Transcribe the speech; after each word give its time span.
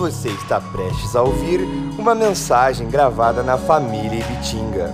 Você 0.00 0.30
está 0.30 0.58
prestes 0.58 1.14
a 1.14 1.20
ouvir 1.20 1.60
uma 1.98 2.14
mensagem 2.14 2.88
gravada 2.88 3.42
na 3.42 3.58
família 3.58 4.18
Ibitinga. 4.18 4.90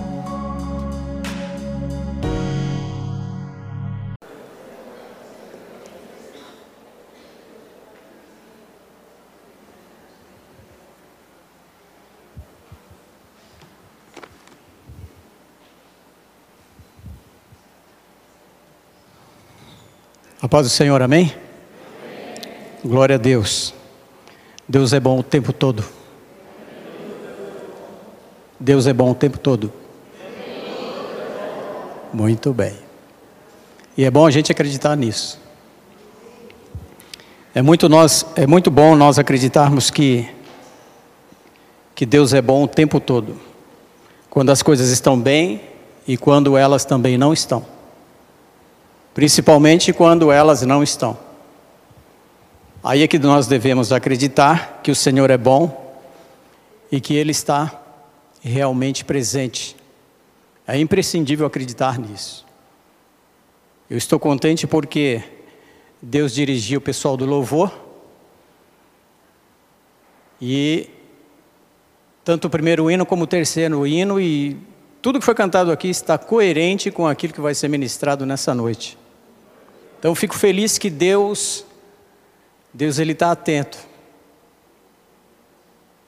A 20.41 20.49
paz 20.49 20.67
do 20.67 20.69
Senhor, 20.69 21.01
amém? 21.01 21.33
Glória 22.83 23.15
a 23.15 23.17
Deus. 23.17 23.76
Deus 24.67 24.91
é 24.91 24.99
bom 24.99 25.19
o 25.19 25.23
tempo 25.23 25.53
todo. 25.53 25.83
Deus 28.59 28.85
é 28.85 28.93
bom 28.93 29.11
o 29.11 29.15
tempo 29.15 29.37
todo. 29.37 29.71
Muito 32.11 32.53
bem. 32.53 32.73
E 33.95 34.03
é 34.03 34.11
bom 34.11 34.25
a 34.25 34.31
gente 34.31 34.51
acreditar 34.51 34.95
nisso. 34.97 35.39
É 37.55 37.61
muito, 37.61 37.87
nós, 37.87 38.25
é 38.35 38.45
muito 38.45 38.69
bom 38.69 38.95
nós 38.95 39.17
acreditarmos 39.17 39.89
que, 39.89 40.29
que 41.95 42.05
Deus 42.05 42.33
é 42.33 42.41
bom 42.41 42.63
o 42.63 42.67
tempo 42.67 42.99
todo. 42.99 43.37
Quando 44.29 44.49
as 44.49 44.61
coisas 44.61 44.89
estão 44.89 45.19
bem 45.19 45.61
e 46.07 46.17
quando 46.17 46.57
elas 46.57 46.85
também 46.85 47.17
não 47.17 47.31
estão. 47.31 47.65
Principalmente 49.13 49.93
quando 49.93 50.31
elas 50.31 50.61
não 50.61 50.83
estão. 50.83 51.26
Aí 52.87 53.03
é 53.03 53.07
que 53.07 53.19
nós 53.19 53.47
devemos 53.47 53.91
acreditar 53.91 54.79
que 54.81 54.89
o 54.89 54.95
Senhor 54.95 55.29
é 55.29 55.37
bom 55.37 55.93
e 56.89 57.01
que 57.01 57.13
Ele 57.13 57.31
está 57.31 57.81
realmente 58.39 59.03
presente. 59.03 59.75
É 60.65 60.79
imprescindível 60.79 61.45
acreditar 61.45 61.99
nisso. 61.99 62.45
Eu 63.89 63.97
estou 63.97 64.17
contente 64.17 64.65
porque 64.65 65.21
Deus 66.01 66.33
dirigiu 66.33 66.77
o 66.77 66.81
pessoal 66.81 67.17
do 67.17 67.25
louvor 67.25 67.77
e 70.41 70.89
tanto 72.23 72.47
o 72.47 72.49
primeiro 72.49 72.89
hino 72.89 73.05
como 73.05 73.25
o 73.25 73.27
terceiro 73.27 73.85
hino 73.85 74.17
e 74.17 74.55
tudo 75.01 75.19
que 75.19 75.25
foi 75.25 75.35
cantado 75.35 75.73
aqui 75.73 75.89
está 75.89 76.17
coerente 76.17 76.89
com 76.89 77.05
aquilo 77.05 77.33
que 77.33 77.41
vai 77.41 77.53
ser 77.53 77.67
ministrado 77.67 78.25
nessa 78.25 78.55
noite. 78.55 78.97
Então 79.99 80.15
fico 80.15 80.35
feliz 80.35 80.77
que 80.77 80.89
Deus 80.89 81.66
Deus 82.73 82.99
ele 82.99 83.13
está 83.13 83.31
atento. 83.31 83.77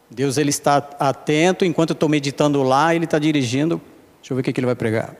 Deus 0.09 0.37
ele 0.37 0.49
está 0.49 0.77
atento 0.99 1.63
enquanto 1.63 1.91
eu 1.91 1.93
estou 1.93 2.09
meditando 2.09 2.63
lá, 2.63 2.95
ele 2.95 3.05
está 3.05 3.19
dirigindo. 3.19 3.79
Deixa 4.19 4.33
eu 4.33 4.35
ver 4.35 4.41
o 4.41 4.43
que, 4.43 4.53
que 4.53 4.59
ele 4.59 4.65
vai 4.65 4.75
pregar. 4.75 5.15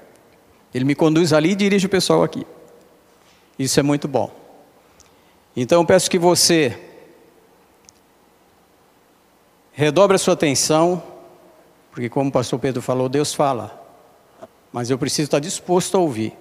Ele 0.74 0.86
me 0.86 0.96
conduz 0.96 1.32
ali 1.32 1.52
e 1.52 1.56
dirige 1.56 1.86
o 1.86 1.90
pessoal 1.90 2.24
aqui. 2.24 2.46
Isso 3.58 3.80
é 3.80 3.84
muito 3.84 4.08
bom. 4.08 4.32
Então 5.56 5.82
eu 5.82 5.86
peço 5.86 6.10
que 6.10 6.18
você 6.18 6.80
redobre 9.72 10.16
a 10.16 10.20
sua 10.20 10.34
atenção, 10.34 11.02
porque 11.92 12.10
como 12.10 12.30
o 12.30 12.34
pastor 12.34 12.60
Pedro 12.60 12.82
falou, 12.82 13.08
Deus 13.08 13.34
fala. 13.34 13.80
Mas 14.72 14.90
eu 14.90 14.98
preciso 14.98 15.28
estar 15.28 15.40
disposto 15.40 15.98
a 15.98 16.00
ouvir. 16.00 16.34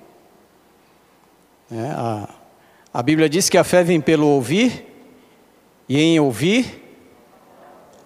É, 1.71 1.91
a, 1.91 2.29
a 2.95 3.03
Bíblia 3.03 3.29
diz 3.29 3.49
que 3.49 3.59
a 3.59 3.65
fé 3.65 3.83
vem 3.83 4.01
pelo 4.01 4.27
ouvir 4.27 4.88
e 5.89 6.01
em 6.01 6.21
ouvir 6.21 6.85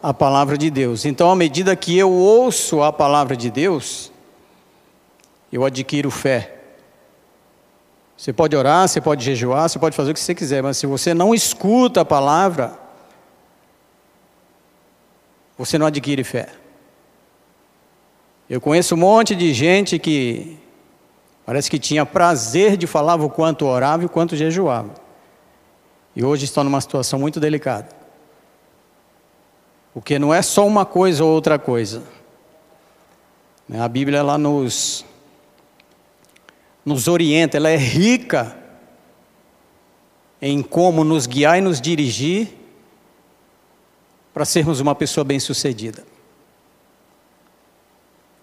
a 0.02 0.14
palavra 0.14 0.56
de 0.56 0.70
Deus. 0.70 1.05
Então, 1.05 1.30
à 1.30 1.36
medida 1.36 1.74
que 1.74 1.96
eu 1.96 2.11
ouço 2.11 2.83
a 2.83 2.92
palavra 2.92 3.36
de 3.36 3.51
Deus, 3.51 4.12
eu 5.52 5.64
adquiro 5.64 6.11
fé. 6.11 6.58
Você 8.17 8.33
pode 8.33 8.55
orar, 8.55 8.86
você 8.86 9.01
pode 9.01 9.24
jejuar, 9.24 9.68
você 9.68 9.79
pode 9.79 9.96
fazer 9.96 10.12
o 10.12 10.14
que 10.14 10.20
você 10.20 10.34
quiser, 10.34 10.62
mas 10.62 10.77
se 10.77 10.86
você 10.86 11.12
não 11.12 11.34
escuta 11.34 12.02
a 12.02 12.05
palavra, 12.05 12.79
você 15.58 15.77
não 15.77 15.86
adquire 15.86 16.23
fé. 16.23 16.48
Eu 18.48 18.61
conheço 18.61 18.95
um 18.95 18.98
monte 18.98 19.35
de 19.35 19.52
gente 19.52 19.98
que 19.98 20.58
parece 21.45 21.70
que 21.70 21.79
tinha 21.79 22.06
prazer 22.06 22.77
de 22.77 22.86
falar 22.86 23.20
o 23.20 23.29
quanto 23.29 23.67
orava 23.67 24.02
e 24.02 24.06
o 24.06 24.08
quanto 24.08 24.36
jejuava. 24.36 25.02
E 26.14 26.23
hoje 26.23 26.45
estão 26.45 26.62
numa 26.62 26.80
situação 26.80 27.18
muito 27.18 27.40
delicada. 27.40 27.89
Porque 29.95 30.18
não 30.18 30.33
é 30.33 30.42
só 30.42 30.67
uma 30.67 30.84
coisa 30.84 31.24
ou 31.24 31.30
outra 31.30 31.58
coisa. 31.58 32.02
A 33.73 33.89
Bíblia 33.89 34.18
ela 34.18 34.36
nos, 34.36 35.05
nos 36.84 37.08
orienta, 37.08 37.56
ela 37.56 37.70
é 37.70 37.77
rica 37.77 38.56
em 40.40 40.62
como 40.62 41.05
nos 41.05 41.27
guiar 41.27 41.58
e 41.58 41.61
nos 41.61 41.80
dirigir 41.80 42.48
para 44.34 44.44
sermos 44.44 44.80
uma 44.80 44.94
pessoa 44.94 45.24
bem-sucedida. 45.24 46.05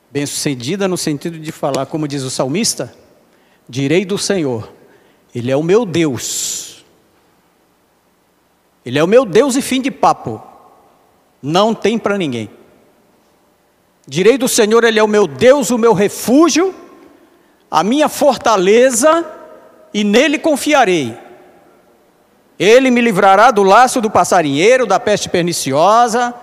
Bem-sucedida 0.09 0.87
no 0.87 0.97
sentido 0.97 1.37
de 1.37 1.51
falar, 1.51 1.85
como 1.85 2.07
diz 2.07 2.23
o 2.23 2.29
salmista, 2.31 2.95
direi 3.67 4.05
do 4.05 4.17
Senhor, 4.17 4.71
Ele 5.35 5.51
é 5.51 5.55
o 5.55 5.61
meu 5.61 5.85
Deus 5.85 6.58
ele 8.85 8.97
é 8.97 9.03
o 9.03 9.07
meu 9.07 9.25
Deus 9.25 9.55
e 9.55 9.61
fim 9.61 9.81
de 9.81 9.91
papo. 9.91 10.41
Não 11.41 11.73
tem 11.73 11.97
para 11.97 12.17
ninguém. 12.17 12.49
Direi 14.09 14.39
do 14.39 14.47
Senhor, 14.47 14.83
Ele 14.83 14.97
é 14.97 15.03
o 15.03 15.07
meu 15.07 15.27
Deus, 15.27 15.69
o 15.69 15.77
meu 15.77 15.93
refúgio, 15.93 16.73
a 17.69 17.83
minha 17.83 18.09
fortaleza, 18.09 19.23
e 19.93 20.03
nele 20.03 20.39
confiarei. 20.39 21.15
Ele 22.57 22.89
me 22.89 23.01
livrará 23.01 23.51
do 23.51 23.61
laço 23.61 24.01
do 24.01 24.09
passarinheiro, 24.09 24.87
da 24.87 24.99
peste 24.99 25.29
perniciosa, 25.29 26.33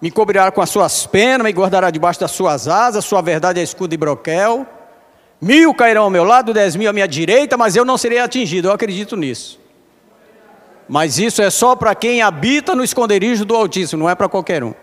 me 0.00 0.10
cobrirá 0.10 0.50
com 0.50 0.62
as 0.62 0.70
suas 0.70 1.04
penas, 1.04 1.44
me 1.44 1.52
guardará 1.52 1.90
debaixo 1.90 2.20
das 2.20 2.30
suas 2.30 2.66
asas, 2.66 3.04
sua 3.04 3.20
verdade 3.20 3.60
é 3.60 3.62
escudo 3.62 3.92
e 3.92 3.98
broquel. 3.98 4.66
Mil 5.38 5.74
cairão 5.74 6.04
ao 6.04 6.10
meu 6.10 6.24
lado, 6.24 6.54
dez 6.54 6.74
mil 6.74 6.88
à 6.88 6.92
minha 6.92 7.06
direita, 7.06 7.58
mas 7.58 7.76
eu 7.76 7.84
não 7.84 7.98
serei 7.98 8.18
atingido, 8.18 8.68
eu 8.68 8.72
acredito 8.72 9.14
nisso. 9.14 9.59
Mas 10.90 11.20
isso 11.20 11.40
é 11.40 11.48
só 11.50 11.76
para 11.76 11.94
quem 11.94 12.20
habita 12.20 12.74
no 12.74 12.82
esconderijo 12.82 13.44
do 13.44 13.54
Altíssimo, 13.54 14.02
não 14.02 14.10
é 14.10 14.14
para 14.16 14.28
qualquer 14.28 14.64
um. 14.64 14.74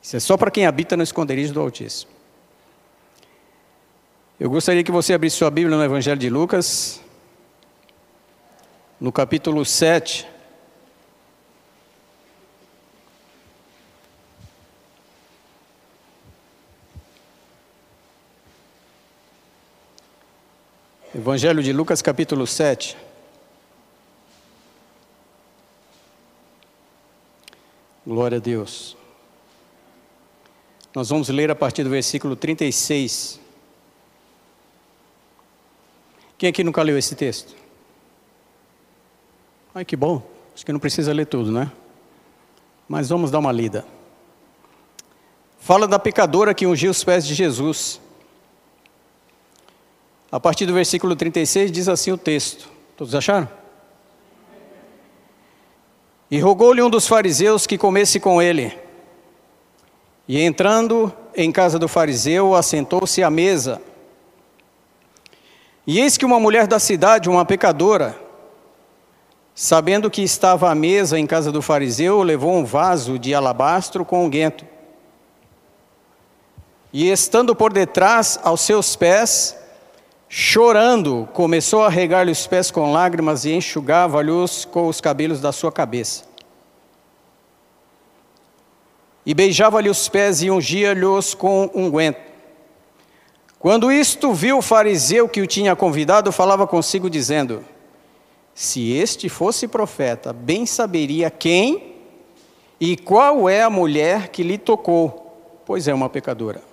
Isso 0.00 0.16
é 0.16 0.20
só 0.20 0.38
para 0.38 0.50
quem 0.50 0.64
habita 0.64 0.96
no 0.96 1.02
esconderijo 1.02 1.52
do 1.52 1.60
Altíssimo. 1.60 2.10
Eu 4.40 4.48
gostaria 4.48 4.82
que 4.82 4.90
você 4.90 5.12
abrisse 5.12 5.36
sua 5.36 5.50
Bíblia 5.50 5.76
no 5.76 5.84
Evangelho 5.84 6.18
de 6.18 6.30
Lucas, 6.30 7.02
no 8.98 9.12
capítulo 9.12 9.66
7. 9.66 10.26
Evangelho 21.14 21.62
de 21.62 21.74
Lucas, 21.74 22.00
capítulo 22.00 22.46
7. 22.46 22.96
Glória 28.06 28.38
a 28.38 28.40
Deus. 28.40 28.96
Nós 30.94 31.10
vamos 31.10 31.28
ler 31.28 31.50
a 31.50 31.54
partir 31.54 31.84
do 31.84 31.90
versículo 31.90 32.34
36. 32.34 33.38
Quem 36.38 36.48
aqui 36.48 36.64
nunca 36.64 36.80
leu 36.82 36.96
esse 36.96 37.14
texto? 37.14 37.54
Ai, 39.74 39.84
que 39.84 39.96
bom. 39.96 40.22
Acho 40.54 40.64
que 40.64 40.72
não 40.72 40.80
precisa 40.80 41.12
ler 41.12 41.26
tudo, 41.26 41.52
né? 41.52 41.70
Mas 42.88 43.10
vamos 43.10 43.30
dar 43.30 43.38
uma 43.38 43.52
lida. 43.52 43.84
Fala 45.58 45.86
da 45.86 45.98
pecadora 45.98 46.54
que 46.54 46.66
ungiu 46.66 46.90
os 46.90 47.04
pés 47.04 47.26
de 47.26 47.34
Jesus. 47.34 48.00
A 50.32 50.40
partir 50.40 50.64
do 50.64 50.72
versículo 50.72 51.14
36 51.14 51.70
diz 51.70 51.90
assim 51.90 52.10
o 52.10 52.16
texto. 52.16 52.66
Todos 52.96 53.14
acharam? 53.14 53.46
E 56.30 56.40
rogou-lhe 56.40 56.80
um 56.80 56.88
dos 56.88 57.06
fariseus 57.06 57.66
que 57.66 57.76
comesse 57.76 58.18
com 58.18 58.40
ele. 58.40 58.74
E 60.26 60.40
entrando 60.40 61.12
em 61.36 61.52
casa 61.52 61.78
do 61.78 61.86
fariseu, 61.86 62.54
assentou-se 62.54 63.22
à 63.22 63.28
mesa. 63.28 63.82
E 65.86 66.00
eis 66.00 66.16
que 66.16 66.24
uma 66.24 66.40
mulher 66.40 66.66
da 66.66 66.78
cidade, 66.78 67.28
uma 67.28 67.44
pecadora, 67.44 68.18
sabendo 69.54 70.10
que 70.10 70.22
estava 70.22 70.70
à 70.70 70.74
mesa 70.74 71.18
em 71.18 71.26
casa 71.26 71.52
do 71.52 71.60
fariseu, 71.60 72.22
levou 72.22 72.54
um 72.54 72.64
vaso 72.64 73.18
de 73.18 73.34
alabastro 73.34 74.02
com 74.02 74.24
unguento. 74.24 74.64
E 76.90 77.10
estando 77.10 77.54
por 77.54 77.70
detrás 77.70 78.40
aos 78.42 78.62
seus 78.62 78.96
pés, 78.96 79.61
chorando, 80.34 81.28
começou 81.34 81.82
a 81.82 81.90
regar-lhe 81.90 82.32
os 82.32 82.46
pés 82.46 82.70
com 82.70 82.90
lágrimas 82.90 83.44
e 83.44 83.52
enxugava-lhes 83.52 84.64
com 84.64 84.88
os 84.88 84.98
cabelos 84.98 85.42
da 85.42 85.52
sua 85.52 85.70
cabeça. 85.70 86.24
E 89.26 89.34
beijava-lhe 89.34 89.90
os 89.90 90.08
pés 90.08 90.40
e 90.40 90.50
ungia-lhes 90.50 91.34
com 91.34 91.70
unguento. 91.74 92.16
Quando 93.58 93.92
isto 93.92 94.32
viu 94.32 94.56
o 94.56 94.62
fariseu 94.62 95.28
que 95.28 95.42
o 95.42 95.46
tinha 95.46 95.76
convidado, 95.76 96.32
falava 96.32 96.66
consigo, 96.66 97.10
dizendo: 97.10 97.62
Se 98.54 98.90
este 98.90 99.28
fosse 99.28 99.68
profeta, 99.68 100.32
bem 100.32 100.64
saberia 100.64 101.30
quem 101.30 101.94
e 102.80 102.96
qual 102.96 103.50
é 103.50 103.60
a 103.60 103.68
mulher 103.68 104.28
que 104.28 104.42
lhe 104.42 104.56
tocou, 104.56 105.60
pois 105.66 105.86
é 105.86 105.92
uma 105.92 106.08
pecadora. 106.08 106.71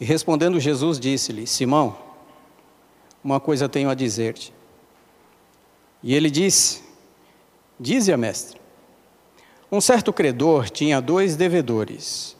E 0.00 0.04
respondendo 0.04 0.58
Jesus, 0.58 0.98
disse-lhe: 0.98 1.46
Simão, 1.46 1.96
uma 3.22 3.40
coisa 3.40 3.68
tenho 3.68 3.88
a 3.88 3.94
dizer-te. 3.94 4.52
E 6.02 6.14
ele 6.14 6.30
disse: 6.30 6.82
Dize-a, 7.78 8.16
mestre. 8.16 8.60
Um 9.70 9.80
certo 9.80 10.12
credor 10.12 10.70
tinha 10.70 11.00
dois 11.00 11.36
devedores. 11.36 12.36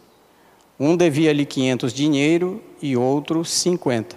Um 0.79 0.97
devia-lhe 0.97 1.47
quinhentos 1.47 1.93
dinheiro 1.93 2.63
e 2.83 2.97
outro 2.97 3.45
cinquenta. 3.45 4.17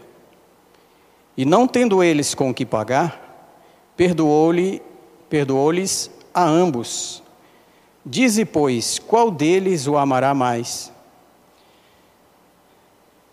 E 1.35 1.45
não 1.45 1.67
tendo 1.67 2.03
eles 2.03 2.33
com 2.33 2.53
que 2.53 2.65
pagar, 2.65 3.55
perdoou-lhe, 3.95 4.81
perdoou-lhes 5.29 6.11
a 6.33 6.43
ambos. 6.43 7.23
Dize, 8.05 8.43
pois, 8.43 8.99
qual 8.99 9.29
deles 9.29 9.87
o 9.87 9.97
amará 9.97 10.33
mais? 10.33 10.91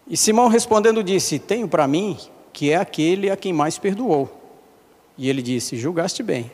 E 0.09 0.17
Simão 0.17 0.49
respondendo 0.49 1.03
disse: 1.03 1.39
Tenho 1.39 1.69
para 1.69 1.87
mim 1.87 2.19
que 2.53 2.71
é 2.71 2.77
aquele 2.77 3.31
a 3.31 3.37
quem 3.37 3.53
mais 3.53 3.79
perdoou. 3.79 4.31
E 5.17 5.29
ele 5.29 5.43
disse: 5.43 5.77
Julgaste 5.77 6.23
bem. 6.23 6.51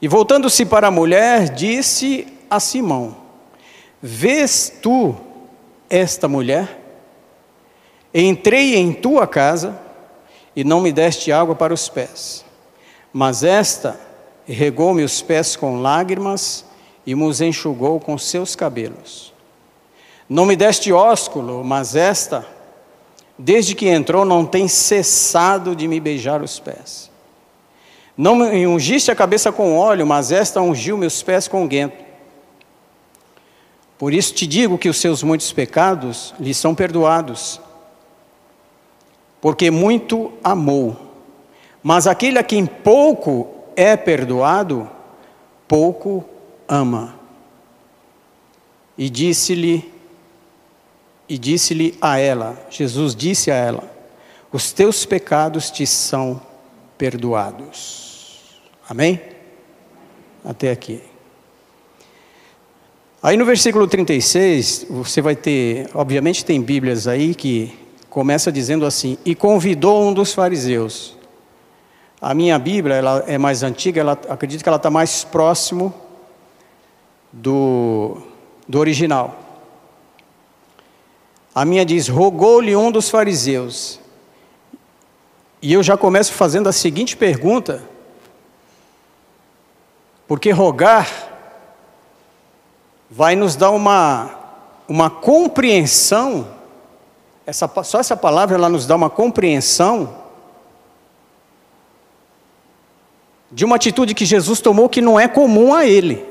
E 0.00 0.08
voltando-se 0.08 0.64
para 0.64 0.88
a 0.88 0.90
mulher, 0.90 1.50
disse 1.50 2.26
a 2.48 2.58
Simão: 2.58 3.16
Vês 4.00 4.78
tu 4.82 5.14
esta 5.88 6.26
mulher? 6.28 6.78
Entrei 8.12 8.76
em 8.76 8.92
tua 8.92 9.26
casa 9.26 9.78
e 10.54 10.64
não 10.64 10.80
me 10.80 10.90
deste 10.90 11.30
água 11.30 11.54
para 11.54 11.72
os 11.72 11.88
pés, 11.88 12.44
mas 13.12 13.44
esta 13.44 14.00
regou-me 14.46 15.04
os 15.04 15.22
pés 15.22 15.54
com 15.54 15.80
lágrimas 15.80 16.64
e 17.06 17.14
nos 17.14 17.40
enxugou 17.40 18.00
com 18.00 18.18
seus 18.18 18.56
cabelos. 18.56 19.32
Não 20.30 20.46
me 20.46 20.54
deste 20.54 20.92
ósculo, 20.92 21.64
mas 21.64 21.96
esta, 21.96 22.46
desde 23.36 23.74
que 23.74 23.88
entrou, 23.88 24.24
não 24.24 24.46
tem 24.46 24.68
cessado 24.68 25.74
de 25.74 25.88
me 25.88 25.98
beijar 25.98 26.40
os 26.40 26.60
pés. 26.60 27.10
Não 28.16 28.36
me 28.36 28.64
ungiste 28.64 29.10
a 29.10 29.16
cabeça 29.16 29.50
com 29.50 29.76
óleo, 29.76 30.06
mas 30.06 30.30
esta 30.30 30.62
ungiu 30.62 30.96
meus 30.96 31.20
pés 31.20 31.48
com 31.48 31.66
guento. 31.66 31.96
Por 33.98 34.14
isso 34.14 34.32
te 34.32 34.46
digo 34.46 34.78
que 34.78 34.88
os 34.88 35.00
seus 35.00 35.20
muitos 35.24 35.52
pecados 35.52 36.32
lhe 36.38 36.54
são 36.54 36.76
perdoados, 36.76 37.60
porque 39.40 39.68
muito 39.68 40.32
amou. 40.44 40.96
Mas 41.82 42.06
aquele 42.06 42.38
a 42.38 42.44
quem 42.44 42.66
pouco 42.66 43.48
é 43.74 43.96
perdoado, 43.96 44.88
pouco 45.66 46.24
ama. 46.68 47.18
E 48.96 49.10
disse-lhe 49.10 49.89
e 51.30 51.38
disse-lhe 51.38 51.96
a 52.00 52.18
ela, 52.18 52.58
Jesus 52.68 53.14
disse 53.14 53.52
a 53.52 53.54
ela: 53.54 53.84
Os 54.52 54.72
teus 54.72 55.06
pecados 55.06 55.70
te 55.70 55.86
são 55.86 56.42
perdoados. 56.98 58.60
Amém? 58.88 59.20
Até 60.44 60.72
aqui. 60.72 61.00
Aí 63.22 63.36
no 63.36 63.44
versículo 63.44 63.86
36, 63.86 64.86
você 64.90 65.22
vai 65.22 65.36
ter, 65.36 65.88
obviamente 65.94 66.44
tem 66.44 66.60
Bíblias 66.60 67.06
aí 67.06 67.32
que 67.32 67.78
começa 68.08 68.50
dizendo 68.50 68.84
assim: 68.84 69.16
E 69.24 69.32
convidou 69.36 70.02
um 70.02 70.12
dos 70.12 70.34
fariseus. 70.34 71.16
A 72.20 72.34
minha 72.34 72.58
Bíblia, 72.58 72.96
ela 72.96 73.24
é 73.28 73.38
mais 73.38 73.62
antiga, 73.62 74.00
ela 74.00 74.18
acredito 74.28 74.64
que 74.64 74.68
ela 74.68 74.78
está 74.78 74.90
mais 74.90 75.22
próximo 75.22 75.94
do, 77.32 78.20
do 78.66 78.80
original. 78.80 79.49
A 81.54 81.64
minha 81.64 81.84
diz: 81.84 82.08
rogou-lhe 82.08 82.74
um 82.76 82.90
dos 82.90 83.10
fariseus. 83.10 84.00
E 85.62 85.72
eu 85.72 85.82
já 85.82 85.96
começo 85.96 86.32
fazendo 86.32 86.68
a 86.68 86.72
seguinte 86.72 87.16
pergunta: 87.16 87.82
porque 90.26 90.50
rogar 90.50 91.08
vai 93.10 93.34
nos 93.34 93.56
dar 93.56 93.70
uma, 93.70 94.30
uma 94.88 95.10
compreensão, 95.10 96.46
essa, 97.44 97.68
só 97.82 97.98
essa 97.98 98.16
palavra 98.16 98.56
ela 98.56 98.68
nos 98.68 98.86
dá 98.86 98.94
uma 98.94 99.10
compreensão 99.10 100.20
de 103.50 103.64
uma 103.64 103.74
atitude 103.74 104.14
que 104.14 104.24
Jesus 104.24 104.60
tomou 104.60 104.88
que 104.88 105.00
não 105.00 105.18
é 105.18 105.26
comum 105.26 105.74
a 105.74 105.84
ele. 105.84 106.24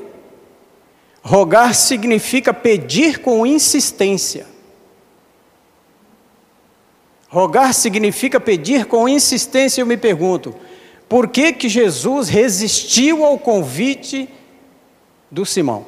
Rogar 1.22 1.74
significa 1.74 2.54
pedir 2.54 3.18
com 3.20 3.46
insistência. 3.46 4.49
Rogar 7.30 7.72
significa 7.72 8.40
pedir 8.40 8.86
com 8.86 9.08
insistência, 9.08 9.80
eu 9.80 9.86
me 9.86 9.96
pergunto, 9.96 10.52
por 11.08 11.28
que 11.28 11.52
que 11.52 11.68
Jesus 11.68 12.28
resistiu 12.28 13.24
ao 13.24 13.38
convite 13.38 14.28
do 15.30 15.46
Simão? 15.46 15.86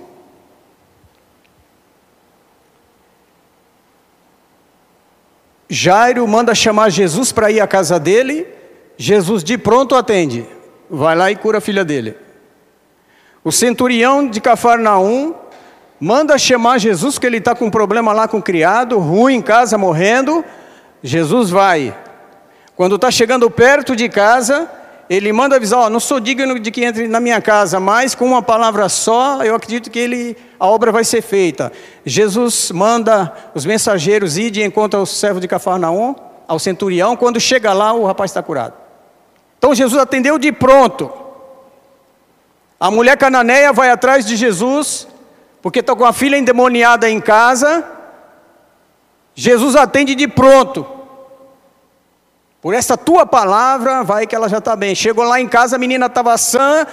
Jairo 5.68 6.26
manda 6.28 6.54
chamar 6.54 6.90
Jesus 6.90 7.32
para 7.32 7.50
ir 7.50 7.58
à 7.58 7.66
casa 7.66 7.98
dele, 7.98 8.46
Jesus 8.96 9.42
de 9.42 9.58
pronto 9.58 9.96
atende, 9.96 10.46
vai 10.88 11.16
lá 11.16 11.28
e 11.32 11.34
cura 11.34 11.58
a 11.58 11.62
filha 11.62 11.84
dele. 11.84 12.16
O 13.42 13.50
centurião 13.50 14.28
de 14.28 14.40
Cafarnaum 14.40 15.34
manda 15.98 16.38
chamar 16.38 16.78
Jesus, 16.78 17.14
porque 17.14 17.26
ele 17.26 17.38
está 17.38 17.52
com 17.52 17.64
um 17.64 17.70
problema 17.70 18.12
lá 18.12 18.28
com 18.28 18.38
o 18.38 18.42
criado, 18.42 19.00
ruim 19.00 19.36
em 19.36 19.42
casa, 19.42 19.76
morrendo, 19.76 20.44
Jesus 21.02 21.50
vai. 21.50 21.96
Quando 22.76 22.96
está 22.96 23.10
chegando 23.10 23.50
perto 23.50 23.94
de 23.94 24.08
casa, 24.08 24.70
ele 25.10 25.32
manda 25.32 25.56
avisar: 25.56 25.90
não 25.90 26.00
sou 26.00 26.20
digno 26.20 26.58
de 26.58 26.70
que 26.70 26.84
entre 26.84 27.08
na 27.08 27.20
minha 27.20 27.40
casa, 27.40 27.78
mas 27.78 28.14
com 28.14 28.24
uma 28.24 28.42
palavra 28.42 28.88
só, 28.88 29.42
eu 29.42 29.54
acredito 29.54 29.90
que 29.90 29.98
ele, 29.98 30.36
a 30.58 30.66
obra 30.66 30.92
vai 30.92 31.04
ser 31.04 31.22
feita. 31.22 31.72
Jesus 32.04 32.70
manda 32.70 33.32
os 33.54 33.66
mensageiros 33.66 34.38
ir 34.38 34.50
de 34.50 34.62
encontro 34.62 35.00
ao 35.00 35.06
servo 35.06 35.40
de 35.40 35.48
Cafarnaum, 35.48 36.14
ao 36.48 36.58
centurião. 36.58 37.16
Quando 37.16 37.38
chega 37.40 37.72
lá, 37.72 37.92
o 37.92 38.04
rapaz 38.04 38.30
está 38.30 38.42
curado. 38.42 38.74
Então 39.58 39.74
Jesus 39.74 40.00
atendeu 40.00 40.38
de 40.38 40.50
pronto. 40.50 41.12
A 42.80 42.90
mulher 42.90 43.16
cananeia 43.16 43.72
vai 43.72 43.90
atrás 43.90 44.26
de 44.26 44.34
Jesus, 44.34 45.06
porque 45.60 45.80
está 45.80 45.94
com 45.94 46.04
a 46.04 46.12
filha 46.12 46.36
endemoniada 46.36 47.08
em 47.08 47.20
casa. 47.20 47.84
Jesus 49.34 49.76
atende 49.76 50.14
de 50.14 50.28
pronto. 50.28 50.86
Por 52.60 52.74
essa 52.74 52.96
tua 52.96 53.26
palavra, 53.26 54.04
vai 54.04 54.26
que 54.26 54.34
ela 54.34 54.48
já 54.48 54.58
está 54.58 54.76
bem. 54.76 54.94
Chegou 54.94 55.24
lá 55.24 55.40
em 55.40 55.48
casa, 55.48 55.76
a 55.76 55.78
menina 55.78 56.06
estava 56.06 56.36
sã, 56.38 56.86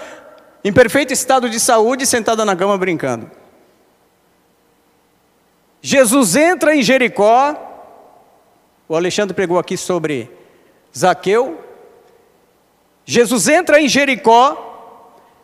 em 0.63 0.73
perfeito 0.73 1.13
estado 1.13 1.49
de 1.49 1.59
saúde, 1.59 2.05
sentada 2.05 2.43
na 2.43 2.55
cama 2.55 2.77
brincando. 2.77 3.29
Jesus 5.81 6.35
entra 6.35 6.75
em 6.75 6.81
Jericó. 6.81 7.55
O 8.87 8.95
Alexandre 8.95 9.35
pregou 9.35 9.59
aqui 9.59 9.77
sobre 9.77 10.29
Zaqueu. 10.97 11.63
Jesus 13.05 13.47
entra 13.47 13.79
em 13.79 13.87
Jericó. 13.87 14.65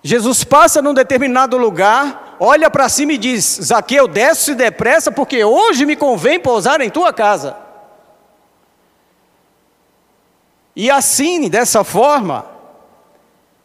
Jesus 0.03 0.43
passa 0.43 0.81
num 0.81 0.93
determinado 0.93 1.57
lugar, 1.57 2.24
olha 2.39 2.69
para 2.69 2.89
cima 2.89 3.13
e 3.13 3.17
diz: 3.17 3.59
Zaqueu, 3.61 4.07
desce 4.07 4.55
depressa, 4.55 5.11
porque 5.11 5.43
hoje 5.43 5.85
me 5.85 5.95
convém 5.95 6.39
pousar 6.39 6.81
em 6.81 6.89
tua 6.89 7.13
casa. 7.13 7.57
E 10.75 10.91
assim, 10.91 11.49
dessa 11.49 11.83
forma, 11.83 12.45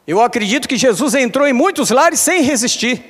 eu 0.07 0.21
acredito 0.21 0.69
que 0.69 0.77
Jesus 0.77 1.15
entrou 1.15 1.47
em 1.47 1.53
muitos 1.53 1.91
lares 1.91 2.21
sem 2.21 2.43
resistir. 2.43 3.03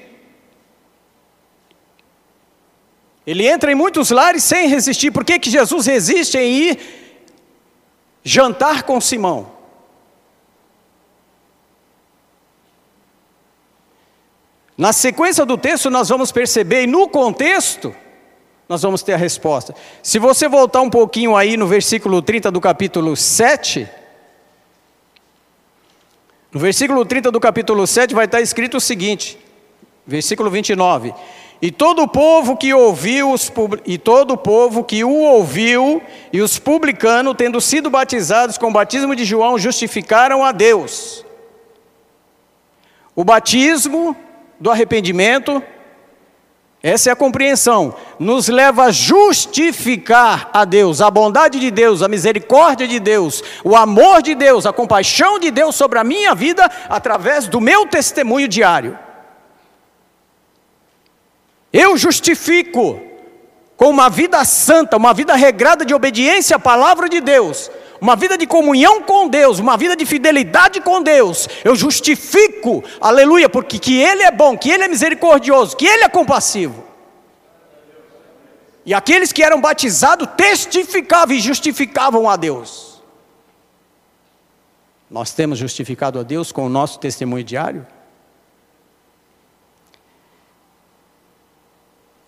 Ele 3.26 3.46
entra 3.46 3.70
em 3.70 3.74
muitos 3.74 4.10
lares 4.10 4.42
sem 4.42 4.68
resistir. 4.68 5.10
Por 5.10 5.24
que, 5.24 5.38
que 5.38 5.50
Jesus 5.50 5.86
resiste 5.86 6.38
em 6.38 6.52
ir 6.52 6.78
jantar 8.24 8.82
com 8.82 9.00
Simão? 9.00 9.59
Na 14.80 14.94
sequência 14.94 15.44
do 15.44 15.58
texto, 15.58 15.90
nós 15.90 16.08
vamos 16.08 16.32
perceber, 16.32 16.84
e 16.84 16.86
no 16.86 17.06
contexto, 17.06 17.94
nós 18.66 18.80
vamos 18.80 19.02
ter 19.02 19.12
a 19.12 19.16
resposta. 19.18 19.74
Se 20.02 20.18
você 20.18 20.48
voltar 20.48 20.80
um 20.80 20.88
pouquinho 20.88 21.36
aí 21.36 21.54
no 21.54 21.66
versículo 21.66 22.22
30 22.22 22.50
do 22.50 22.62
capítulo 22.62 23.14
7, 23.14 23.86
no 26.50 26.58
versículo 26.58 27.04
30 27.04 27.30
do 27.30 27.38
capítulo 27.38 27.86
7 27.86 28.14
vai 28.14 28.24
estar 28.24 28.40
escrito 28.40 28.78
o 28.78 28.80
seguinte, 28.80 29.38
versículo 30.06 30.48
29. 30.48 31.12
E 31.60 31.70
todo 31.70 32.00
o 32.00 32.08
povo 32.08 32.56
que 32.56 32.72
ouviu 32.72 33.32
os 33.32 33.52
e 33.84 33.98
todo 33.98 34.30
o 34.30 34.38
povo 34.38 34.82
que 34.82 35.04
o 35.04 35.14
ouviu 35.14 36.02
e 36.32 36.40
os 36.40 36.58
publicanos, 36.58 37.34
tendo 37.36 37.60
sido 37.60 37.90
batizados 37.90 38.56
com 38.56 38.68
o 38.68 38.72
batismo 38.72 39.14
de 39.14 39.26
João, 39.26 39.58
justificaram 39.58 40.42
a 40.42 40.52
Deus. 40.52 41.22
O 43.14 43.22
batismo 43.22 44.16
do 44.60 44.70
arrependimento, 44.70 45.62
essa 46.82 47.10
é 47.10 47.12
a 47.12 47.16
compreensão, 47.16 47.94
nos 48.18 48.48
leva 48.48 48.84
a 48.84 48.90
justificar 48.90 50.48
a 50.52 50.64
Deus, 50.64 51.02
a 51.02 51.10
bondade 51.10 51.60
de 51.60 51.70
Deus, 51.70 52.02
a 52.02 52.08
misericórdia 52.08 52.88
de 52.88 52.98
Deus, 52.98 53.42
o 53.62 53.76
amor 53.76 54.22
de 54.22 54.34
Deus, 54.34 54.64
a 54.64 54.72
compaixão 54.72 55.38
de 55.38 55.50
Deus 55.50 55.74
sobre 55.74 55.98
a 55.98 56.04
minha 56.04 56.34
vida 56.34 56.70
através 56.88 57.46
do 57.46 57.60
meu 57.60 57.86
testemunho 57.86 58.48
diário. 58.48 58.98
Eu 61.70 61.98
justifico 61.98 63.00
com 63.76 63.90
uma 63.90 64.08
vida 64.08 64.42
santa, 64.44 64.96
uma 64.96 65.12
vida 65.12 65.34
regrada 65.34 65.84
de 65.84 65.94
obediência 65.94 66.56
à 66.56 66.58
palavra 66.58 67.08
de 67.08 67.20
Deus, 67.20 67.70
uma 68.00 68.16
vida 68.16 68.38
de 68.38 68.46
comunhão 68.46 69.02
com 69.02 69.28
Deus, 69.28 69.58
uma 69.58 69.76
vida 69.76 69.94
de 69.94 70.06
fidelidade 70.06 70.80
com 70.80 71.02
Deus. 71.02 71.48
Eu 71.62 71.76
justifico, 71.76 72.82
aleluia, 73.00 73.48
porque 73.48 73.78
que 73.78 74.00
Ele 74.00 74.22
é 74.22 74.30
bom, 74.30 74.56
que 74.56 74.70
Ele 74.70 74.84
é 74.84 74.88
misericordioso, 74.88 75.76
que 75.76 75.86
Ele 75.86 76.04
é 76.04 76.08
compassivo. 76.08 76.84
E 78.86 78.94
aqueles 78.94 79.32
que 79.32 79.42
eram 79.42 79.60
batizados 79.60 80.26
testificavam 80.36 81.36
e 81.36 81.40
justificavam 81.40 82.28
a 82.28 82.36
Deus. 82.36 83.02
Nós 85.10 85.32
temos 85.32 85.58
justificado 85.58 86.18
a 86.18 86.22
Deus 86.22 86.50
com 86.50 86.64
o 86.64 86.68
nosso 86.68 86.98
testemunho 86.98 87.44
diário? 87.44 87.86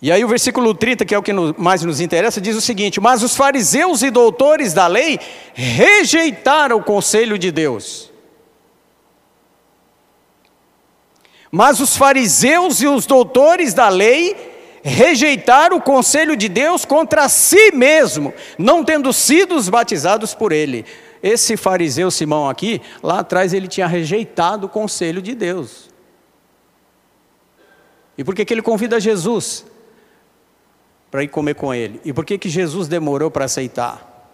E 0.03 0.11
aí 0.11 0.21
o 0.21 0.27
versículo 0.27 0.73
30, 0.73 1.05
que 1.05 1.15
é 1.15 1.17
o 1.17 1.23
que 1.23 1.31
mais 1.57 1.81
nos 1.81 2.01
interessa, 2.01 2.41
diz 2.41 2.57
o 2.57 2.61
seguinte: 2.61 2.99
Mas 2.99 3.23
os 3.23 3.37
fariseus 3.37 4.01
e 4.03 4.11
doutores 4.11 4.73
da 4.73 4.85
lei 4.85 5.17
rejeitaram 5.53 6.75
o 6.75 6.83
conselho 6.83 7.37
de 7.37 7.49
Deus. 7.49 8.11
Mas 11.49 11.79
os 11.79 11.95
fariseus 11.95 12.81
e 12.81 12.87
os 12.87 13.05
doutores 13.05 13.73
da 13.73 13.87
lei 13.87 14.35
rejeitaram 14.83 15.77
o 15.77 15.81
conselho 15.81 16.35
de 16.35 16.49
Deus 16.49 16.83
contra 16.83 17.29
si 17.29 17.71
mesmo, 17.71 18.33
não 18.57 18.83
tendo 18.83 19.13
sido 19.13 19.57
batizados 19.71 20.33
por 20.33 20.51
ele. 20.51 20.85
Esse 21.21 21.55
fariseu 21.55 22.11
Simão 22.11 22.49
aqui, 22.49 22.81
lá 23.01 23.19
atrás 23.19 23.53
ele 23.53 23.69
tinha 23.69 23.87
rejeitado 23.87 24.65
o 24.65 24.69
conselho 24.69 25.21
de 25.21 25.33
Deus. 25.33 25.89
E 28.17 28.23
por 28.25 28.35
que, 28.35 28.43
que 28.43 28.53
ele 28.53 28.61
convida 28.61 28.99
Jesus? 28.99 29.71
Para 31.13 31.23
ir 31.23 31.27
comer 31.27 31.53
com 31.53 31.71
ele. 31.71 32.01
E 32.03 32.11
por 32.11 32.25
que, 32.25 32.39
que 32.39 32.49
Jesus 32.49 32.87
demorou 32.87 33.29
para 33.29 33.45
aceitar? 33.45 34.31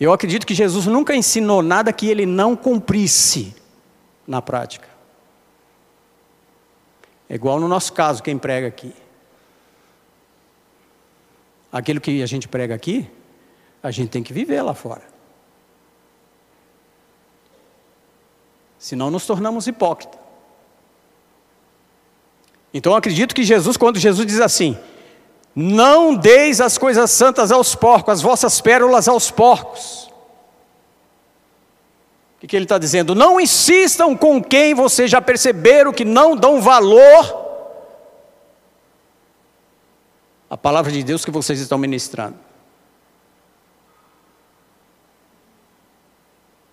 Eu 0.00 0.12
acredito 0.12 0.44
que 0.44 0.56
Jesus 0.56 0.86
nunca 0.86 1.14
ensinou 1.14 1.62
nada 1.62 1.92
que 1.92 2.08
ele 2.08 2.26
não 2.26 2.56
cumprisse 2.56 3.54
na 4.26 4.42
prática. 4.42 4.88
É 7.28 7.36
igual 7.36 7.60
no 7.60 7.68
nosso 7.68 7.92
caso, 7.92 8.24
quem 8.24 8.36
prega 8.36 8.66
aqui. 8.66 8.92
Aquilo 11.70 12.00
que 12.00 12.20
a 12.24 12.26
gente 12.26 12.48
prega 12.48 12.74
aqui, 12.74 13.08
a 13.80 13.92
gente 13.92 14.08
tem 14.08 14.20
que 14.20 14.32
viver 14.32 14.62
lá 14.62 14.74
fora. 14.74 15.04
Senão 18.80 19.12
nos 19.12 19.24
tornamos 19.24 19.68
hipócritas. 19.68 20.18
Então 22.74 22.94
eu 22.94 22.96
acredito 22.96 23.32
que 23.32 23.44
Jesus, 23.44 23.76
quando 23.76 24.00
Jesus 24.00 24.26
diz 24.26 24.40
assim, 24.40 24.76
não 25.60 26.14
deis 26.14 26.58
as 26.58 26.78
coisas 26.78 27.10
santas 27.10 27.52
aos 27.52 27.74
porcos, 27.74 28.14
as 28.14 28.22
vossas 28.22 28.60
pérolas 28.62 29.06
aos 29.06 29.30
porcos. 29.30 30.10
O 32.42 32.46
que, 32.46 32.56
ele 32.56 32.64
está 32.64 32.78
dizendo? 32.78 33.14
Não 33.14 33.38
insistam 33.38 34.16
com 34.16 34.42
quem 34.42 34.72
vocês 34.72 35.10
já 35.10 35.20
perceberam 35.20 35.92
que 35.92 36.06
não 36.06 36.34
dão 36.34 36.62
valor 36.62 37.48
à 40.48 40.56
palavra 40.56 40.90
de 40.90 41.02
Deus 41.02 41.26
que 41.26 41.30
vocês 41.30 41.60
estão 41.60 41.76
ministrando. 41.76 42.38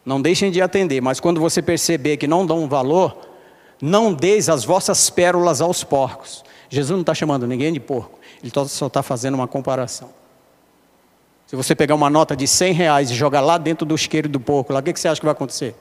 Não 0.05 0.21
deixem 0.21 0.49
de 0.49 0.61
atender, 0.61 1.01
mas 1.01 1.19
quando 1.19 1.41
você 1.41 1.61
perceber 1.61 2.15
que 2.15 2.25
não 2.25 2.45
dão 2.45 2.69
valor, 2.69 3.27
não 3.81 4.13
deis 4.13 4.47
as 4.47 4.63
vossas 4.63 5.09
pérolas 5.09 5.59
aos 5.59 5.83
porcos. 5.83 6.45
Jesus 6.69 6.91
não 6.91 7.01
está 7.01 7.13
chamando 7.13 7.45
ninguém 7.45 7.73
de 7.73 7.79
porco. 7.81 8.17
Ele 8.41 8.51
só 8.67 8.87
está 8.87 9.01
fazendo 9.01 9.35
uma 9.35 9.47
comparação. 9.47 10.09
Se 11.47 11.55
você 11.55 11.73
pegar 11.73 11.95
uma 11.95 12.09
nota 12.09 12.35
de 12.35 12.45
100 12.45 12.73
reais 12.73 13.09
e 13.09 13.15
jogar 13.15 13.41
lá 13.41 13.57
dentro 13.57 13.85
do 13.85 13.95
isqueiro 13.95 14.27
do 14.27 14.39
porco, 14.39 14.73
lá, 14.73 14.79
o 14.79 14.83
que, 14.83 14.91
que 14.91 14.99
você 14.99 15.07
acha 15.07 15.19
que 15.19 15.25
vai 15.25 15.31
acontecer? 15.31 15.75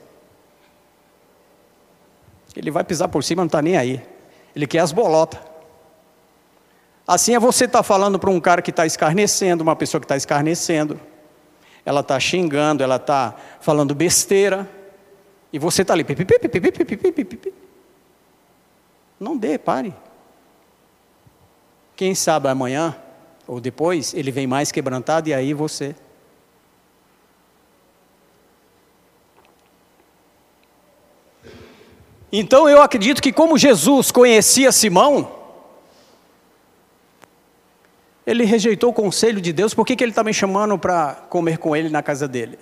Ele 2.55 2.71
vai 2.71 2.83
pisar 2.83 3.07
por 3.09 3.23
cima, 3.23 3.43
não 3.43 3.47
está 3.47 3.61
nem 3.61 3.77
aí. 3.77 4.01
Ele 4.55 4.65
quer 4.65 4.79
as 4.79 4.91
bolotas. 4.91 5.39
Assim 7.05 7.35
é 7.35 7.39
você 7.39 7.65
estar 7.65 7.79
tá 7.79 7.83
falando 7.83 8.17
para 8.17 8.29
um 8.29 8.39
cara 8.39 8.61
que 8.61 8.71
está 8.71 8.85
escarnecendo, 8.85 9.61
uma 9.61 9.75
pessoa 9.75 10.01
que 10.01 10.05
está 10.05 10.17
escarnecendo. 10.17 10.99
Ela 11.85 11.99
está 11.99 12.19
xingando, 12.19 12.83
ela 12.83 12.95
está 12.95 13.35
falando 13.61 13.93
besteira. 13.93 14.67
E 15.51 15.59
você 15.59 15.83
está 15.83 15.93
ali. 15.93 16.05
Não 19.19 19.37
dê, 19.37 19.57
pare. 19.57 19.93
Quem 21.97 22.13
sabe 22.13 22.47
amanhã 22.47 22.95
ou 23.47 23.59
depois 23.59 24.13
ele 24.13 24.29
vem 24.29 24.45
mais 24.45 24.71
quebrantado 24.71 25.29
e 25.29 25.33
aí 25.33 25.51
você. 25.51 25.95
Então 32.31 32.69
eu 32.69 32.83
acredito 32.83 33.19
que, 33.19 33.33
como 33.33 33.57
Jesus 33.57 34.11
conhecia 34.11 34.71
Simão, 34.71 35.31
ele 38.27 38.43
rejeitou 38.43 38.91
o 38.91 38.93
conselho 38.93 39.41
de 39.41 39.51
Deus, 39.51 39.73
por 39.73 39.83
que, 39.83 39.95
que 39.95 40.03
ele 40.03 40.11
está 40.11 40.23
me 40.23 40.33
chamando 40.33 40.77
para 40.77 41.15
comer 41.29 41.57
com 41.57 41.75
ele 41.75 41.89
na 41.89 42.03
casa 42.03 42.27
dele? 42.27 42.59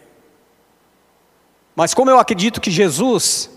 Mas 1.75 1.93
como 1.93 2.09
eu 2.09 2.19
acredito 2.19 2.61
que 2.61 2.71
Jesus, 2.71 3.49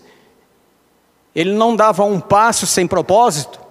ele 1.37 1.52
não 1.52 1.76
dava 1.76 2.02
um 2.02 2.18
passo 2.18 2.66
sem 2.66 2.85
propósito, 2.85 3.67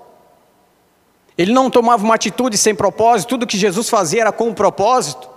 ele 1.38 1.54
não 1.54 1.70
tomava 1.70 2.04
uma 2.04 2.16
atitude 2.16 2.58
sem 2.58 2.74
propósito, 2.74 3.30
tudo 3.30 3.48
que 3.48 3.58
Jesus 3.58 3.90
fazia 3.90 4.22
era 4.22 4.32
com 4.32 4.50
um 4.50 4.54
propósito. 4.54 5.30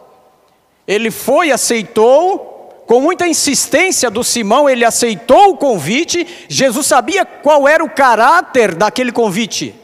Ele 0.86 1.10
foi 1.10 1.50
aceitou, 1.50 2.84
com 2.86 3.00
muita 3.00 3.28
insistência 3.28 4.10
do 4.10 4.24
Simão, 4.24 4.68
ele 4.68 4.84
aceitou 4.84 5.50
o 5.50 5.56
convite. 5.56 6.26
Jesus 6.48 6.86
sabia 6.86 7.24
qual 7.24 7.68
era 7.68 7.84
o 7.84 7.90
caráter 7.90 8.74
daquele 8.74 9.12
convite. 9.12 9.74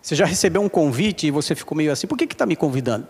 Você 0.00 0.14
já 0.14 0.24
recebeu 0.24 0.62
um 0.62 0.68
convite 0.68 1.26
e 1.26 1.30
você 1.30 1.54
ficou 1.54 1.76
meio 1.76 1.92
assim: 1.92 2.06
por 2.06 2.16
que 2.16 2.24
está 2.24 2.46
me 2.46 2.56
convidando? 2.56 3.06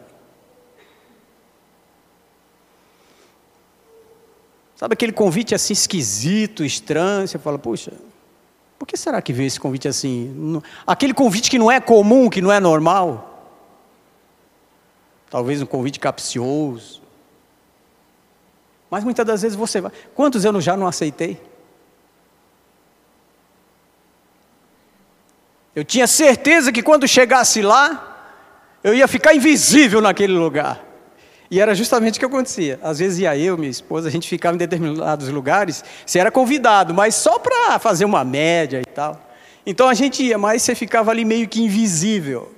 Sabe 4.75 4.93
aquele 4.93 5.13
convite 5.13 5.55
assim 5.55 5.73
esquisito, 5.73 6.65
estranho? 6.65 7.27
Você 7.27 7.39
fala, 7.39 7.59
puxa, 7.59 7.93
por 8.87 8.91
que 8.91 8.97
será 8.97 9.21
que 9.21 9.33
veio 9.33 9.49
esse 9.49 9.59
convite 9.59 9.89
assim? 9.89 10.63
Aquele 10.87 11.13
convite 11.13 11.51
que 11.51 11.59
não 11.59 11.69
é 11.69 11.81
comum, 11.81 12.31
que 12.31 12.41
não 12.41 12.53
é 12.53 12.61
normal. 12.61 13.51
Talvez 15.29 15.61
um 15.61 15.67
convite 15.67 15.99
capcioso. 15.99 17.03
Mas 18.89 19.03
muitas 19.03 19.27
das 19.27 19.43
vezes 19.43 19.57
você 19.57 19.81
vai. 19.81 19.91
Quantos 20.15 20.45
eu 20.45 20.61
já 20.61 20.77
não 20.77 20.87
aceitei? 20.87 21.37
Eu 25.75 25.85
tinha 25.85 26.07
certeza 26.07 26.71
que 26.71 26.81
quando 26.81 27.09
chegasse 27.09 27.63
lá, 27.63 28.39
eu 28.85 28.95
ia 28.95 29.09
ficar 29.09 29.35
invisível 29.35 30.01
naquele 30.01 30.35
lugar. 30.35 30.86
E 31.51 31.61
era 31.61 31.75
justamente 31.75 32.17
o 32.17 32.19
que 32.19 32.25
acontecia. 32.25 32.79
Às 32.83 32.99
vezes 32.99 33.19
ia 33.21 33.37
eu, 33.37 33.57
minha 33.57 33.71
esposa, 33.71 34.09
a 34.09 34.11
gente 34.11 34.29
ficava 34.29 34.55
em 34.55 34.59
determinados 34.59 35.29
lugares, 35.29 35.85
você 36.05 36.19
era 36.19 36.31
convidado, 36.31 36.93
mas 36.93 37.15
só 37.15 37.39
para 37.39 37.79
fazer 37.79 38.05
uma 38.05 38.25
média 38.25 38.81
e 38.81 38.85
tal. 38.85 39.21
Então 39.65 39.89
a 39.89 39.95
gente 39.95 40.23
ia, 40.23 40.39
mas 40.39 40.63
você 40.63 40.75
ficava 40.75 41.11
ali 41.11 41.25
meio 41.25 41.49
que 41.49 41.63
invisível. 41.63 42.53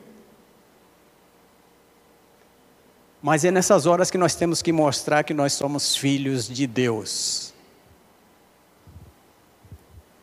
Mas 3.22 3.44
é 3.44 3.50
nessas 3.50 3.84
horas 3.84 4.10
que 4.10 4.18
nós 4.18 4.34
temos 4.34 4.62
que 4.62 4.72
mostrar 4.72 5.24
que 5.24 5.34
nós 5.34 5.52
somos 5.52 5.96
filhos 5.96 6.48
de 6.48 6.66
Deus. 6.66 7.52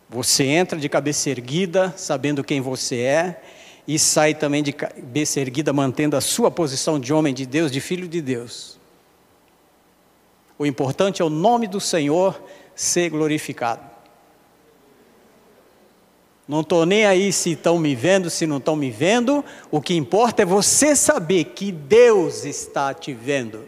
Você 0.09 0.45
entra 0.45 0.79
de 0.79 0.87
cabeça 0.87 1.29
erguida, 1.29 1.93
sabendo 1.97 2.43
quem 2.43 2.61
você 2.61 3.01
é, 3.01 3.43
e 3.87 3.99
sai 3.99 4.33
também 4.33 4.63
de 4.63 4.73
cabeça 4.73 5.39
erguida, 5.39 5.71
mantendo 5.71 6.17
a 6.17 6.21
sua 6.21 6.49
posição 6.49 6.99
de 6.99 7.13
homem 7.13 7.33
de 7.33 7.45
Deus, 7.45 7.71
de 7.71 7.79
filho 7.79 8.07
de 8.07 8.21
Deus. 8.21 8.79
O 10.57 10.65
importante 10.65 11.21
é 11.21 11.25
o 11.25 11.29
nome 11.29 11.67
do 11.67 11.79
Senhor 11.79 12.41
ser 12.73 13.09
glorificado. 13.09 13.95
Não 16.47 16.61
estou 16.61 16.85
nem 16.85 17.05
aí 17.05 17.33
se 17.33 17.51
estão 17.51 17.79
me 17.79 17.95
vendo, 17.95 18.29
se 18.29 18.45
não 18.45 18.57
estão 18.57 18.75
me 18.75 18.91
vendo. 18.91 19.43
O 19.71 19.81
que 19.81 19.95
importa 19.95 20.43
é 20.43 20.45
você 20.45 20.95
saber 20.95 21.45
que 21.45 21.71
Deus 21.71 22.45
está 22.45 22.93
te 22.93 23.13
vendo. 23.13 23.67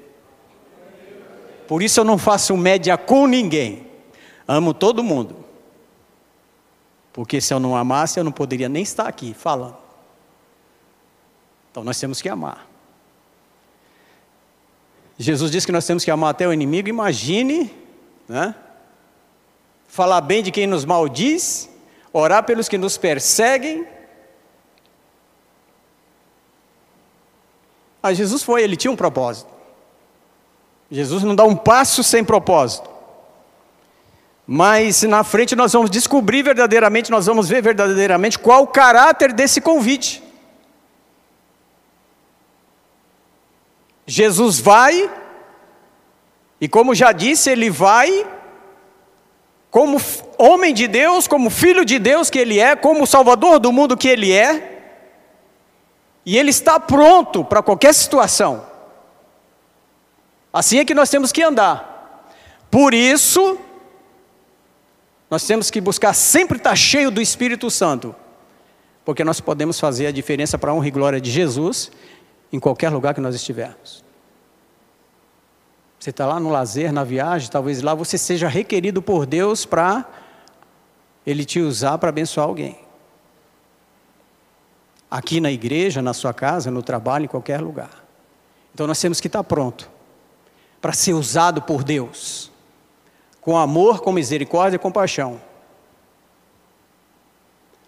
Por 1.68 1.82
isso 1.82 2.00
eu 2.00 2.04
não 2.04 2.18
faço 2.18 2.56
média 2.56 2.98
com 2.98 3.28
ninguém. 3.28 3.88
Amo 4.48 4.74
todo 4.74 5.04
mundo. 5.04 5.36
Porque 7.12 7.42
se 7.42 7.54
eu 7.54 7.60
não 7.60 7.76
amasse, 7.76 8.20
eu 8.20 8.24
não 8.24 8.32
poderia 8.32 8.70
nem 8.70 8.84
estar 8.84 9.08
aqui 9.08 9.34
falando. 9.34 9.87
Então 11.78 11.86
nós 11.86 12.00
temos 12.00 12.20
que 12.20 12.28
amar. 12.28 12.68
Jesus 15.16 15.52
disse 15.52 15.68
que 15.68 15.72
nós 15.72 15.86
temos 15.86 16.04
que 16.04 16.10
amar 16.10 16.32
até 16.32 16.48
o 16.48 16.52
inimigo. 16.52 16.90
Imagine, 16.90 17.72
né? 18.28 18.56
Falar 19.88 20.22
bem 20.22 20.42
de 20.42 20.50
quem 20.50 20.66
nos 20.66 20.84
maldiz, 20.84 21.70
orar 22.12 22.44
pelos 22.46 22.68
que 22.68 22.80
nos 22.80 22.98
perseguem. 22.98 23.86
Mas 28.02 28.18
Jesus 28.18 28.42
foi, 28.42 28.64
ele 28.64 28.76
tinha 28.76 28.90
um 28.90 28.96
propósito. 28.96 29.52
Jesus 30.90 31.22
não 31.22 31.36
dá 31.36 31.44
um 31.44 31.56
passo 31.56 32.04
sem 32.04 32.24
propósito. 32.24 32.90
Mas 34.48 35.04
na 35.04 35.24
frente 35.24 35.56
nós 35.56 35.74
vamos 35.74 35.92
descobrir 35.92 36.42
verdadeiramente, 36.42 37.12
nós 37.12 37.28
vamos 37.28 37.48
ver 37.48 37.62
verdadeiramente 37.62 38.40
qual 38.40 38.64
o 38.64 38.68
caráter 38.68 39.32
desse 39.32 39.62
convite. 39.62 40.26
Jesus 44.10 44.58
vai, 44.58 45.12
e 46.62 46.68
como 46.70 46.96
já 46.96 47.12
disse, 47.12 47.52
ele 47.52 47.70
vai 47.70 48.26
como 49.70 50.02
homem 50.38 50.74
de 50.74 50.88
Deus, 50.88 51.28
como 51.28 51.50
filho 51.50 51.84
de 51.84 52.00
Deus 52.00 52.30
que 52.30 52.40
ele 52.40 52.58
é, 52.58 52.76
como 52.76 53.06
salvador 53.06 53.60
do 53.60 53.72
mundo 53.72 53.98
que 53.98 54.08
ele 54.08 54.32
é, 54.32 54.82
e 56.26 56.38
ele 56.38 56.50
está 56.50 56.80
pronto 56.80 57.44
para 57.44 57.62
qualquer 57.62 57.94
situação. 57.94 58.66
Assim 60.52 60.80
é 60.80 60.86
que 60.86 60.96
nós 60.96 61.10
temos 61.10 61.32
que 61.32 61.44
andar. 61.44 62.32
Por 62.72 62.94
isso, 62.94 63.58
nós 65.30 65.46
temos 65.46 65.70
que 65.70 65.82
buscar 65.82 66.14
sempre 66.14 66.58
estar 66.58 66.76
cheio 66.76 67.12
do 67.12 67.22
Espírito 67.22 67.70
Santo, 67.70 68.16
porque 69.06 69.24
nós 69.24 69.40
podemos 69.42 69.80
fazer 69.80 70.08
a 70.08 70.12
diferença 70.12 70.58
para 70.58 70.72
a 70.72 70.74
honra 70.74 70.88
e 70.88 70.92
glória 70.92 71.22
de 71.22 71.30
Jesus 71.30 71.92
em 72.52 72.60
qualquer 72.60 72.90
lugar 72.90 73.14
que 73.14 73.22
nós 73.22 73.36
estivermos. 73.36 74.04
Você 76.00 76.12
está 76.12 76.26
lá 76.26 76.40
no 76.40 76.50
lazer, 76.50 76.92
na 76.94 77.04
viagem, 77.04 77.50
talvez 77.50 77.82
lá 77.82 77.94
você 77.94 78.18
seja 78.18 78.48
requerido 78.48 79.02
por 79.02 79.26
Deus 79.26 79.66
para 79.66 80.06
Ele 81.26 81.44
te 81.44 81.60
usar 81.60 81.98
para 81.98 82.10
abençoar 82.10 82.48
alguém. 82.48 82.80
Aqui 85.10 85.40
na 85.42 85.52
igreja, 85.52 86.02
na 86.02 86.14
sua 86.14 86.34
casa, 86.34 86.70
no 86.70 86.84
trabalho, 86.84 87.26
em 87.26 87.28
qualquer 87.28 87.62
lugar. 87.62 88.04
Então 88.74 88.86
nós 88.86 89.00
temos 89.00 89.20
que 89.20 89.28
estar 89.28 89.44
pronto 89.44 89.90
para 90.80 90.94
ser 90.94 91.14
usado 91.14 91.62
por 91.62 91.84
Deus, 91.84 92.52
com 93.42 93.58
amor, 93.58 94.02
com 94.02 94.12
misericórdia 94.12 94.76
e 94.76 94.80
compaixão. 94.80 95.42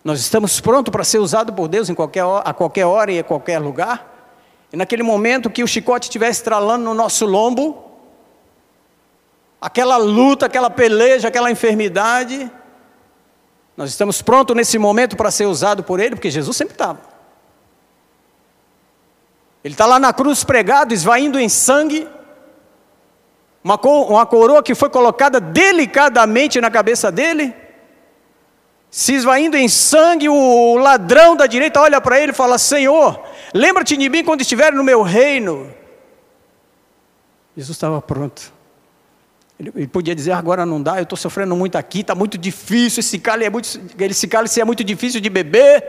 Nós 0.04 0.20
estamos 0.20 0.60
prontos 0.60 0.92
para 0.92 1.04
ser 1.04 1.20
usado 1.20 1.54
por 1.54 1.68
Deus 1.68 1.90
em 1.90 1.94
qualquer, 1.94 2.24
a 2.44 2.54
qualquer 2.54 2.86
hora 2.86 3.12
e 3.12 3.20
a 3.20 3.24
qualquer 3.24 3.60
lugar. 3.60 4.09
E 4.72 4.78
naquele 4.78 5.04
momento 5.04 5.50
que 5.50 5.64
o 5.64 5.68
chicote 5.68 6.06
estiver 6.08 6.30
estralando 6.30 6.86
no 6.86 6.94
nosso 6.94 7.26
lombo, 7.26 7.92
aquela 9.60 9.98
luta, 9.98 10.46
aquela 10.46 10.70
peleja, 10.70 11.28
aquela 11.28 11.50
enfermidade, 11.52 12.52
nós 13.76 13.90
estamos 13.90 14.22
prontos 14.22 14.56
nesse 14.56 14.78
momento 14.78 15.18
para 15.18 15.32
ser 15.32 15.46
usado 15.46 15.84
por 15.84 16.00
Ele, 16.00 16.16
porque 16.16 16.30
Jesus 16.30 16.56
sempre 16.56 16.74
estava. 16.74 17.00
Ele 19.64 19.74
está 19.74 19.86
lá 19.86 20.00
na 20.00 20.14
cruz 20.14 20.44
pregado, 20.44 20.94
esvaindo 20.94 21.40
em 21.40 21.50
sangue, 21.50 22.08
uma 23.64 24.26
coroa 24.26 24.64
que 24.64 24.74
foi 24.74 24.90
colocada 24.90 25.40
delicadamente 25.40 26.62
na 26.62 26.72
cabeça 26.72 27.12
dele, 27.12 27.54
se 28.92 29.14
esvaindo 29.14 29.56
em 29.56 29.68
sangue, 29.68 30.28
o 30.28 30.78
ladrão 30.78 31.36
da 31.36 31.46
direita 31.46 31.80
olha 31.80 32.02
para 32.02 32.20
ele 32.20 32.32
e 32.32 32.36
fala: 32.36 32.58
Senhor, 32.58 33.24
lembra-te 33.54 33.96
de 33.96 34.10
mim 34.10 34.24
quando 34.24 34.42
estiver 34.42 34.74
no 34.74 34.84
meu 34.84 35.04
reino. 35.04 35.72
Jesus 37.56 37.76
estava 37.76 38.02
pronto. 38.02 38.52
Ele, 39.60 39.88
podia 39.88 40.16
dizer: 40.16 40.32
agora 40.32 40.66
não 40.66 40.82
dá, 40.82 40.98
eu 40.98 41.04
estou 41.04 41.18
sofrendo 41.18 41.56
muito 41.56 41.76
aqui, 41.78 42.00
está 42.00 42.16
muito 42.16 42.38
difícil, 42.38 43.02
esse 43.02 43.20
cálice 43.20 43.46
é 43.46 43.50
muito, 43.50 43.80
esse 44.00 44.28
cálice 44.28 44.62
é 44.62 44.66
muito 44.66 44.84
difícil 44.84 45.22
de 45.22 45.30
beber. 45.30 45.84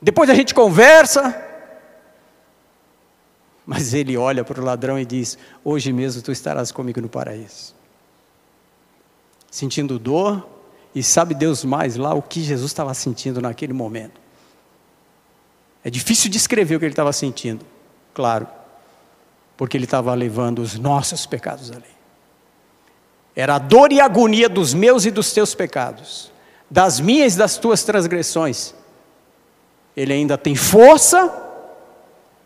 Depois 0.00 0.30
a 0.30 0.34
gente 0.34 0.54
conversa. 0.54 1.42
Mas 3.68 3.92
ele 3.92 4.16
olha 4.16 4.44
para 4.44 4.60
o 4.60 4.64
ladrão 4.64 4.96
e 4.96 5.04
diz: 5.04 5.36
Hoje 5.64 5.92
mesmo 5.92 6.22
tu 6.22 6.30
estarás 6.30 6.70
comigo 6.70 7.00
no 7.00 7.08
paraíso. 7.08 7.74
Sentindo 9.50 9.98
dor, 9.98 10.46
e 10.96 11.02
sabe 11.02 11.34
Deus 11.34 11.62
mais 11.62 11.94
lá 11.96 12.14
o 12.14 12.22
que 12.22 12.42
Jesus 12.42 12.70
estava 12.70 12.94
sentindo 12.94 13.42
naquele 13.42 13.74
momento. 13.74 14.18
É 15.84 15.90
difícil 15.90 16.30
descrever 16.30 16.74
o 16.74 16.78
que 16.78 16.86
ele 16.86 16.94
estava 16.94 17.12
sentindo, 17.12 17.66
claro, 18.14 18.48
porque 19.58 19.76
ele 19.76 19.84
estava 19.84 20.14
levando 20.14 20.60
os 20.60 20.78
nossos 20.78 21.26
pecados 21.26 21.70
ali. 21.70 21.84
Era 23.36 23.56
a 23.56 23.58
dor 23.58 23.92
e 23.92 24.00
a 24.00 24.06
agonia 24.06 24.48
dos 24.48 24.72
meus 24.72 25.04
e 25.04 25.10
dos 25.10 25.34
teus 25.34 25.54
pecados, 25.54 26.32
das 26.70 26.98
minhas 26.98 27.34
e 27.34 27.38
das 27.38 27.58
tuas 27.58 27.84
transgressões. 27.84 28.74
Ele 29.94 30.14
ainda 30.14 30.38
tem 30.38 30.56
força 30.56 31.30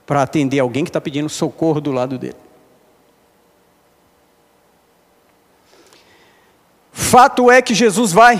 para 0.04 0.22
atender 0.22 0.58
alguém 0.58 0.82
que 0.82 0.90
está 0.90 1.00
pedindo 1.00 1.28
socorro 1.28 1.80
do 1.80 1.92
lado 1.92 2.18
dele. 2.18 2.34
Fato 7.10 7.50
é 7.50 7.60
que 7.60 7.74
Jesus 7.74 8.12
vai. 8.12 8.36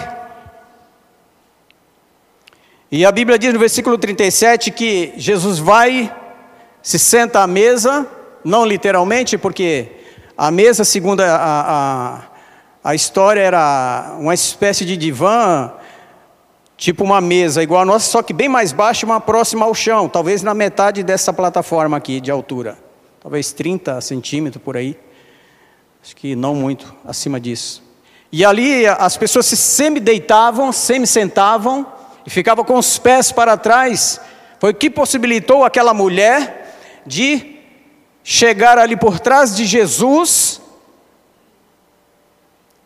E 2.89 3.05
a 3.05 3.11
Bíblia 3.11 3.37
diz 3.37 3.53
no 3.53 3.59
versículo 3.59 3.99
37 3.99 4.71
que 4.71 5.13
Jesus 5.17 5.59
vai, 5.59 6.15
se 6.81 6.97
senta 6.97 7.41
à 7.41 7.49
mesa, 7.49 8.07
não 8.45 8.65
literalmente, 8.65 9.37
porque 9.37 9.89
a 10.39 10.53
mesa, 10.53 10.85
segundo 10.85 11.21
a, 11.21 11.35
a, 12.85 12.91
a 12.91 12.95
história, 12.95 13.41
era 13.41 14.15
uma 14.21 14.35
espécie 14.35 14.85
de 14.85 14.97
divã 14.97 15.73
tipo 16.77 17.03
uma 17.03 17.21
mesa 17.21 17.65
igual 17.65 17.83
a 17.83 17.85
nossa, 17.85 18.09
só 18.09 18.23
que 18.23 18.33
bem 18.33 18.49
mais 18.49 18.71
baixa, 18.71 19.05
uma 19.05 19.21
próxima 19.21 19.67
ao 19.67 19.75
chão, 19.75 20.09
talvez 20.09 20.45
na 20.45 20.55
metade 20.55 21.03
dessa 21.03 21.33
plataforma 21.33 21.97
aqui 21.97 22.21
de 22.21 22.31
altura, 22.31 22.79
talvez 23.21 23.53
30 23.53 24.01
centímetros 24.01 24.63
por 24.63 24.77
aí, 24.77 24.97
acho 26.01 26.15
que 26.15 26.37
não 26.37 26.55
muito 26.55 26.95
acima 27.05 27.41
disso. 27.41 27.90
E 28.33 28.45
ali 28.45 28.87
as 28.87 29.17
pessoas 29.17 29.47
se 29.47 29.57
semi-deitavam, 29.57 30.71
semi-sentavam 30.73 31.87
e 32.25 32.31
ficavam 32.31 32.65
com 32.65 32.77
os 32.77 32.99
pés 32.99 33.33
para 33.33 33.57
trás. 33.57 34.21
Foi 34.59 34.71
o 34.71 34.75
que 34.75 34.89
possibilitou 34.89 35.65
aquela 35.65 35.93
mulher 35.93 36.77
de 37.05 37.57
chegar 38.23 38.79
ali 38.79 38.97
por 38.97 39.19
trás 39.19 39.57
de 39.57 39.65
Jesus 39.65 40.61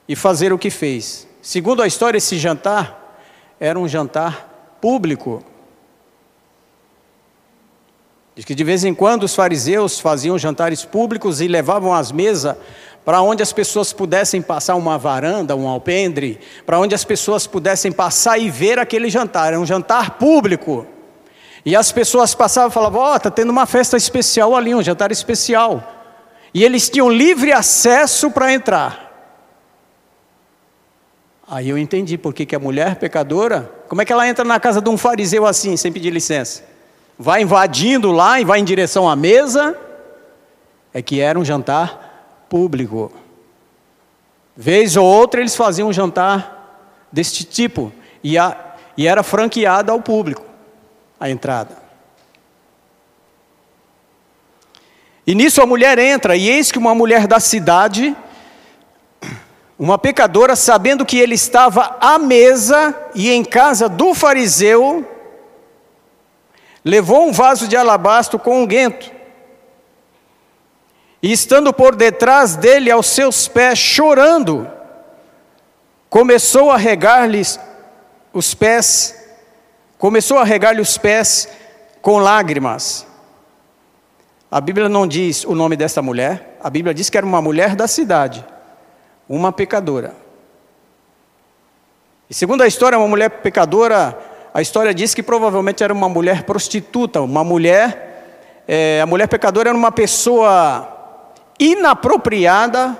e 0.08 0.16
fazer 0.16 0.52
o 0.52 0.58
que 0.58 0.70
fez. 0.70 1.26
Segundo 1.42 1.82
a 1.82 1.86
história, 1.86 2.18
esse 2.18 2.38
jantar 2.38 3.18
era 3.60 3.78
um 3.78 3.86
jantar 3.86 4.78
público. 4.80 5.44
Diz 8.34 8.44
que 8.44 8.54
de 8.54 8.64
vez 8.64 8.84
em 8.84 8.94
quando 8.94 9.24
os 9.24 9.34
fariseus 9.34 10.00
faziam 10.00 10.38
jantares 10.38 10.84
públicos 10.84 11.40
e 11.40 11.46
levavam 11.46 11.92
as 11.92 12.10
mesas 12.10 12.56
para 13.04 13.20
onde 13.20 13.42
as 13.42 13.52
pessoas 13.52 13.92
pudessem 13.92 14.40
passar 14.40 14.76
uma 14.76 14.96
varanda, 14.96 15.54
um 15.54 15.68
alpendre, 15.68 16.40
para 16.64 16.78
onde 16.78 16.94
as 16.94 17.04
pessoas 17.04 17.46
pudessem 17.46 17.92
passar 17.92 18.38
e 18.38 18.48
ver 18.48 18.78
aquele 18.78 19.10
jantar. 19.10 19.48
Era 19.48 19.60
um 19.60 19.66
jantar 19.66 20.12
público. 20.12 20.86
E 21.66 21.76
as 21.76 21.92
pessoas 21.92 22.34
passavam 22.34 22.70
e 22.70 22.72
falavam: 22.72 23.00
Ó, 23.02 23.12
oh, 23.12 23.16
está 23.16 23.30
tendo 23.30 23.50
uma 23.50 23.66
festa 23.66 23.96
especial 23.96 24.56
ali, 24.56 24.74
um 24.74 24.82
jantar 24.82 25.12
especial. 25.12 25.82
E 26.54 26.64
eles 26.64 26.88
tinham 26.88 27.10
livre 27.10 27.52
acesso 27.52 28.30
para 28.30 28.52
entrar. 28.52 29.04
Aí 31.46 31.68
eu 31.68 31.76
entendi 31.76 32.16
por 32.16 32.32
que, 32.32 32.46
que 32.46 32.56
a 32.56 32.58
mulher 32.58 32.96
pecadora, 32.96 33.70
como 33.86 34.00
é 34.00 34.04
que 34.04 34.12
ela 34.12 34.26
entra 34.26 34.44
na 34.44 34.58
casa 34.58 34.80
de 34.80 34.88
um 34.88 34.96
fariseu 34.96 35.44
assim, 35.44 35.76
sem 35.76 35.92
pedir 35.92 36.10
licença? 36.10 36.64
Vai 37.18 37.42
invadindo 37.42 38.10
lá 38.10 38.40
e 38.40 38.44
vai 38.44 38.60
em 38.60 38.64
direção 38.64 39.08
à 39.08 39.14
mesa, 39.14 39.76
é 40.92 41.02
que 41.02 41.20
era 41.20 41.38
um 41.38 41.44
jantar 41.44 42.03
público. 42.48 43.12
Vez 44.56 44.96
ou 44.96 45.04
outra 45.04 45.40
eles 45.40 45.56
faziam 45.56 45.88
um 45.88 45.92
jantar 45.92 47.08
deste 47.10 47.44
tipo, 47.44 47.92
e, 48.22 48.38
a, 48.38 48.56
e 48.96 49.06
era 49.06 49.22
franqueado 49.22 49.92
ao 49.92 50.00
público. 50.00 50.44
a 51.18 51.30
entrada. 51.30 51.84
E 55.26 55.34
nisso 55.34 55.62
a 55.62 55.66
mulher 55.66 55.98
entra, 55.98 56.36
e 56.36 56.50
eis 56.50 56.70
que 56.70 56.78
uma 56.78 56.94
mulher 56.94 57.26
da 57.26 57.40
cidade, 57.40 58.14
uma 59.78 59.96
pecadora, 59.98 60.54
sabendo 60.54 61.06
que 61.06 61.18
ele 61.18 61.34
estava 61.34 61.96
à 62.00 62.18
mesa 62.18 62.94
e 63.14 63.30
em 63.30 63.42
casa 63.42 63.88
do 63.88 64.12
fariseu, 64.12 65.08
levou 66.84 67.26
um 67.26 67.32
vaso 67.32 67.66
de 67.66 67.76
alabastro 67.76 68.38
com 68.38 68.62
unguento, 68.62 69.10
e 71.24 71.32
estando 71.32 71.72
por 71.72 71.96
detrás 71.96 72.54
dele 72.54 72.90
aos 72.90 73.06
seus 73.06 73.48
pés, 73.48 73.78
chorando, 73.78 74.70
começou 76.10 76.70
a 76.70 76.76
regar-lhes 76.76 77.58
os 78.30 78.52
pés, 78.52 79.26
começou 79.96 80.36
a 80.36 80.44
regar-lhe 80.44 80.82
os 80.82 80.98
pés 80.98 81.48
com 82.02 82.18
lágrimas. 82.18 83.06
A 84.50 84.60
Bíblia 84.60 84.86
não 84.86 85.06
diz 85.06 85.44
o 85.44 85.54
nome 85.54 85.76
dessa 85.76 86.02
mulher, 86.02 86.58
a 86.62 86.68
Bíblia 86.68 86.92
diz 86.92 87.08
que 87.08 87.16
era 87.16 87.24
uma 87.24 87.40
mulher 87.40 87.74
da 87.74 87.88
cidade, 87.88 88.44
uma 89.26 89.50
pecadora. 89.50 90.14
E 92.28 92.34
segundo 92.34 92.62
a 92.62 92.66
história, 92.66 92.98
uma 92.98 93.08
mulher 93.08 93.30
pecadora, 93.30 94.18
a 94.52 94.60
história 94.60 94.92
diz 94.92 95.14
que 95.14 95.22
provavelmente 95.22 95.82
era 95.82 95.94
uma 95.94 96.10
mulher 96.10 96.42
prostituta, 96.42 97.22
uma 97.22 97.42
mulher, 97.42 98.60
é, 98.68 99.00
a 99.00 99.06
mulher 99.06 99.26
pecadora 99.26 99.70
era 99.70 99.78
uma 99.78 99.90
pessoa 99.90 100.93
inapropriada 101.58 102.96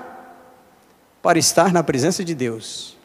para 1.21 1.39
estar 1.39 1.73
na 1.73 1.83
presença 1.83 2.23
de 2.23 2.35
Deus. 2.35 2.95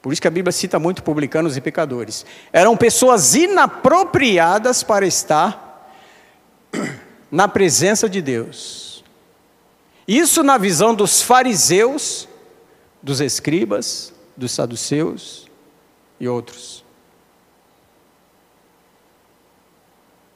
Por 0.00 0.12
isso 0.12 0.22
que 0.22 0.28
a 0.28 0.30
Bíblia 0.30 0.52
cita 0.52 0.78
muito 0.78 1.02
publicanos 1.02 1.56
e 1.56 1.60
pecadores. 1.60 2.24
Eram 2.52 2.76
pessoas 2.76 3.34
inapropriadas 3.34 4.82
para 4.82 5.06
estar 5.06 5.92
na 7.30 7.48
presença 7.48 8.08
de 8.08 8.22
Deus. 8.22 9.04
Isso 10.06 10.42
na 10.42 10.56
visão 10.56 10.94
dos 10.94 11.20
fariseus, 11.20 12.28
dos 13.02 13.20
escribas, 13.20 14.12
dos 14.36 14.52
saduceus 14.52 15.46
e 16.18 16.26
outros. 16.26 16.84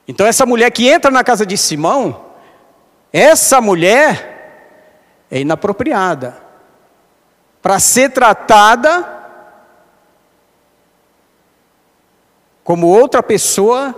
Então, 0.07 0.27
essa 0.27 0.45
mulher 0.45 0.71
que 0.71 0.89
entra 0.89 1.11
na 1.11 1.25
casa 1.25 1.47
de 1.47 1.57
Simão, 1.57 2.32
essa 3.13 3.61
mulher 3.61 5.27
é 5.31 5.41
inapropriada 5.41 6.43
para 7.61 7.79
ser 7.79 8.11
tratada 8.11 9.21
como 12.65 12.87
outra 12.87 13.23
pessoa 13.23 13.95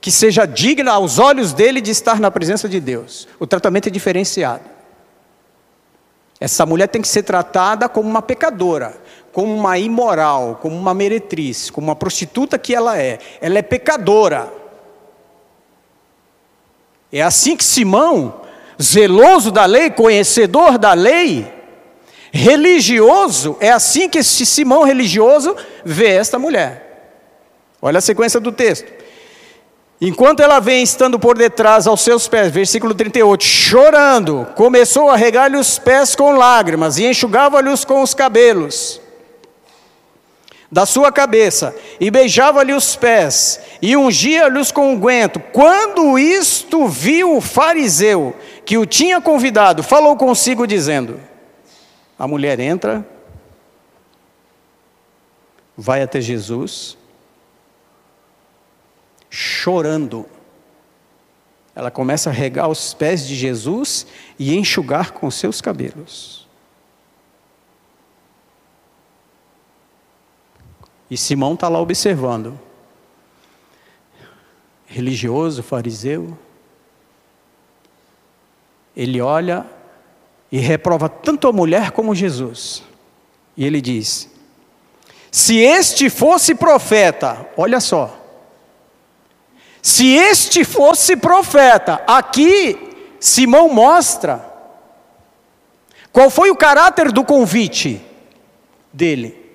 que 0.00 0.10
seja 0.10 0.46
digna 0.46 0.92
aos 0.92 1.18
olhos 1.18 1.52
dele 1.52 1.80
de 1.80 1.90
estar 1.90 2.20
na 2.20 2.30
presença 2.30 2.68
de 2.68 2.80
Deus. 2.80 3.26
O 3.40 3.46
tratamento 3.46 3.88
é 3.88 3.90
diferenciado. 3.90 4.64
Essa 6.38 6.66
mulher 6.66 6.88
tem 6.88 7.00
que 7.00 7.08
ser 7.08 7.22
tratada 7.22 7.88
como 7.88 8.08
uma 8.08 8.20
pecadora, 8.20 8.94
como 9.32 9.54
uma 9.54 9.78
imoral, 9.78 10.58
como 10.60 10.76
uma 10.76 10.92
meretriz, 10.92 11.70
como 11.70 11.88
uma 11.88 11.96
prostituta 11.96 12.58
que 12.58 12.74
ela 12.74 12.98
é. 12.98 13.18
Ela 13.40 13.58
é 13.58 13.62
pecadora. 13.62 14.52
É 17.16 17.22
assim 17.22 17.56
que 17.56 17.64
Simão, 17.64 18.42
zeloso 18.80 19.50
da 19.50 19.64
lei, 19.64 19.88
conhecedor 19.88 20.76
da 20.76 20.92
lei, 20.92 21.50
religioso, 22.30 23.56
é 23.58 23.70
assim 23.70 24.06
que 24.06 24.18
esse 24.18 24.44
Simão 24.44 24.82
religioso 24.82 25.56
vê 25.82 26.08
esta 26.08 26.38
mulher. 26.38 27.14
Olha 27.80 27.96
a 27.96 28.02
sequência 28.02 28.38
do 28.38 28.52
texto. 28.52 28.92
Enquanto 29.98 30.40
ela 30.40 30.60
vem 30.60 30.82
estando 30.82 31.18
por 31.18 31.38
detrás 31.38 31.86
aos 31.86 32.02
seus 32.02 32.28
pés, 32.28 32.52
versículo 32.52 32.92
38, 32.92 33.42
chorando, 33.42 34.46
começou 34.54 35.08
a 35.08 35.16
regar-lhe 35.16 35.56
os 35.56 35.78
pés 35.78 36.14
com 36.14 36.32
lágrimas 36.32 36.98
e 36.98 37.06
enxugava-lhes 37.06 37.82
com 37.82 38.02
os 38.02 38.12
cabelos 38.12 39.00
da 40.70 40.84
sua 40.84 41.12
cabeça 41.12 41.74
e 42.00 42.10
beijava-lhe 42.10 42.72
os 42.72 42.96
pés 42.96 43.60
e 43.80 43.96
ungia-lhes 43.96 44.72
com 44.72 44.92
unguento. 44.92 45.38
Quando 45.38 46.18
isto 46.18 46.88
viu 46.88 47.36
o 47.36 47.40
fariseu 47.40 48.34
que 48.64 48.76
o 48.76 48.86
tinha 48.86 49.20
convidado, 49.20 49.82
falou 49.82 50.16
consigo 50.16 50.66
dizendo: 50.66 51.20
A 52.18 52.26
mulher 52.26 52.58
entra, 52.58 53.06
vai 55.76 56.02
até 56.02 56.20
Jesus 56.20 56.96
chorando. 59.28 60.26
Ela 61.74 61.90
começa 61.90 62.30
a 62.30 62.32
regar 62.32 62.68
os 62.68 62.94
pés 62.94 63.26
de 63.26 63.34
Jesus 63.34 64.06
e 64.38 64.56
enxugar 64.56 65.12
com 65.12 65.30
seus 65.30 65.60
cabelos. 65.60 66.45
E 71.10 71.16
Simão 71.16 71.54
está 71.54 71.68
lá 71.68 71.80
observando. 71.80 72.58
Religioso, 74.86 75.62
fariseu. 75.62 76.36
Ele 78.96 79.20
olha 79.20 79.66
e 80.50 80.58
reprova 80.58 81.08
tanto 81.08 81.46
a 81.48 81.52
mulher 81.52 81.90
como 81.90 82.14
Jesus. 82.14 82.82
E 83.56 83.64
ele 83.64 83.80
diz: 83.80 84.30
Se 85.30 85.58
este 85.58 86.10
fosse 86.10 86.54
profeta, 86.54 87.46
olha 87.56 87.80
só, 87.80 88.18
se 89.82 90.14
este 90.14 90.64
fosse 90.64 91.16
profeta, 91.16 92.02
aqui 92.06 92.76
Simão 93.20 93.68
mostra 93.68 94.44
qual 96.12 96.30
foi 96.30 96.50
o 96.50 96.56
caráter 96.56 97.12
do 97.12 97.22
convite 97.24 98.00
dele. 98.92 99.45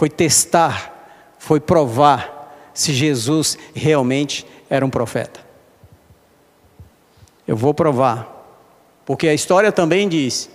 Foi 0.00 0.08
testar, 0.08 1.34
foi 1.38 1.60
provar 1.60 2.56
se 2.72 2.90
Jesus 2.90 3.58
realmente 3.74 4.46
era 4.70 4.82
um 4.82 4.88
profeta. 4.88 5.40
Eu 7.46 7.54
vou 7.54 7.74
provar, 7.74 8.26
porque 9.04 9.28
a 9.28 9.34
história 9.34 9.70
também 9.70 10.08
diz 10.08 10.48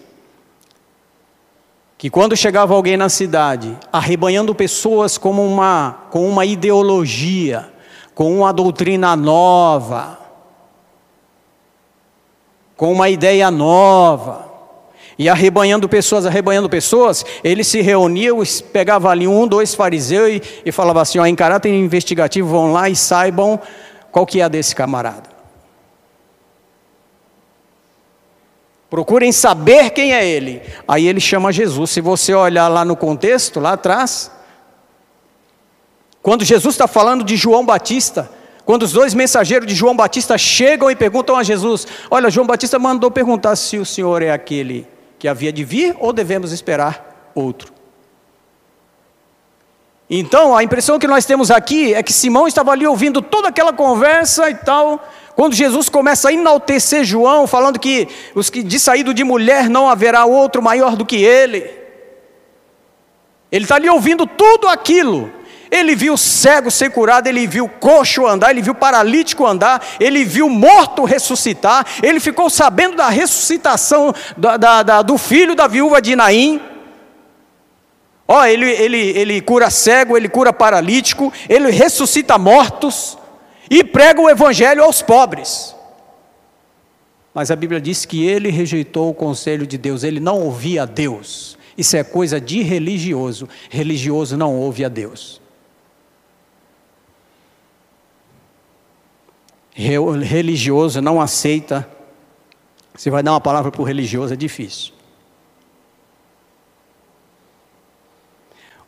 que 1.96 2.10
quando 2.10 2.36
chegava 2.36 2.74
alguém 2.74 2.98
na 2.98 3.08
cidade, 3.08 3.78
arrebanhando 3.94 4.56
pessoas 4.56 5.16
como 5.16 5.46
uma, 5.46 6.08
com 6.10 6.28
uma 6.28 6.44
ideologia, 6.44 7.72
com 8.16 8.36
uma 8.36 8.52
doutrina 8.52 9.16
nova, 9.16 10.18
com 12.76 12.92
uma 12.92 13.10
ideia 13.10 13.52
nova, 13.52 14.45
e 15.18 15.30
arrebanhando 15.30 15.88
pessoas, 15.88 16.26
arrebanhando 16.26 16.70
pessoas, 16.70 17.26
ele 17.44 17.64
se 17.64 17.82
reunia, 17.82 18.32
pegava 18.72 19.10
ali 19.10 19.28
um, 19.28 19.48
dois 19.48 19.74
fariseus 19.74 20.30
e, 20.30 20.42
e 20.66 20.72
falava 20.72 21.02
assim: 21.02 21.20
ó, 21.20 21.26
em 21.26 21.36
caráter 21.36 21.70
investigativo, 21.70 22.50
vão 22.50 22.74
lá 22.74 22.90
e 22.90 22.96
saibam 22.96 23.60
qual 24.12 24.26
que 24.26 24.42
é 24.42 24.44
a 24.44 24.48
desse 24.48 24.76
camarada. 24.76 25.36
Procurem 28.90 29.32
saber 29.32 29.90
quem 29.90 30.14
é 30.14 30.26
ele. 30.26 30.62
Aí 30.88 31.08
ele 31.08 31.20
chama 31.20 31.52
Jesus. 31.52 31.90
Se 31.90 32.02
você 32.02 32.34
olhar 32.34 32.68
lá 32.68 32.86
no 32.86 32.96
contexto, 32.96 33.60
lá 33.60 33.74
atrás, 33.74 34.32
quando 36.22 36.46
Jesus 36.46 36.76
está 36.76 36.88
falando 36.88 37.24
de 37.24 37.36
João 37.36 37.66
Batista, 37.66 38.30
quando 38.64 38.84
os 38.84 38.92
dois 38.92 39.14
mensageiros 39.14 39.68
de 39.68 39.76
João 39.76 39.96
Batista 39.96 40.38
chegam 40.38 40.90
e 40.92 40.96
perguntam 40.96 41.36
a 41.36 41.44
Jesus: 41.44 41.88
Olha, 42.12 42.30
João 42.30 42.48
Batista 42.48 42.78
mandou 42.78 43.10
perguntar 43.10 43.56
se 43.56 43.78
o 43.78 43.86
senhor 43.86 44.22
é 44.22 44.32
aquele 44.32 44.95
que 45.18 45.28
havia 45.28 45.52
de 45.52 45.64
vir 45.64 45.96
ou 46.00 46.12
devemos 46.12 46.52
esperar 46.52 47.32
outro. 47.34 47.74
Então, 50.10 50.56
a 50.56 50.64
impressão 50.64 51.00
que 51.00 51.08
nós 51.08 51.26
temos 51.26 51.50
aqui 51.50 51.94
é 51.94 52.04
que 52.04 52.14
Simão 52.14 52.48
estava 52.48 52.72
ali 52.72 52.86
ouvindo 52.86 53.22
toda 53.22 53.50
aquela 53.50 53.74
conversa 53.74 54.50
e 54.50 54.56
tal, 54.56 55.04
quando 55.36 55.56
Jesus 55.56 55.90
começa 55.90 56.30
a 56.30 56.34
enaltecer 56.34 57.04
João, 57.04 57.48
falando 57.48 57.80
que 57.80 58.08
os 58.36 58.50
que 58.50 58.62
de 58.62 58.80
saído 58.80 59.14
de 59.14 59.24
mulher 59.24 59.68
não 59.68 59.90
haverá 59.90 60.26
outro 60.26 60.62
maior 60.62 60.96
do 60.96 61.06
que 61.06 61.18
ele. 61.18 61.70
Ele 63.52 63.66
está 63.66 63.76
ali 63.76 63.90
ouvindo 63.90 64.28
tudo 64.28 64.68
aquilo. 64.68 65.32
Ele 65.72 65.96
viu 65.96 66.16
cego 66.18 66.70
ser 66.70 66.92
curado, 66.92 67.28
ele 67.28 67.48
viu 67.48 67.68
coxo 67.68 68.26
andar, 68.26 68.52
ele 68.52 68.62
viu 68.62 68.76
paralítico 68.76 69.46
andar, 69.46 69.84
ele 70.00 70.24
viu 70.24 70.50
morto 70.50 71.04
ressuscitar, 71.04 71.86
ele 72.04 72.20
ficou 72.20 72.50
sabendo 72.50 72.96
da 72.96 73.10
ressuscitação 73.10 74.14
da, 74.38 74.58
da, 74.58 74.84
da, 74.84 75.02
do 75.02 75.18
filho 75.18 75.56
da 75.56 75.68
viúva 75.68 76.02
de 76.02 76.16
Naim. 76.16 76.62
Ó, 78.28 78.42
oh, 78.42 78.46
ele, 78.46 78.70
ele, 78.72 78.98
ele 78.98 79.42
cura 79.42 79.70
cego, 79.70 80.18
ele 80.18 80.28
cura 80.28 80.52
paralítico, 80.52 81.32
ele 81.48 81.70
ressuscita 81.70 82.38
mortos 82.38 83.18
e 83.70 83.84
prega 83.84 84.22
o 84.22 84.30
evangelho 84.30 84.84
aos 84.84 85.02
pobres. 85.02 85.76
Mas 87.34 87.52
a 87.52 87.56
Bíblia 87.56 87.82
diz 87.82 88.06
que 88.06 88.26
ele 88.26 88.50
rejeitou 88.50 89.10
o 89.10 89.14
conselho 89.14 89.68
de 89.68 89.78
Deus, 89.78 90.04
ele 90.04 90.20
não 90.20 90.42
ouvia 90.42 90.84
a 90.84 90.86
Deus. 90.86 91.58
Isso 91.78 91.98
é 91.98 92.04
coisa 92.04 92.40
de 92.40 92.62
religioso. 92.62 93.50
Religioso 93.70 94.38
não 94.38 94.56
ouve 94.56 94.86
a 94.86 94.90
Deus. 94.90 95.42
Religioso 99.76 101.02
não 101.02 101.20
aceita. 101.20 101.90
Você 102.96 103.10
vai 103.10 103.22
dar 103.22 103.34
uma 103.34 103.42
palavra 103.42 103.72
para 103.72 103.82
o 103.82 103.86
religioso, 103.86 104.34
é 104.34 104.38
difícil. 104.38 104.94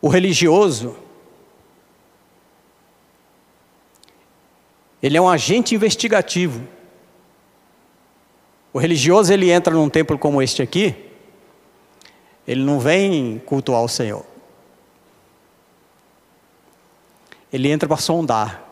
O 0.02 0.08
religioso, 0.08 0.95
ele 5.04 5.17
é 5.17 5.21
um 5.21 5.28
agente 5.28 5.76
investigativo. 5.76 6.65
O 8.71 8.80
religioso, 8.80 9.34
ele 9.34 9.50
entra 9.50 9.73
num 9.73 9.89
templo 9.89 10.17
como 10.17 10.41
este 10.41 10.62
aqui, 10.62 10.95
ele 12.47 12.63
não 12.63 12.80
vem 12.80 13.39
cultuar 13.39 13.84
o 13.84 13.89
Senhor. 13.89 14.26
Ele 17.52 17.69
entra 17.69 17.89
para 17.89 17.97
sondar. 17.97 18.66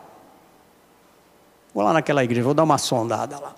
Vou 1.76 1.84
lá 1.84 1.92
naquela 1.92 2.24
igreja, 2.24 2.42
vou 2.42 2.54
dar 2.54 2.62
uma 2.62 2.78
sondada 2.78 3.38
lá. 3.38 3.54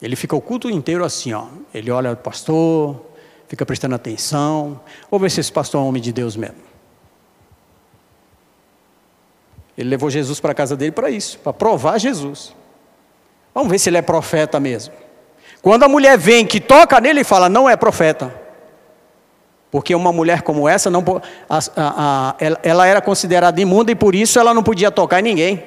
Ele 0.00 0.16
fica 0.16 0.34
o 0.34 0.40
culto 0.40 0.70
inteiro 0.70 1.04
assim, 1.04 1.34
ó. 1.34 1.48
Ele 1.74 1.90
olha 1.90 2.12
o 2.12 2.16
pastor, 2.16 2.98
fica 3.46 3.66
prestando 3.66 3.94
atenção. 3.94 4.80
Vou 5.10 5.20
ver 5.20 5.30
se 5.30 5.38
esse 5.38 5.52
pastor 5.52 5.82
é 5.82 5.84
um 5.84 5.88
homem 5.88 6.00
de 6.00 6.14
Deus 6.14 6.34
mesmo. 6.34 6.62
Ele 9.76 9.90
levou 9.90 10.08
Jesus 10.08 10.40
para 10.40 10.52
a 10.52 10.54
casa 10.54 10.74
dele 10.74 10.92
para 10.92 11.10
isso, 11.10 11.38
para 11.40 11.52
provar 11.52 11.98
Jesus. 11.98 12.56
Vamos 13.52 13.70
ver 13.70 13.78
se 13.78 13.90
ele 13.90 13.98
é 13.98 14.02
profeta 14.02 14.58
mesmo. 14.58 14.94
Quando 15.60 15.82
a 15.82 15.88
mulher 15.90 16.16
vem 16.16 16.46
que 16.46 16.58
toca 16.58 16.98
nele, 17.02 17.20
e 17.20 17.24
fala: 17.24 17.50
não 17.50 17.68
é 17.68 17.76
profeta. 17.76 18.34
Porque 19.70 19.94
uma 19.94 20.12
mulher 20.12 20.42
como 20.42 20.68
essa, 20.68 20.90
não, 20.90 21.04
a, 21.48 21.58
a, 21.58 21.60
a, 21.76 22.34
ela 22.62 22.86
era 22.86 23.00
considerada 23.00 23.60
imunda 23.60 23.92
e 23.92 23.94
por 23.94 24.14
isso 24.14 24.38
ela 24.38 24.52
não 24.52 24.62
podia 24.62 24.90
tocar 24.90 25.20
em 25.20 25.22
ninguém, 25.22 25.64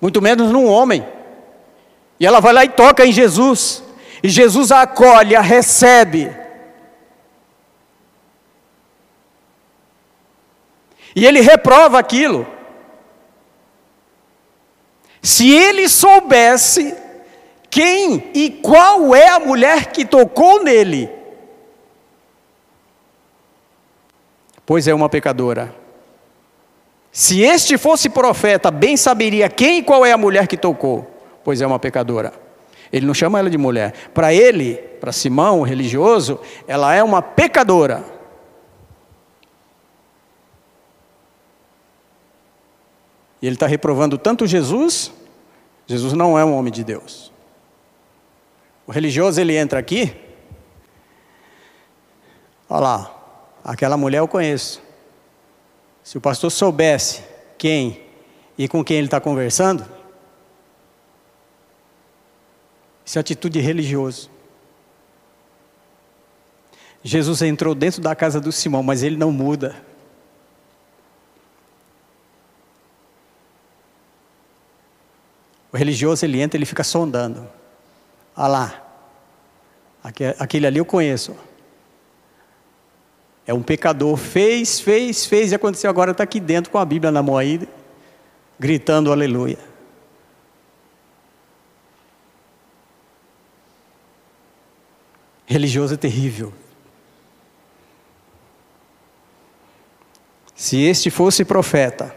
muito 0.00 0.22
menos 0.22 0.52
num 0.52 0.68
homem. 0.68 1.04
E 2.18 2.26
ela 2.26 2.38
vai 2.38 2.52
lá 2.52 2.64
e 2.64 2.68
toca 2.68 3.04
em 3.04 3.12
Jesus, 3.12 3.82
e 4.22 4.28
Jesus 4.28 4.70
a 4.70 4.82
acolhe, 4.82 5.34
a 5.34 5.40
recebe. 5.40 6.30
E 11.16 11.26
ele 11.26 11.40
reprova 11.40 11.98
aquilo. 11.98 12.46
Se 15.20 15.50
ele 15.50 15.88
soubesse 15.88 16.94
quem 17.68 18.30
e 18.32 18.50
qual 18.50 19.14
é 19.14 19.28
a 19.28 19.40
mulher 19.40 19.86
que 19.86 20.04
tocou 20.04 20.62
nele, 20.62 21.10
pois 24.70 24.86
é 24.86 24.94
uma 24.94 25.08
pecadora. 25.08 25.74
Se 27.10 27.40
este 27.40 27.76
fosse 27.76 28.08
profeta, 28.08 28.70
bem 28.70 28.96
saberia 28.96 29.48
quem 29.48 29.78
e 29.78 29.82
qual 29.82 30.06
é 30.06 30.12
a 30.12 30.16
mulher 30.16 30.46
que 30.46 30.56
tocou, 30.56 31.10
pois 31.42 31.60
é 31.60 31.66
uma 31.66 31.80
pecadora. 31.80 32.32
Ele 32.92 33.04
não 33.04 33.12
chama 33.12 33.40
ela 33.40 33.50
de 33.50 33.58
mulher. 33.58 33.92
Para 34.14 34.32
ele, 34.32 34.76
para 35.00 35.10
Simão, 35.10 35.58
o 35.58 35.64
religioso, 35.64 36.38
ela 36.68 36.94
é 36.94 37.02
uma 37.02 37.20
pecadora. 37.20 38.04
E 43.42 43.48
ele 43.48 43.56
está 43.56 43.66
reprovando 43.66 44.16
tanto 44.16 44.46
Jesus, 44.46 45.12
Jesus 45.84 46.12
não 46.12 46.38
é 46.38 46.44
um 46.44 46.54
homem 46.54 46.72
de 46.72 46.84
Deus. 46.84 47.32
O 48.86 48.92
religioso 48.92 49.40
ele 49.40 49.56
entra 49.56 49.80
aqui, 49.80 50.14
olha 52.68 52.80
lá, 52.80 53.19
Aquela 53.64 53.96
mulher 53.96 54.18
eu 54.18 54.28
conheço. 54.28 54.82
Se 56.02 56.16
o 56.16 56.20
pastor 56.20 56.50
soubesse 56.50 57.22
quem 57.58 58.02
e 58.56 58.66
com 58.66 58.82
quem 58.82 58.96
ele 58.96 59.06
está 59.06 59.20
conversando, 59.20 59.86
isso 63.04 63.18
é 63.18 63.20
atitude 63.20 63.60
religiosa. 63.60 64.28
Jesus 67.02 67.42
entrou 67.42 67.74
dentro 67.74 68.00
da 68.00 68.14
casa 68.14 68.40
do 68.40 68.52
Simão, 68.52 68.82
mas 68.82 69.02
ele 69.02 69.16
não 69.16 69.32
muda. 69.32 69.74
O 75.72 75.76
religioso 75.76 76.24
ele 76.24 76.40
entra, 76.40 76.58
ele 76.58 76.66
fica 76.66 76.82
sondando. 76.82 77.48
Olha 78.36 78.48
lá, 78.48 78.86
aquele 80.38 80.66
ali 80.66 80.78
eu 80.78 80.84
conheço. 80.84 81.36
É 83.46 83.54
um 83.54 83.62
pecador, 83.62 84.16
fez, 84.16 84.80
fez, 84.80 85.26
fez 85.26 85.52
e 85.52 85.54
aconteceu 85.54 85.90
agora, 85.90 86.12
está 86.12 86.22
aqui 86.22 86.38
dentro 86.38 86.70
com 86.70 86.78
a 86.78 86.84
Bíblia 86.84 87.10
na 87.10 87.22
mão 87.22 87.36
aí, 87.36 87.68
gritando 88.58 89.10
aleluia. 89.10 89.58
Religioso 95.46 95.94
é 95.94 95.96
terrível. 95.96 96.52
Se 100.54 100.80
este 100.80 101.10
fosse 101.10 101.44
profeta, 101.44 102.14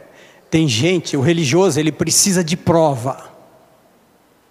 tem 0.52 0.68
gente, 0.68 1.18
o 1.18 1.22
religioso, 1.22 1.80
ele 1.80 1.92
precisa 1.92 2.44
de 2.44 2.56
prova. 2.56 3.32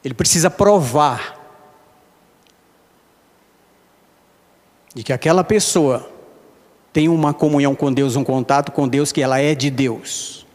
Ele 0.05 0.15
precisa 0.15 0.51
provar 0.51 1.39
de 4.93 5.05
que 5.05 5.13
aquela 5.13 5.45
pessoa 5.45 6.12
tem 6.93 7.09
uma 7.09 7.33
comunhão 7.33 7.75
com 7.75 7.93
Deus, 7.93 8.17
um 8.17 8.25
contato 8.25 8.71
com 8.71 8.87
Deus 8.87 9.11
que 9.13 9.23
ela 9.23 9.41
é 9.41 9.55
de 9.55 9.71
Deus. 9.71 10.47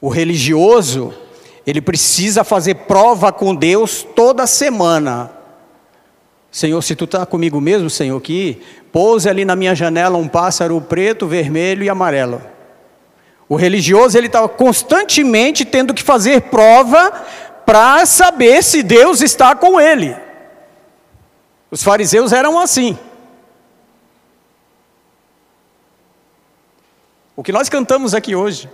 O 0.00 0.08
religioso, 0.08 1.12
ele 1.66 1.80
precisa 1.80 2.44
fazer 2.44 2.74
prova 2.74 3.32
com 3.32 3.54
Deus 3.54 4.06
toda 4.14 4.46
semana. 4.46 5.30
Senhor, 6.50 6.82
se 6.82 6.94
tu 6.94 7.04
está 7.04 7.24
comigo 7.24 7.60
mesmo, 7.60 7.88
Senhor, 7.88 8.20
que 8.20 8.60
pouse 8.92 9.28
ali 9.28 9.44
na 9.44 9.56
minha 9.56 9.74
janela 9.74 10.18
um 10.18 10.28
pássaro 10.28 10.80
preto, 10.80 11.26
vermelho 11.26 11.82
e 11.82 11.88
amarelo. 11.88 12.42
O 13.48 13.56
religioso, 13.56 14.16
ele 14.16 14.26
está 14.26 14.46
constantemente 14.48 15.64
tendo 15.64 15.94
que 15.94 16.02
fazer 16.02 16.42
prova 16.42 17.10
para 17.64 18.04
saber 18.06 18.62
se 18.62 18.82
Deus 18.82 19.20
está 19.20 19.54
com 19.54 19.80
ele. 19.80 20.16
Os 21.70 21.82
fariseus 21.82 22.32
eram 22.32 22.58
assim. 22.58 22.98
O 27.34 27.42
que 27.42 27.52
nós 27.52 27.68
cantamos 27.68 28.14
aqui 28.14 28.34
hoje 28.34 28.68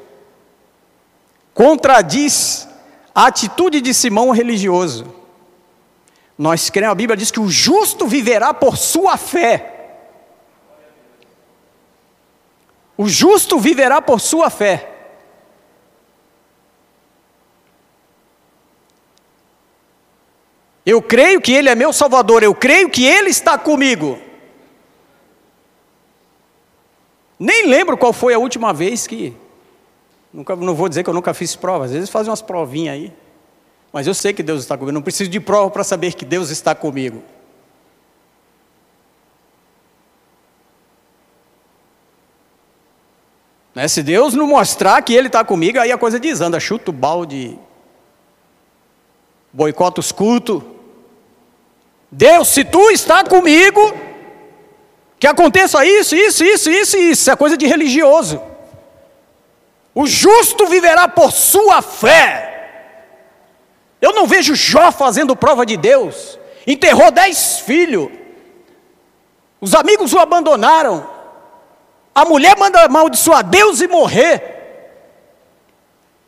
contradiz 1.55 2.69
a 3.13 3.27
atitude 3.27 3.81
de 3.81 3.93
Simão 3.93 4.31
religioso. 4.31 5.13
Nós 6.39 6.71
cremos, 6.71 6.93
a 6.93 6.95
Bíblia 6.95 7.17
diz 7.17 7.33
que 7.33 7.41
o 7.41 7.49
justo 7.49 8.07
viverá 8.07 8.55
por 8.55 8.77
sua 8.77 9.17
fé. 9.17 9.75
O 12.97 13.09
justo 13.09 13.59
viverá 13.59 14.01
por 14.01 14.21
sua 14.21 14.51
fé. 14.51 14.89
Eu 20.87 21.03
creio 21.03 21.41
que 21.41 21.53
Ele 21.53 21.69
é 21.69 21.75
meu 21.75 21.93
Salvador, 21.93 22.43
eu 22.43 22.55
creio 22.55 22.89
que 22.89 23.05
Ele 23.05 23.31
está 23.31 23.59
comigo. 23.59 24.28
Nem 27.39 27.67
lembro 27.67 27.97
qual 27.97 28.13
foi 28.13 28.35
a 28.35 28.39
última 28.39 28.73
vez 28.73 29.07
que. 29.07 29.35
Nunca, 30.33 30.57
não 30.57 30.75
vou 30.75 30.89
dizer 30.89 31.05
que 31.05 31.11
eu 31.11 31.15
nunca 31.15 31.33
fiz 31.33 31.55
prova, 31.55 31.85
às 31.85 31.93
vezes 31.93 32.11
fazem 32.11 32.31
umas 32.31 32.43
provinhas 32.43 32.95
aí. 32.95 33.13
Mas 33.93 34.07
eu 34.07 34.15
sei 34.15 34.33
que 34.33 34.43
Deus 34.43 34.61
está 34.61 34.77
comigo, 34.77 34.93
não 34.93 35.03
preciso 35.03 35.31
de 35.31 35.41
prova 35.41 35.71
para 35.71 35.85
saber 35.85 36.13
que 36.15 36.25
Deus 36.25 36.51
está 36.51 36.75
comigo. 36.75 37.23
Né? 43.75 43.87
Se 43.87 44.03
Deus 44.03 44.35
não 44.35 44.47
mostrar 44.47 45.01
que 45.03 45.15
Ele 45.15 45.29
está 45.29 45.45
comigo, 45.45 45.79
aí 45.79 45.93
a 45.93 45.97
coisa 45.97 46.19
desanda, 46.19 46.59
chuta 46.59 46.91
o 46.91 46.93
balde, 46.93 47.57
boicota 49.53 50.01
os 50.01 50.11
cultos. 50.11 50.63
Deus, 52.11 52.49
se 52.49 52.65
tu 52.65 52.91
está 52.91 53.23
comigo, 53.23 53.81
que 55.19 55.27
aconteça 55.27 55.85
isso, 55.85 56.15
isso, 56.15 56.45
isso, 56.45 56.71
isso 56.71 56.97
isso. 56.97 56.97
Isso 56.97 57.31
é 57.31 57.37
coisa 57.37 57.57
de 57.57 57.67
religioso. 57.67 58.41
O 59.95 60.07
justo 60.07 60.67
viverá 60.67 61.09
por 61.09 61.33
sua 61.33 61.83
fé. 61.83 62.45
Eu 64.01 64.13
não 64.13 64.27
vejo 64.27 64.55
Jó 64.55 64.93
fazendo 64.93 65.35
prova 65.35 65.67
de 65.67 65.77
Deus. 65.77 66.39
Enterrou 66.67 67.11
dez 67.11 67.59
filhos. 67.61 68.11
Os 69.61 69.75
amigos 69.75 70.13
o 70.13 70.19
abandonaram. 70.19 71.09
A 72.15 72.25
mulher 72.25 72.57
manda 72.57 72.85
amaldiçoar 72.85 73.43
Deus 73.43 73.81
e 73.81 73.89
morrer. 73.89 74.57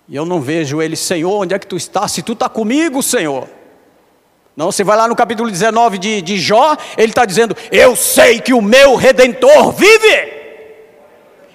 E 0.09 0.17
eu 0.17 0.27
não 0.27 0.41
vejo 0.41 0.83
ele, 0.83 0.97
Senhor, 0.97 1.33
onde 1.33 1.55
é 1.55 1.59
que 1.59 1.67
tu 1.67 1.77
estás? 1.77 2.11
Se 2.11 2.23
tu 2.23 2.33
está 2.33 2.49
comigo, 2.49 3.01
Senhor. 3.01 3.49
Não, 4.57 4.71
você 4.71 4.85
vai 4.85 4.97
lá 4.97 5.09
no 5.09 5.17
capítulo 5.17 5.51
19 5.51 5.99
de, 5.99 6.23
de 6.23 6.39
Jó, 6.39 6.77
ele 6.97 7.13
está 7.13 7.25
dizendo: 7.25 7.57
Eu 7.71 7.95
sei 7.95 8.41
que 8.41 8.53
o 8.53 8.61
meu 8.61 8.97
redentor 8.97 9.73
vive. 9.73 10.41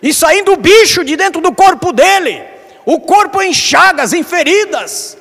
E 0.01 0.13
saindo 0.13 0.53
o 0.53 0.57
bicho 0.57 1.03
de 1.03 1.15
dentro 1.15 1.41
do 1.41 1.53
corpo 1.53 1.91
dele, 1.91 2.41
o 2.85 2.99
corpo 2.99 3.41
em 3.41 3.53
chagas, 3.53 4.13
em 4.13 4.23
feridas, 4.23 5.17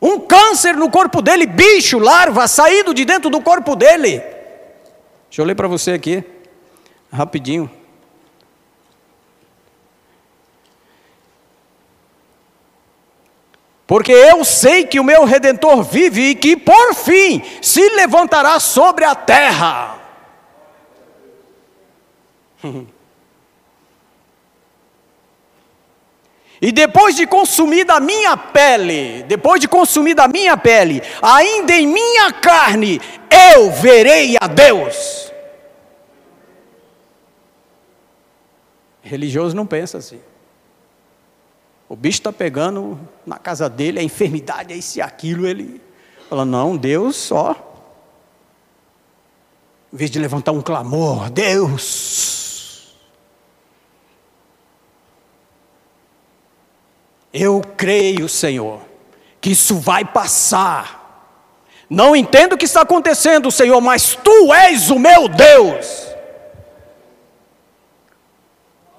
um 0.00 0.20
câncer 0.20 0.76
no 0.76 0.90
corpo 0.90 1.22
dele, 1.22 1.46
bicho, 1.46 1.98
larva, 1.98 2.48
saído 2.48 2.92
de 2.92 3.04
dentro 3.04 3.30
do 3.30 3.40
corpo 3.40 3.76
dele. 3.76 4.22
Deixa 5.28 5.42
eu 5.42 5.44
ler 5.44 5.54
para 5.54 5.68
você 5.68 5.92
aqui, 5.92 6.24
rapidinho. 7.12 7.70
Porque 13.86 14.10
eu 14.12 14.44
sei 14.44 14.84
que 14.84 14.98
o 14.98 15.04
meu 15.04 15.24
redentor 15.24 15.82
vive 15.82 16.30
e 16.30 16.34
que 16.34 16.56
por 16.56 16.94
fim 16.94 17.42
se 17.62 17.88
levantará 17.90 18.58
sobre 18.58 19.04
a 19.04 19.14
terra. 19.14 19.98
E 26.60 26.72
depois 26.72 27.14
de 27.14 27.26
consumida 27.26 27.94
a 27.94 28.00
minha 28.00 28.34
pele, 28.36 29.22
depois 29.24 29.60
de 29.60 29.68
consumida 29.68 30.24
a 30.24 30.28
minha 30.28 30.56
pele, 30.56 31.02
ainda 31.20 31.74
em 31.74 31.86
minha 31.86 32.32
carne, 32.32 32.98
eu 33.54 33.70
verei 33.70 34.36
a 34.40 34.46
Deus. 34.46 35.30
Religioso 39.02 39.54
não 39.54 39.66
pensa 39.66 39.98
assim. 39.98 40.20
O 41.88 41.94
bicho 41.94 42.18
está 42.18 42.32
pegando 42.32 42.98
na 43.24 43.38
casa 43.38 43.68
dele, 43.68 44.00
a 44.00 44.02
enfermidade, 44.02 44.72
é 44.72 44.76
isso 44.76 44.98
e 44.98 45.02
aquilo, 45.02 45.46
ele 45.46 45.80
fala, 46.28 46.44
não, 46.44 46.76
Deus 46.76 47.14
só. 47.16 47.54
Em 49.92 49.96
vez 49.96 50.10
de 50.10 50.18
levantar 50.18 50.50
um 50.52 50.60
clamor, 50.60 51.30
Deus. 51.30 52.96
Eu 57.32 57.62
creio, 57.76 58.28
Senhor, 58.28 58.80
que 59.40 59.50
isso 59.50 59.78
vai 59.78 60.04
passar. 60.04 61.04
Não 61.88 62.16
entendo 62.16 62.54
o 62.54 62.58
que 62.58 62.64
está 62.64 62.80
acontecendo, 62.80 63.50
Senhor, 63.50 63.80
mas 63.80 64.16
Tu 64.16 64.52
és 64.52 64.90
o 64.90 64.98
meu 64.98 65.28
Deus. 65.28 66.08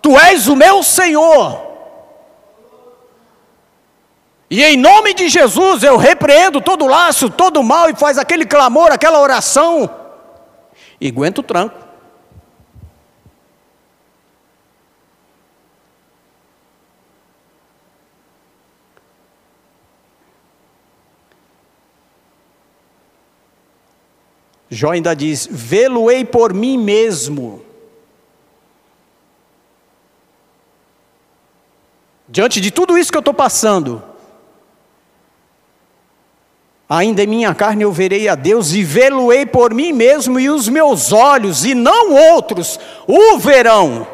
Tu 0.02 0.18
és 0.18 0.48
o 0.48 0.56
meu 0.56 0.82
Senhor. 0.82 1.67
E 4.50 4.64
em 4.64 4.78
nome 4.78 5.14
de 5.14 5.28
Jesus 5.28 5.84
eu 5.84 5.98
repreendo 5.98 6.62
todo 6.62 6.88
laço, 6.88 7.30
todo 7.30 7.62
mal 7.62 7.90
e 7.90 7.96
faz 7.96 8.18
aquele 8.18 8.46
clamor, 8.46 8.92
aquela 8.92 9.20
oração. 9.20 9.90
E 11.02 11.10
aguenta 11.10 11.42
o 11.42 11.44
tranco. 11.44 11.88
Jó 24.70 24.92
ainda 24.92 25.14
diz: 25.14 25.48
Vê-lo-ei 25.50 26.26
por 26.26 26.54
mim 26.54 26.78
mesmo. 26.78 27.66
Diante 32.30 32.60
de 32.60 32.72
tudo 32.72 32.98
isso 32.98 33.10
que 33.10 33.18
eu 33.18 33.22
estou 33.22 33.34
passando, 33.34 34.04
Ainda 36.90 37.22
em 37.22 37.28
minha 37.28 37.54
carne 37.54 37.84
eu 37.84 37.92
verei 37.92 38.30
a 38.30 38.36
Deus 38.36 38.72
e 38.74 38.82
vê-lo-ei 38.82 39.46
por 39.46 39.74
mim 39.74 39.92
mesmo, 39.92 40.40
e 40.40 40.50
os 40.50 40.70
meus 40.70 41.12
olhos, 41.12 41.66
e 41.66 41.74
não 41.74 42.14
outros, 42.34 42.80
o 43.06 43.38
verão. 43.38 44.08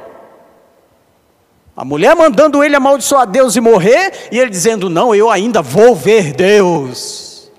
A 1.76 1.86
mulher 1.86 2.16
mandando 2.16 2.64
ele 2.64 2.76
amaldiçoar 2.76 3.28
Deus 3.28 3.56
e 3.56 3.62
morrer, 3.62 4.30
e 4.32 4.40
ele 4.40 4.50
dizendo: 4.50 4.90
Não, 4.90 5.14
eu 5.14 5.30
ainda 5.30 5.62
vou 5.62 5.96
ver 5.96 6.34
Deus. 6.34 7.52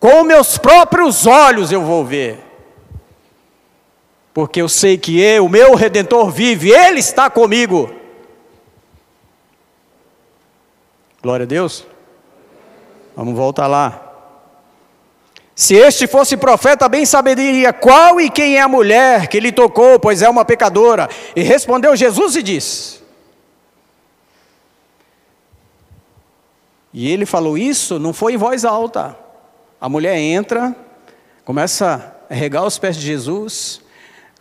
Com 0.00 0.22
meus 0.24 0.58
próprios 0.58 1.26
olhos 1.26 1.70
eu 1.70 1.82
vou 1.82 2.04
ver. 2.04 2.40
Porque 4.32 4.60
eu 4.60 4.68
sei 4.68 4.98
que 4.98 5.20
eu, 5.20 5.46
o 5.46 5.48
meu 5.48 5.76
redentor 5.76 6.28
vive, 6.30 6.70
ele 6.70 6.98
está 6.98 7.30
comigo. 7.30 7.88
Glória 11.22 11.44
a 11.44 11.46
Deus. 11.46 11.86
Vamos 13.16 13.34
voltar 13.34 13.66
lá. 13.66 14.00
Se 15.54 15.74
este 15.76 16.08
fosse 16.08 16.36
profeta, 16.36 16.88
bem 16.88 17.06
saberia 17.06 17.72
qual 17.72 18.20
e 18.20 18.28
quem 18.28 18.56
é 18.56 18.60
a 18.60 18.68
mulher 18.68 19.28
que 19.28 19.38
lhe 19.38 19.52
tocou, 19.52 20.00
pois 20.00 20.20
é 20.20 20.28
uma 20.28 20.44
pecadora. 20.44 21.08
E 21.36 21.42
respondeu 21.42 21.94
Jesus 21.94 22.34
e 22.34 22.42
disse: 22.42 23.00
E 26.92 27.08
ele 27.08 27.24
falou 27.24 27.56
isso, 27.56 28.00
não 28.00 28.12
foi 28.12 28.34
em 28.34 28.36
voz 28.36 28.64
alta. 28.64 29.16
A 29.80 29.88
mulher 29.88 30.16
entra, 30.16 30.74
começa 31.44 32.16
a 32.28 32.34
regar 32.34 32.64
os 32.64 32.78
pés 32.78 32.96
de 32.96 33.02
Jesus, 33.02 33.80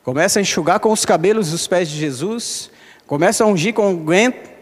começa 0.04 0.40
a 0.40 0.42
enxugar 0.42 0.80
com 0.80 0.92
os 0.92 1.06
cabelos 1.06 1.54
os 1.54 1.68
pés 1.68 1.90
de 1.90 1.98
Jesus, 1.98 2.72
começa 3.06 3.44
a 3.44 3.48
ungir 3.48 3.74
com 3.74 3.94
o 3.94 3.98
guento 3.98 4.53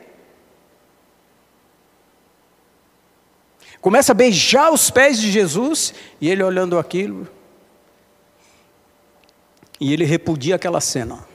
começa 3.81 4.11
a 4.11 4.15
beijar 4.15 4.71
os 4.71 4.89
pés 4.89 5.19
de 5.19 5.31
Jesus, 5.31 5.93
e 6.21 6.29
ele 6.29 6.43
olhando 6.43 6.77
aquilo, 6.77 7.27
e 9.79 9.91
ele 9.91 10.05
repudia 10.05 10.55
aquela 10.55 10.79
cena. 10.79 11.25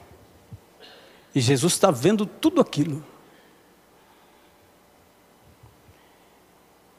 E 1.35 1.41
Jesus 1.41 1.73
está 1.73 1.91
vendo 1.91 2.25
tudo 2.25 2.61
aquilo. 2.61 3.03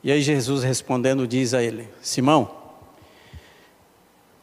E 0.04 0.12
aí 0.12 0.22
Jesus 0.22 0.62
respondendo 0.62 1.26
diz 1.26 1.54
a 1.54 1.62
ele: 1.62 1.88
Simão, 2.00 2.50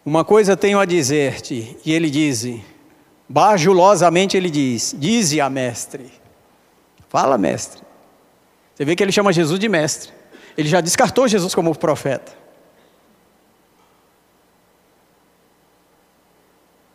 uma 0.03 0.25
coisa 0.25 0.57
tenho 0.57 0.79
a 0.79 0.85
dizer-te. 0.85 1.77
E 1.85 1.91
ele 1.93 2.09
diz, 2.09 2.45
bajulosamente 3.29 4.35
ele 4.35 4.49
diz: 4.49 4.95
Dize 4.97 5.39
a 5.39 5.49
mestre. 5.49 6.11
Fala, 7.07 7.37
mestre. 7.37 7.81
Você 8.73 8.83
vê 8.83 8.95
que 8.95 9.03
ele 9.03 9.11
chama 9.11 9.31
Jesus 9.31 9.57
de 9.59 9.69
mestre. 9.69 10.14
Ele 10.57 10.69
já 10.69 10.81
descartou 10.81 11.27
Jesus 11.27 11.53
como 11.53 11.75
profeta. 11.75 12.33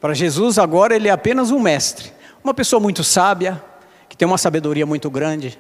Para 0.01 0.15
Jesus, 0.15 0.59
agora, 0.59 0.97
ele 0.97 1.09
é 1.09 1.11
apenas 1.11 1.51
um 1.51 1.61
mestre. 1.61 2.13
Uma 2.43 2.55
pessoa 2.55 2.81
muito 2.81 3.05
sábia, 3.05 3.63
que 4.09 4.17
tem 4.17 4.27
uma 4.27 4.39
sabedoria 4.39 4.87
muito 4.87 5.11
grande, 5.11 5.59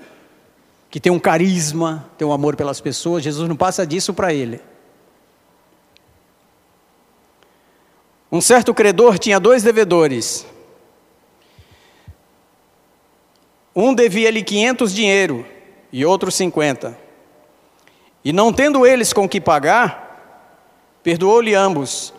que 0.90 0.98
tem 0.98 1.12
um 1.12 1.18
carisma, 1.18 2.08
tem 2.16 2.26
um 2.26 2.32
amor 2.32 2.56
pelas 2.56 2.80
pessoas. 2.80 3.22
Jesus 3.22 3.46
não 3.48 3.56
passa 3.56 3.86
disso 3.86 4.14
para 4.14 4.32
ele. 4.32 4.60
Um 8.32 8.40
certo 8.40 8.72
credor 8.72 9.18
tinha 9.18 9.38
dois 9.38 9.62
devedores. 9.62 10.46
Um 13.76 13.94
devia-lhe 13.94 14.42
500 14.42 14.94
dinheiro 14.94 15.46
e 15.92 16.04
outro 16.04 16.30
50. 16.30 17.09
E 18.24 18.32
não 18.32 18.52
tendo 18.52 18.86
eles 18.86 19.12
com 19.12 19.28
que 19.28 19.40
pagar, 19.40 20.98
perdoou-lhe 21.02 21.54
ambos. 21.54 22.12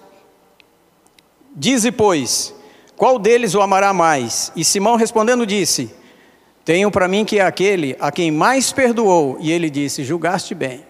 Dize, 1.55 1.91
pois, 1.91 2.53
qual 2.95 3.19
deles 3.19 3.53
o 3.55 3.61
amará 3.61 3.93
mais? 3.93 4.51
E 4.55 4.63
Simão 4.63 4.95
respondendo 4.95 5.45
disse: 5.45 5.93
Tenho 6.65 6.89
para 6.89 7.07
mim 7.07 7.25
que 7.25 7.39
é 7.39 7.45
aquele 7.45 7.95
a 7.99 8.11
quem 8.11 8.31
mais 8.31 8.71
perdoou. 8.71 9.37
E 9.39 9.51
ele 9.51 9.69
disse: 9.69 10.03
Julgaste 10.03 10.55
bem. 10.55 10.85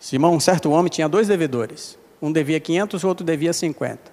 Simão, 0.00 0.34
um 0.34 0.40
certo 0.40 0.70
homem, 0.70 0.90
tinha 0.90 1.08
dois 1.08 1.28
devedores. 1.28 1.98
Um 2.20 2.32
devia 2.32 2.60
500, 2.60 3.02
o 3.02 3.08
outro 3.08 3.24
devia 3.24 3.52
50. 3.52 4.12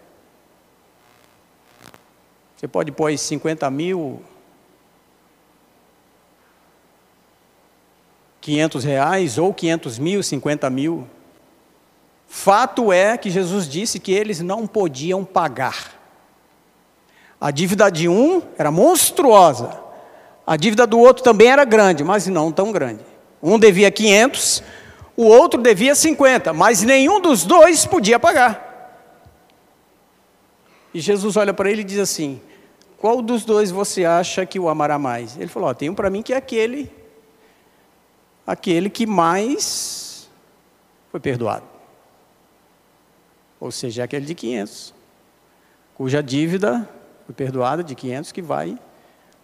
Você 2.56 2.68
pode 2.68 2.92
pôr 2.92 3.16
50 3.18 3.70
mil, 3.70 4.22
500 8.46 8.84
reais 8.84 9.38
ou 9.40 9.52
500 9.52 9.98
mil, 9.98 10.22
50 10.22 10.70
mil. 10.70 11.08
Fato 12.28 12.94
é 12.94 13.18
que 13.18 13.32
Jesus 13.32 13.68
disse 13.68 14.00
que 14.00 14.12
eles 14.12 14.40
não 14.40 14.68
podiam 14.68 15.26
pagar. 15.26 16.00
A 17.42 17.50
dívida 17.50 17.90
de 17.90 18.08
um 18.08 18.44
era 18.56 18.70
monstruosa, 18.70 19.76
a 20.46 20.56
dívida 20.56 20.86
do 20.86 21.00
outro 21.00 21.24
também 21.24 21.48
era 21.48 21.66
grande, 21.66 22.04
mas 22.04 22.28
não 22.28 22.52
tão 22.52 22.72
grande. 22.72 23.04
Um 23.42 23.58
devia 23.58 23.90
500, 23.90 24.62
o 25.18 25.24
outro 25.24 25.60
devia 25.60 25.96
50, 25.96 26.54
mas 26.54 26.84
nenhum 26.84 27.20
dos 27.20 27.46
dois 27.46 27.88
podia 27.88 28.20
pagar. 28.20 29.02
E 30.94 31.00
Jesus 31.00 31.36
olha 31.36 31.52
para 31.52 31.72
ele 31.72 31.82
e 31.82 31.84
diz 31.84 31.98
assim: 31.98 32.40
Qual 33.00 33.24
dos 33.24 33.44
dois 33.44 33.72
você 33.72 34.06
acha 34.06 34.46
que 34.46 34.60
o 34.60 34.70
amará 34.70 35.00
mais? 35.00 35.36
Ele 35.36 35.48
falou: 35.48 35.68
oh, 35.68 35.74
Tem 35.74 35.90
um 35.90 35.96
para 35.96 36.12
mim 36.12 36.22
que 36.22 36.32
é 36.32 36.38
aquele 36.38 37.05
aquele 38.46 38.90
que 38.90 39.06
mais 39.06 40.30
foi 41.12 41.20
perdoado. 41.20 41.66
Ou 43.60 43.72
seja, 43.72 44.02
é 44.02 44.06
aquele 44.06 44.26
de 44.26 44.36
500, 44.36 44.94
cuja 45.96 46.22
dívida 46.22 46.88
foi 47.26 47.34
perdoada 47.34 47.84
de 47.84 47.96
500 47.96 48.32
que 48.32 48.42
vai 48.42 48.78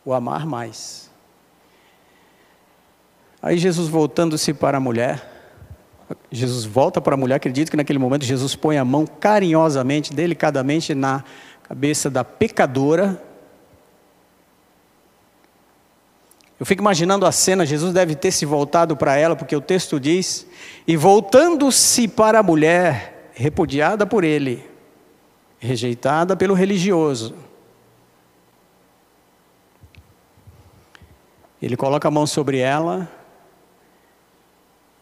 o 0.06 0.14
amar 0.14 0.46
mais. 0.46 1.10
Aí 3.42 3.58
Jesus 3.58 3.88
voltando-se 3.88 4.54
para 4.54 4.78
a 4.78 4.80
mulher, 4.80 5.28
Jesus 6.32 6.66
volta 6.66 7.02
para 7.02 7.16
a 7.16 7.18
mulher, 7.18 7.36
acredito 7.36 7.72
que 7.72 7.78
naquele 7.78 7.98
momento 7.98 8.24
Jesus 8.24 8.56
põe 8.56 8.78
a 8.78 8.86
mão 8.86 9.08
carinhosamente, 9.08 10.14
delicadamente 10.14 10.94
na 10.94 11.24
cabeça 11.64 12.10
da 12.10 12.24
pecadora. 12.24 13.22
Eu 16.62 16.66
fico 16.68 16.84
imaginando 16.84 17.26
a 17.26 17.32
cena, 17.32 17.66
Jesus 17.66 17.92
deve 17.92 18.14
ter 18.14 18.32
se 18.32 18.46
voltado 18.46 18.96
para 18.96 19.18
ela, 19.18 19.36
porque 19.36 19.56
o 19.56 19.62
texto 19.62 20.00
diz: 20.00 20.46
e 20.86 20.96
voltando-se 20.96 22.08
para 22.08 22.38
a 22.38 22.44
mulher, 22.44 23.32
repudiada 23.34 24.06
por 24.06 24.24
ele, 24.24 24.64
rejeitada 25.58 26.38
pelo 26.38 26.54
religioso. 26.54 27.34
Ele 31.60 31.76
coloca 31.76 32.08
a 32.08 32.12
mão 32.12 32.28
sobre 32.28 32.60
ela 32.60 33.10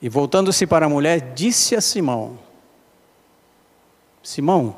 e, 0.02 0.08
voltando-se 0.08 0.66
para 0.66 0.86
a 0.86 0.90
mulher, 0.90 1.34
disse 1.34 1.76
a 1.76 1.82
Simão: 1.82 2.40
Simão, 4.24 4.78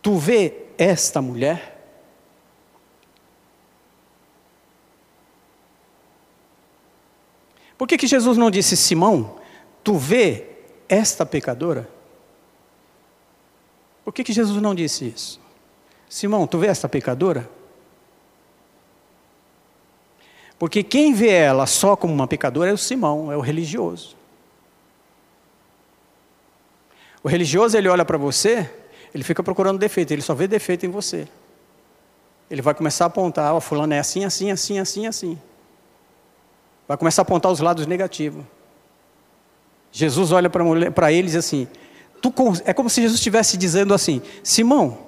tu 0.00 0.16
vê 0.16 0.62
esta 0.78 1.20
mulher? 1.20 1.77
Por 7.78 7.86
que, 7.86 7.96
que 7.96 8.08
Jesus 8.08 8.36
não 8.36 8.50
disse, 8.50 8.76
Simão, 8.76 9.38
tu 9.84 9.96
vê 9.96 10.48
esta 10.88 11.24
pecadora? 11.24 11.88
Por 14.04 14.12
que, 14.12 14.24
que 14.24 14.32
Jesus 14.32 14.60
não 14.60 14.74
disse 14.74 15.06
isso? 15.06 15.40
Simão, 16.08 16.46
tu 16.46 16.58
vê 16.58 16.66
esta 16.66 16.88
pecadora? 16.88 17.48
Porque 20.58 20.82
quem 20.82 21.14
vê 21.14 21.30
ela 21.30 21.66
só 21.66 21.94
como 21.94 22.12
uma 22.12 22.26
pecadora 22.26 22.70
é 22.70 22.72
o 22.72 22.78
Simão, 22.78 23.30
é 23.30 23.36
o 23.36 23.40
religioso. 23.40 24.16
O 27.22 27.28
religioso, 27.28 27.76
ele 27.76 27.88
olha 27.88 28.04
para 28.04 28.18
você, 28.18 28.68
ele 29.14 29.22
fica 29.22 29.42
procurando 29.42 29.78
defeito, 29.78 30.12
ele 30.12 30.22
só 30.22 30.34
vê 30.34 30.48
defeito 30.48 30.84
em 30.84 30.90
você. 30.90 31.28
Ele 32.50 32.62
vai 32.62 32.74
começar 32.74 33.04
a 33.04 33.06
apontar, 33.06 33.54
ó, 33.54 33.58
oh, 33.58 33.60
fulano 33.60 33.94
é 33.94 34.00
assim, 34.00 34.24
assim, 34.24 34.50
assim, 34.50 34.78
assim, 34.80 35.06
assim. 35.06 35.38
Vai 36.88 36.96
começar 36.96 37.20
a 37.20 37.24
apontar 37.24 37.52
os 37.52 37.60
lados 37.60 37.86
negativos. 37.86 38.42
Jesus 39.92 40.32
olha 40.32 40.48
para 40.48 41.12
ele 41.12 41.28
e 41.28 41.30
diz 41.30 41.36
assim: 41.36 41.68
tu, 42.22 42.32
é 42.64 42.72
como 42.72 42.88
se 42.88 43.02
Jesus 43.02 43.18
estivesse 43.18 43.58
dizendo 43.58 43.92
assim: 43.92 44.22
Simão, 44.42 44.98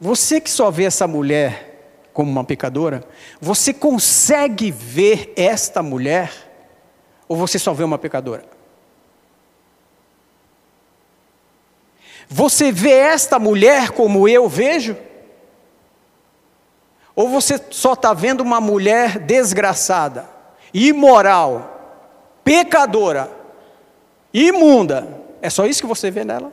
você 0.00 0.40
que 0.40 0.50
só 0.50 0.68
vê 0.70 0.84
essa 0.84 1.06
mulher 1.06 2.08
como 2.12 2.30
uma 2.30 2.44
pecadora, 2.44 3.04
você 3.40 3.72
consegue 3.72 4.70
ver 4.70 5.32
esta 5.36 5.82
mulher? 5.82 6.32
Ou 7.28 7.36
você 7.36 7.58
só 7.58 7.72
vê 7.72 7.84
uma 7.84 7.98
pecadora? 7.98 8.44
Você 12.28 12.72
vê 12.72 12.92
esta 12.92 13.38
mulher 13.38 13.90
como 13.90 14.28
eu 14.28 14.48
vejo? 14.48 14.96
Ou 17.14 17.28
você 17.28 17.60
só 17.70 17.92
está 17.92 18.12
vendo 18.14 18.40
uma 18.40 18.60
mulher 18.60 19.18
desgraçada, 19.18 20.28
imoral, 20.72 22.00
pecadora, 22.44 23.30
imunda? 24.32 25.20
É 25.40 25.50
só 25.50 25.66
isso 25.66 25.80
que 25.80 25.86
você 25.86 26.10
vê 26.10 26.24
nela? 26.24 26.52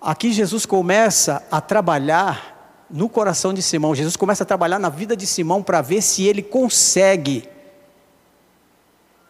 Aqui 0.00 0.32
Jesus 0.32 0.66
começa 0.66 1.42
a 1.50 1.60
trabalhar 1.60 2.86
no 2.90 3.08
coração 3.08 3.54
de 3.54 3.62
Simão, 3.62 3.94
Jesus 3.94 4.16
começa 4.16 4.42
a 4.42 4.46
trabalhar 4.46 4.78
na 4.78 4.90
vida 4.90 5.16
de 5.16 5.26
Simão 5.26 5.62
para 5.62 5.80
ver 5.80 6.02
se 6.02 6.26
ele 6.26 6.42
consegue 6.42 7.48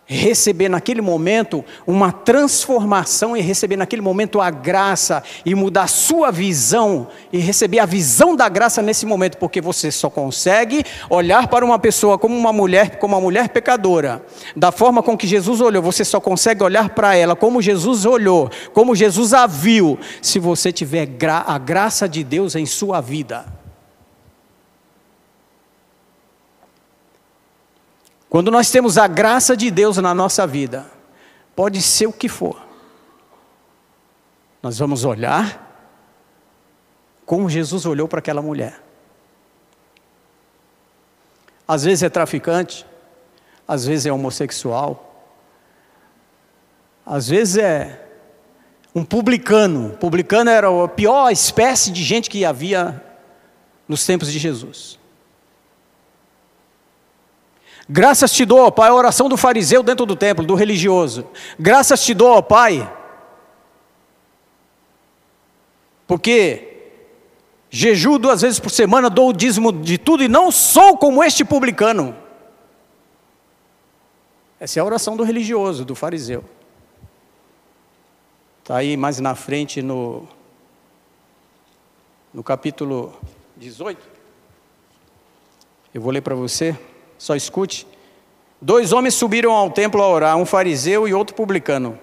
receber 0.07 0.69
naquele 0.69 1.01
momento 1.01 1.65
uma 1.87 2.13
transformação 2.13 3.37
e 3.37 3.41
receber 3.41 3.77
naquele 3.77 4.03
momento 4.03 4.41
a 4.41 4.51
graça 4.51 5.23
e 5.45 5.55
mudar 5.55 5.89
sua 5.89 6.31
visão 6.31 7.09
e 7.33 7.39
receber 7.39 7.79
a 7.79 7.87
visão 7.87 8.37
da 8.37 8.49
graça 8.49 8.83
nesse 8.83 9.07
momento, 9.07 9.39
porque 9.39 9.61
você 9.61 9.91
só 9.91 10.11
consegue 10.11 10.85
olhar 11.09 11.49
para 11.49 11.65
uma 11.65 11.79
pessoa 11.79 12.19
como 12.19 12.37
uma 12.37 12.53
mulher, 12.53 12.99
como 12.99 13.15
uma 13.15 13.21
mulher 13.21 13.49
pecadora, 13.49 14.25
da 14.55 14.71
forma 14.71 15.03
com 15.03 15.17
que 15.17 15.27
Jesus 15.27 15.61
olhou, 15.61 15.83
você 15.83 16.05
só 16.05 16.21
consegue 16.21 16.63
olhar 16.63 16.91
para 16.91 17.17
ela 17.17 17.35
como 17.35 17.63
Jesus 17.63 18.05
olhou, 18.05 18.51
como 18.73 18.95
Jesus 18.95 19.33
a 19.33 19.47
viu, 19.47 19.99
se 20.21 20.39
você 20.39 20.71
tiver 20.73 21.09
a 21.47 21.59
graça 21.59 22.09
de 22.09 22.23
Deus 22.23 22.55
em 22.55 22.67
sua 22.67 23.01
vida. 23.01 23.64
Quando 28.35 28.51
nós 28.51 28.69
temos 28.69 28.99
a 28.99 29.07
graça 29.07 29.57
de 29.57 29.71
Deus 29.71 29.97
na 29.99 30.13
nossa 30.13 30.45
vida, 30.45 30.91
pode 31.55 31.81
ser 31.81 32.09
o 32.09 32.13
que 32.13 32.29
for, 32.29 32.61
nós 34.61 34.77
vamos 34.77 35.05
olhar 35.05 35.63
como 37.25 37.49
Jesus 37.49 37.87
olhou 37.87 38.09
para 38.09 38.19
aquela 38.19 38.43
mulher. 38.43 38.83
Às 41.69 41.85
vezes 41.85 42.03
é 42.03 42.09
traficante, 42.09 42.85
às 43.69 43.87
vezes 43.87 44.05
é 44.05 44.13
homossexual, 44.13 45.31
às 47.07 47.29
vezes 47.29 47.59
é 47.59 48.05
um 48.93 49.05
publicano. 49.05 49.97
Publicano 49.99 50.51
era 50.51 50.67
a 50.85 50.89
pior 50.89 51.31
espécie 51.31 51.93
de 51.93 52.03
gente 52.03 52.29
que 52.29 52.45
havia 52.45 53.01
nos 53.87 54.05
tempos 54.05 54.33
de 54.33 54.41
Jesus. 54.41 54.99
Graças 57.89 58.33
te 58.33 58.45
dou, 58.45 58.73
Pai, 58.73 58.89
a 58.89 58.95
oração 58.95 59.29
do 59.29 59.37
fariseu 59.37 59.83
dentro 59.83 60.07
do 60.07 60.17
templo, 60.17 60.45
do 60.45 60.55
religioso. 60.55 61.27
Graças 61.59 62.03
te 62.03 62.15
dou, 62.15 62.43
Pai, 62.43 62.91
porque 66.07 66.93
jejuo 67.69 68.19
duas 68.19 68.41
vezes 68.43 68.59
por 68.59 68.71
semana, 68.71 69.11
dou 69.11 69.29
o 69.29 69.33
dízimo 69.33 69.73
de 69.73 69.99
tudo 69.99 70.23
e 70.23 70.29
não 70.29 70.51
sou 70.51 70.97
como 70.97 71.23
este 71.23 71.45
publicano. 71.45 72.17
Essa 74.59 74.79
é 74.79 74.81
a 74.81 74.85
oração 74.85 75.17
do 75.17 75.23
religioso, 75.23 75.85
do 75.85 75.95
fariseu. 75.95 76.45
Está 78.61 78.77
aí 78.77 78.97
mais 78.97 79.21
na 79.21 79.35
frente 79.35 79.83
no, 79.83 80.27
no 82.33 82.43
capítulo 82.43 83.13
18. 83.59 84.01
Eu 85.93 86.01
vou 86.01 86.11
ler 86.11 86.23
para 86.23 86.35
você. 86.35 86.75
Só 87.25 87.35
escute. 87.35 87.87
Dois 88.61 88.93
homens 88.93 89.15
subiram 89.15 89.51
ao 89.51 89.71
templo 89.71 90.03
a 90.03 90.07
orar, 90.07 90.37
um 90.37 90.45
fariseu 90.45 91.09
e 91.09 91.15
outro 91.15 91.35
publicano. 91.35 91.99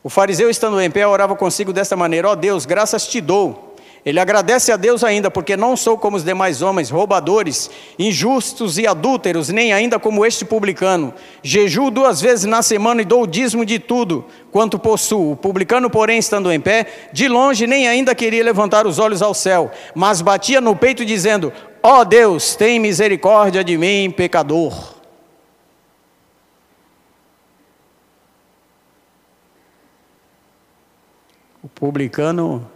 O 0.00 0.08
fariseu, 0.08 0.48
estando 0.48 0.80
em 0.80 0.88
pé, 0.88 1.04
orava 1.04 1.34
consigo 1.34 1.72
desta 1.72 1.96
maneira: 1.96 2.28
Ó 2.28 2.30
oh 2.30 2.36
Deus, 2.36 2.66
graças 2.66 3.08
te 3.08 3.20
dou 3.20 3.74
ele 4.04 4.20
agradece 4.20 4.70
a 4.70 4.76
Deus 4.76 5.02
ainda, 5.02 5.30
porque 5.30 5.56
não 5.56 5.74
sou 5.76 5.96
como 5.96 6.16
os 6.18 6.22
demais 6.22 6.60
homens, 6.60 6.90
roubadores, 6.90 7.70
injustos 7.98 8.76
e 8.76 8.86
adúlteros, 8.86 9.48
nem 9.48 9.72
ainda 9.72 9.98
como 9.98 10.26
este 10.26 10.44
publicano. 10.44 11.14
Jejuo 11.42 11.90
duas 11.90 12.20
vezes 12.20 12.44
na 12.44 12.60
semana 12.60 13.00
e 13.00 13.04
dou 13.06 13.22
o 13.22 13.26
dízimo 13.26 13.64
de 13.64 13.78
tudo 13.78 14.26
quanto 14.52 14.78
possuo. 14.78 15.32
O 15.32 15.36
publicano, 15.36 15.88
porém, 15.88 16.18
estando 16.18 16.52
em 16.52 16.60
pé, 16.60 16.86
de 17.14 17.28
longe 17.28 17.66
nem 17.66 17.88
ainda 17.88 18.14
queria 18.14 18.44
levantar 18.44 18.86
os 18.86 18.98
olhos 18.98 19.22
ao 19.22 19.32
céu, 19.32 19.70
mas 19.94 20.20
batia 20.20 20.60
no 20.60 20.76
peito 20.76 21.02
dizendo: 21.02 21.50
Ó 21.86 22.00
oh 22.00 22.04
Deus, 22.06 22.56
tem 22.56 22.80
misericórdia 22.80 23.62
de 23.62 23.76
mim, 23.76 24.10
pecador. 24.10 24.94
O 31.62 31.68
publicano 31.68 32.66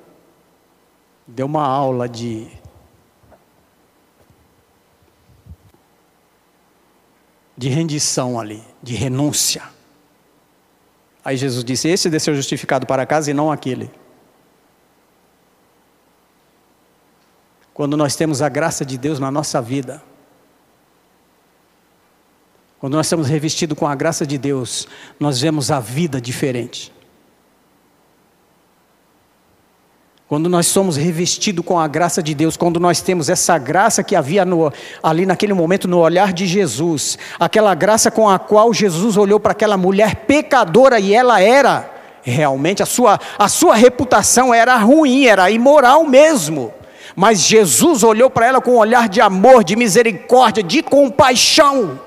deu 1.26 1.46
uma 1.46 1.66
aula 1.66 2.06
de 2.06 2.48
de 7.56 7.70
rendição 7.70 8.38
ali, 8.38 8.62
de 8.82 8.94
renúncia. 8.94 9.62
Aí 11.24 11.38
Jesus 11.38 11.64
disse: 11.64 11.88
Esse 11.88 12.10
desceu 12.10 12.34
justificado 12.34 12.86
para 12.86 13.06
casa 13.06 13.30
e 13.30 13.34
não 13.34 13.50
aquele. 13.50 13.90
Quando 17.78 17.96
nós 17.96 18.16
temos 18.16 18.42
a 18.42 18.48
graça 18.48 18.84
de 18.84 18.98
Deus 18.98 19.20
na 19.20 19.30
nossa 19.30 19.62
vida, 19.62 20.02
quando 22.80 22.94
nós 22.94 23.06
estamos 23.06 23.28
revestidos 23.28 23.78
com 23.78 23.86
a 23.86 23.94
graça 23.94 24.26
de 24.26 24.36
Deus, 24.36 24.88
nós 25.20 25.40
vemos 25.40 25.70
a 25.70 25.78
vida 25.78 26.20
diferente. 26.20 26.92
Quando 30.26 30.48
nós 30.48 30.66
somos 30.66 30.96
revestidos 30.96 31.64
com 31.64 31.78
a 31.78 31.86
graça 31.86 32.20
de 32.20 32.34
Deus, 32.34 32.56
quando 32.56 32.80
nós 32.80 33.00
temos 33.00 33.28
essa 33.28 33.56
graça 33.58 34.02
que 34.02 34.16
havia 34.16 34.44
no, 34.44 34.72
ali 35.00 35.24
naquele 35.24 35.52
momento 35.52 35.86
no 35.86 35.98
olhar 35.98 36.32
de 36.32 36.48
Jesus, 36.48 37.16
aquela 37.38 37.76
graça 37.76 38.10
com 38.10 38.28
a 38.28 38.40
qual 38.40 38.74
Jesus 38.74 39.16
olhou 39.16 39.38
para 39.38 39.52
aquela 39.52 39.76
mulher 39.76 40.26
pecadora 40.26 40.98
e 40.98 41.14
ela 41.14 41.40
era, 41.40 41.88
realmente, 42.22 42.82
a 42.82 42.86
sua, 42.86 43.20
a 43.38 43.48
sua 43.48 43.76
reputação 43.76 44.52
era 44.52 44.76
ruim, 44.78 45.26
era 45.26 45.48
imoral 45.48 46.02
mesmo. 46.02 46.74
Mas 47.20 47.40
Jesus 47.40 48.04
olhou 48.04 48.30
para 48.30 48.46
ela 48.46 48.60
com 48.60 48.74
um 48.74 48.78
olhar 48.78 49.08
de 49.08 49.20
amor, 49.20 49.64
de 49.64 49.74
misericórdia, 49.74 50.62
de 50.62 50.84
compaixão. 50.84 52.00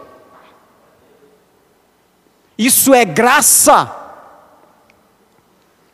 Isso 2.57 2.93
é 2.93 3.03
graça. 3.03 3.93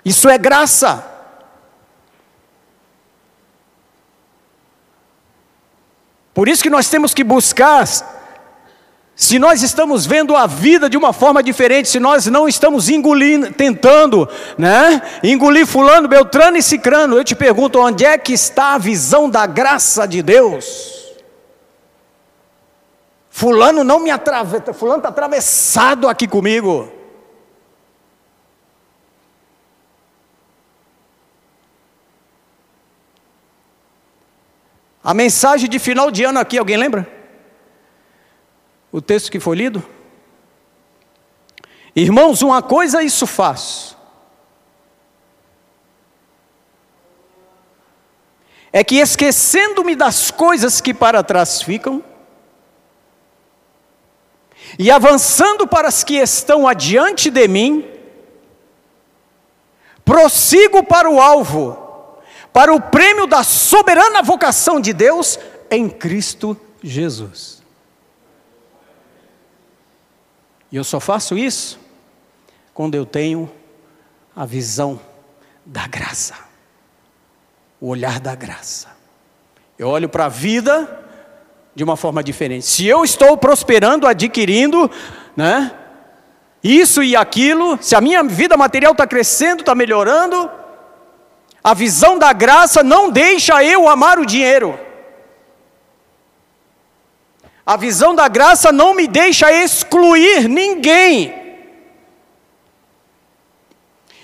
Isso 0.05 0.30
é 0.30 0.38
graça. 0.38 1.03
Por 6.32 6.47
isso 6.47 6.61
que 6.61 6.70
nós 6.70 6.88
temos 6.88 7.11
que 7.11 7.24
buscar 7.24 7.88
se 9.20 9.39
nós 9.39 9.63
estamos 9.63 10.05
vendo 10.05 10.36
a 10.36 10.45
vida 10.45 10.88
de 10.88 10.95
uma 10.95 11.11
forma 11.11 11.41
diferente, 11.41 11.89
se 11.89 11.99
nós 11.99 12.28
não 12.28 12.47
estamos 12.47 12.88
engolindo, 12.88 13.51
tentando, 13.51 14.30
né, 14.55 15.01
engolir 15.24 15.65
fulano, 15.65 16.07
beltrano 16.07 16.55
e 16.55 16.61
cicrano, 16.61 17.18
eu 17.18 17.24
te 17.24 17.34
pergunto, 17.34 17.80
onde 17.80 18.05
é 18.05 18.15
que 18.15 18.32
está 18.32 18.76
a 18.76 18.78
visão 18.78 19.28
da 19.28 19.47
graça 19.47 20.07
de 20.07 20.22
Deus? 20.22 21.15
Fulano 23.28 23.84
não 23.84 23.99
me 23.99 24.11
atravessa, 24.11 24.72
fulano 24.72 24.99
está 24.99 25.09
atravessado 25.09 26.07
aqui 26.07 26.28
comigo. 26.28 26.88
A 35.03 35.11
mensagem 35.15 35.68
de 35.68 35.80
final 35.80 36.11
de 36.11 36.24
ano 36.24 36.38
aqui, 36.38 36.59
alguém 36.59 36.78
lembra? 36.78 37.16
O 38.91 39.01
texto 39.01 39.31
que 39.31 39.39
foi 39.39 39.55
lido? 39.57 39.83
Irmãos, 41.95 42.41
uma 42.41 42.61
coisa 42.61 43.01
isso 43.01 43.25
faço. 43.25 43.97
É 48.71 48.83
que 48.83 48.97
esquecendo-me 48.97 49.95
das 49.95 50.29
coisas 50.29 50.79
que 50.79 50.93
para 50.93 51.23
trás 51.23 51.61
ficam, 51.61 52.03
e 54.77 54.91
avançando 54.91 55.65
para 55.65 55.88
as 55.88 56.03
que 56.03 56.15
estão 56.15 56.67
adiante 56.67 57.29
de 57.29 57.47
mim, 57.47 57.89
prossigo 60.03 60.83
para 60.83 61.09
o 61.09 61.19
alvo, 61.19 61.77
para 62.53 62.73
o 62.73 62.79
prêmio 62.79 63.25
da 63.25 63.43
soberana 63.43 64.21
vocação 64.21 64.79
de 64.79 64.93
Deus 64.93 65.39
em 65.71 65.89
Cristo 65.89 66.59
Jesus. 66.83 67.57
E 70.72 70.76
eu 70.76 70.84
só 70.84 70.99
faço 70.99 71.38
isso 71.38 71.80
quando 72.74 72.95
eu 72.95 73.05
tenho 73.05 73.51
a 74.36 74.45
visão 74.45 74.99
da 75.65 75.88
graça, 75.88 76.36
o 77.82 77.88
olhar 77.88 78.20
da 78.20 78.36
graça. 78.36 78.89
Eu 79.78 79.89
olho 79.89 80.09
para 80.09 80.26
a 80.26 80.30
vida 80.30 81.05
de 81.76 81.84
uma 81.84 81.95
forma 81.95 82.24
diferente. 82.24 82.65
Se 82.65 82.86
eu 82.88 83.03
estou 83.03 83.38
prosperando, 83.38 84.07
adquirindo, 84.07 84.89
né? 85.36 85.72
Isso 86.63 87.03
e 87.03 87.15
aquilo, 87.15 87.78
se 87.82 87.95
a 87.95 88.01
minha 88.01 88.24
vida 88.24 88.57
material 88.57 88.91
está 88.91 89.05
crescendo, 89.05 89.61
está 89.61 89.76
melhorando, 89.76 90.49
a 91.63 91.74
visão 91.74 92.18
da 92.18 92.34
graça 92.34 92.82
não 92.82 93.11
deixa 93.11 93.63
eu 93.63 93.88
amar 93.88 94.20
o 94.20 94.26
dinheiro. 94.26 94.86
A 97.68 97.76
visão 97.76 98.15
da 98.15 98.30
graça 98.30 98.72
não 98.72 98.93
me 98.93 99.09
deixa 99.09 99.51
excluir 99.51 100.47
ninguém. 100.47 101.36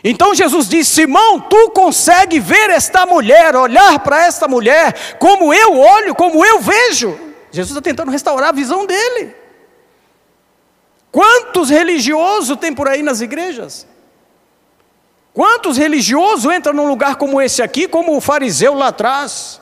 Então 0.02 0.34
Jesus 0.34 0.70
disse: 0.70 1.02
Simão, 1.02 1.42
tu 1.42 1.72
consegue 1.72 2.40
ver 2.40 2.70
esta 2.70 3.06
mulher, 3.06 3.54
olhar 3.54 4.00
para 4.00 4.26
esta 4.26 4.48
mulher, 4.48 5.18
como 5.20 5.54
eu 5.54 5.78
olho, 5.78 6.16
como 6.16 6.46
eu 6.46 6.62
vejo. 6.62 7.20
Jesus 7.52 7.72
está 7.72 7.82
tentando 7.82 8.12
restaurar 8.12 8.50
a 8.50 8.54
visão 8.54 8.86
dele. 8.86 9.36
Quantos 11.12 11.70
religiosos 11.70 12.58
tem 12.58 12.74
por 12.74 12.88
aí 12.88 13.04
nas 13.04 13.20
igrejas? 13.20 13.86
Quantos 15.34 15.76
religiosos 15.76 16.50
entram 16.50 16.74
num 16.74 16.88
lugar 16.88 17.18
como 17.18 17.42
esse 17.42 17.62
aqui, 17.62 17.90
como 17.90 18.16
o 18.16 18.22
fariseu 18.22 18.74
lá 18.74 18.88
atrás? 18.88 19.60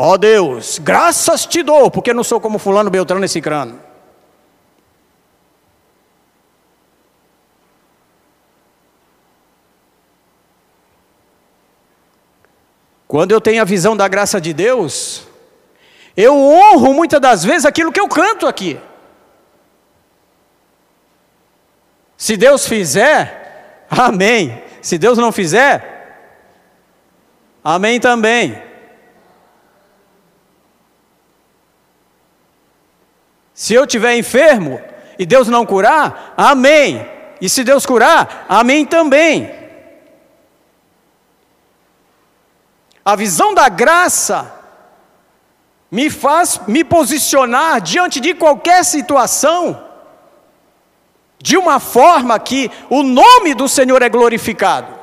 Ó 0.00 0.12
oh 0.12 0.16
Deus, 0.16 0.78
graças 0.78 1.44
te 1.44 1.60
dou, 1.60 1.90
porque 1.90 2.14
não 2.14 2.22
sou 2.22 2.40
como 2.40 2.56
fulano, 2.56 2.88
beltrano 2.88 3.24
e 3.24 3.28
cicrano. 3.28 3.80
Quando 13.08 13.32
eu 13.32 13.40
tenho 13.40 13.60
a 13.60 13.64
visão 13.64 13.96
da 13.96 14.06
graça 14.06 14.40
de 14.40 14.52
Deus, 14.52 15.26
eu 16.16 16.32
honro 16.32 16.94
muitas 16.94 17.20
das 17.20 17.42
vezes 17.42 17.66
aquilo 17.66 17.90
que 17.90 17.98
eu 17.98 18.06
canto 18.06 18.46
aqui. 18.46 18.78
Se 22.16 22.36
Deus 22.36 22.68
fizer, 22.68 23.84
amém. 23.90 24.62
Se 24.80 24.96
Deus 24.96 25.18
não 25.18 25.32
fizer, 25.32 26.30
amém 27.64 27.98
também. 27.98 28.67
Se 33.58 33.74
eu 33.74 33.88
tiver 33.88 34.16
enfermo 34.16 34.80
e 35.18 35.26
Deus 35.26 35.48
não 35.48 35.66
curar, 35.66 36.32
amém. 36.36 37.04
E 37.40 37.48
se 37.48 37.64
Deus 37.64 37.84
curar, 37.84 38.46
amém 38.48 38.86
também. 38.86 39.52
A 43.04 43.16
visão 43.16 43.52
da 43.52 43.68
graça 43.68 44.54
me 45.90 46.08
faz 46.08 46.60
me 46.68 46.84
posicionar 46.84 47.80
diante 47.80 48.20
de 48.20 48.32
qualquer 48.32 48.84
situação 48.84 49.84
de 51.36 51.56
uma 51.56 51.80
forma 51.80 52.38
que 52.38 52.70
o 52.88 53.02
nome 53.02 53.54
do 53.54 53.68
Senhor 53.68 54.00
é 54.02 54.08
glorificado. 54.08 54.94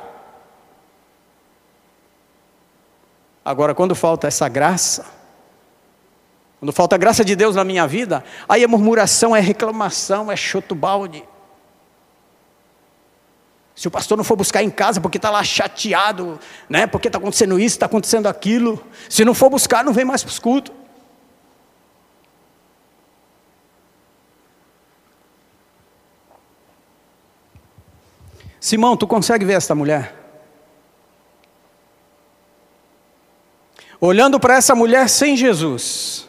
Agora, 3.44 3.74
quando 3.74 3.94
falta 3.94 4.26
essa 4.26 4.48
graça, 4.48 5.15
quando 6.58 6.72
falta 6.72 6.94
a 6.94 6.98
graça 6.98 7.24
de 7.24 7.36
Deus 7.36 7.54
na 7.54 7.64
minha 7.64 7.86
vida, 7.86 8.24
aí 8.48 8.62
é 8.62 8.66
murmuração, 8.66 9.36
é 9.36 9.40
reclamação, 9.40 10.32
é 10.32 10.36
choto 10.36 10.74
balde. 10.74 11.22
Se 13.74 13.86
o 13.86 13.90
pastor 13.90 14.16
não 14.16 14.24
for 14.24 14.36
buscar 14.36 14.62
em 14.62 14.70
casa 14.70 15.02
porque 15.02 15.18
está 15.18 15.28
lá 15.28 15.44
chateado, 15.44 16.40
né? 16.66 16.86
porque 16.86 17.08
está 17.08 17.18
acontecendo 17.18 17.60
isso, 17.60 17.76
está 17.76 17.84
acontecendo 17.84 18.26
aquilo. 18.26 18.82
Se 19.08 19.22
não 19.22 19.34
for 19.34 19.50
buscar, 19.50 19.84
não 19.84 19.92
vem 19.92 20.04
mais 20.04 20.22
para 20.24 20.30
os 20.30 20.38
cultos. 20.38 20.74
Simão, 28.58 28.96
tu 28.96 29.06
consegue 29.06 29.44
ver 29.44 29.52
esta 29.52 29.74
mulher? 29.74 30.12
Olhando 34.00 34.40
para 34.40 34.56
essa 34.56 34.74
mulher 34.74 35.08
sem 35.08 35.36
Jesus, 35.36 36.25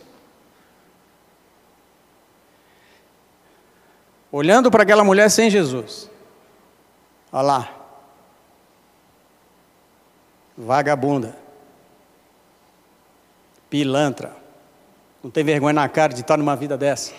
olhando 4.37 4.69
para 4.69 4.83
aquela 4.83 5.03
mulher 5.03 5.31
sem 5.31 5.49
Jesus. 5.49 6.09
Olha 7.31 7.41
lá. 7.41 7.69
Vagabunda. 10.55 11.35
Pilantra. 13.67 14.35
Não 15.23 15.31
tem 15.31 15.43
vergonha 15.43 15.73
na 15.73 15.89
cara 15.89 16.13
de 16.13 16.21
estar 16.21 16.37
numa 16.37 16.55
vida 16.55 16.77
dessa. 16.77 17.13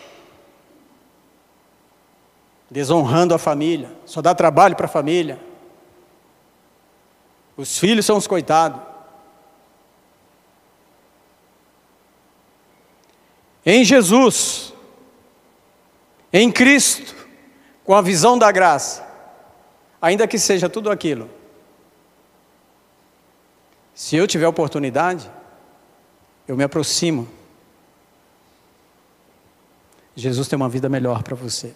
Desonrando 2.71 3.35
a 3.35 3.39
família. 3.39 3.91
Só 4.07 4.23
dá 4.23 4.33
trabalho 4.33 4.77
para 4.77 4.87
a 4.87 4.89
família. 4.89 5.41
Os 7.57 7.79
filhos 7.79 8.07
são 8.07 8.17
os 8.17 8.29
coitados. 8.29 8.81
Em 13.67 13.85
Jesus, 13.85 14.73
em 16.33 16.51
Cristo, 16.53 17.15
com 17.85 17.95
a 17.95 18.03
visão 18.03 18.39
da 18.39 18.51
graça, 18.53 19.07
ainda 20.01 20.29
que 20.29 20.39
seja 20.39 20.69
tudo 20.69 20.91
aquilo. 20.91 21.31
Se 23.95 24.17
eu 24.17 24.27
tiver 24.27 24.47
oportunidade, 24.47 25.31
eu 26.47 26.57
me 26.57 26.65
aproximo. 26.65 27.29
Jesus 30.15 30.49
tem 30.49 30.57
uma 30.57 30.69
vida 30.69 30.89
melhor 30.89 31.23
para 31.23 31.35
você. 31.35 31.75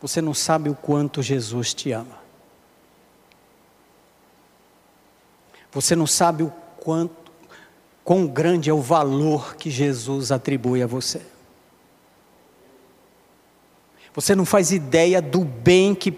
Você 0.00 0.20
não 0.20 0.34
sabe 0.34 0.68
o 0.68 0.74
quanto 0.74 1.22
Jesus 1.22 1.72
te 1.72 1.92
ama. 1.92 2.18
Você 5.70 5.96
não 5.96 6.06
sabe 6.06 6.42
o 6.42 6.52
quanto, 6.76 7.32
quão 8.04 8.26
grande 8.26 8.68
é 8.68 8.72
o 8.72 8.80
valor 8.80 9.56
que 9.56 9.70
Jesus 9.70 10.32
atribui 10.32 10.82
a 10.82 10.86
você. 10.86 11.31
Você 14.14 14.34
não 14.34 14.44
faz 14.44 14.72
ideia 14.72 15.22
do 15.22 15.44
bem 15.44 15.94
que 15.94 16.12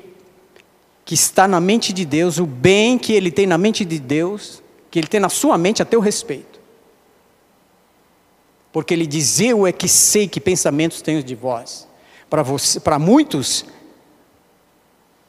que 1.05 1.15
está 1.15 1.47
na 1.47 1.61
mente 1.61 1.93
de 1.93 2.05
Deus, 2.05 2.39
o 2.39 2.47
bem 2.47 2.99
que 2.99 3.13
ele 3.13 3.31
tem 3.31 3.47
na 3.47 3.59
mente 3.59 3.85
de 3.85 3.99
Deus, 3.99 4.63
que 4.91 4.99
ele 4.99 5.07
tem 5.07 5.21
na 5.21 5.29
sua 5.29 5.59
mente 5.59 5.83
a 5.83 5.85
teu 5.85 6.01
respeito. 6.01 6.61
Porque 8.73 8.95
ele 8.95 9.07
diz: 9.07 9.39
Eu 9.39 9.67
é 9.67 9.73
que 9.73 9.87
sei 9.87 10.27
que 10.27 10.41
pensamentos 10.41 11.03
tenho 11.03 11.23
de 11.23 11.35
vós. 11.35 11.87
Para 12.31 12.43
você, 12.43 12.81
para 12.81 12.99
muitos, 12.99 13.67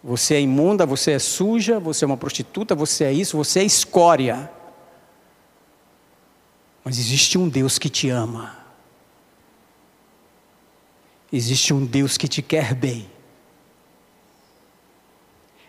você 0.03 0.35
é 0.35 0.41
imunda, 0.41 0.85
você 0.85 1.11
é 1.11 1.19
suja, 1.19 1.79
você 1.79 2.05
é 2.05 2.07
uma 2.07 2.17
prostituta, 2.17 2.73
você 2.73 3.03
é 3.03 3.13
isso, 3.13 3.35
você 3.35 3.59
é 3.59 3.63
escória. 3.63 4.49
Mas 6.83 6.97
existe 6.97 7.37
um 7.37 7.49
Deus 7.49 7.77
que 7.77 7.89
te 7.89 8.09
ama. 8.09 8.64
Existe 11.35 11.73
um 11.73 11.85
Deus 11.85 12.17
que 12.17 12.29
te 12.29 12.41
quer 12.41 12.73
bem. 12.73 13.11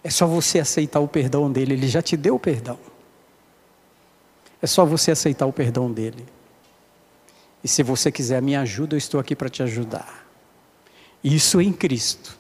É 0.05 0.09
só 0.09 0.25
você 0.25 0.61
aceitar 0.61 1.01
o 1.01 1.09
perdão 1.09 1.51
dele, 1.51 1.73
ele 1.73 1.89
já 1.89 2.01
te 2.01 2.17
deu 2.17 2.37
o 2.37 2.39
perdão. 2.39 2.79
É 4.63 4.67
só 4.69 4.87
você 4.87 5.11
aceitar 5.11 5.45
o 5.45 5.53
perdão 5.53 5.91
dele. 5.91 6.25
E 7.65 7.67
se 7.67 7.83
você 7.83 8.13
quiser 8.13 8.37
a 8.37 8.41
minha 8.41 8.61
ajuda, 8.61 8.95
eu 8.95 8.99
estou 8.99 9.19
aqui 9.19 9.35
para 9.35 9.49
te 9.49 9.61
ajudar. 9.61 10.25
Isso 11.23 11.61
em 11.61 11.73
Cristo. 11.73 12.39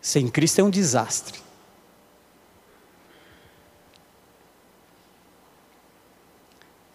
Sem 0.00 0.28
Cristo 0.28 0.60
é 0.60 0.62
um 0.62 0.70
desastre. 0.70 1.40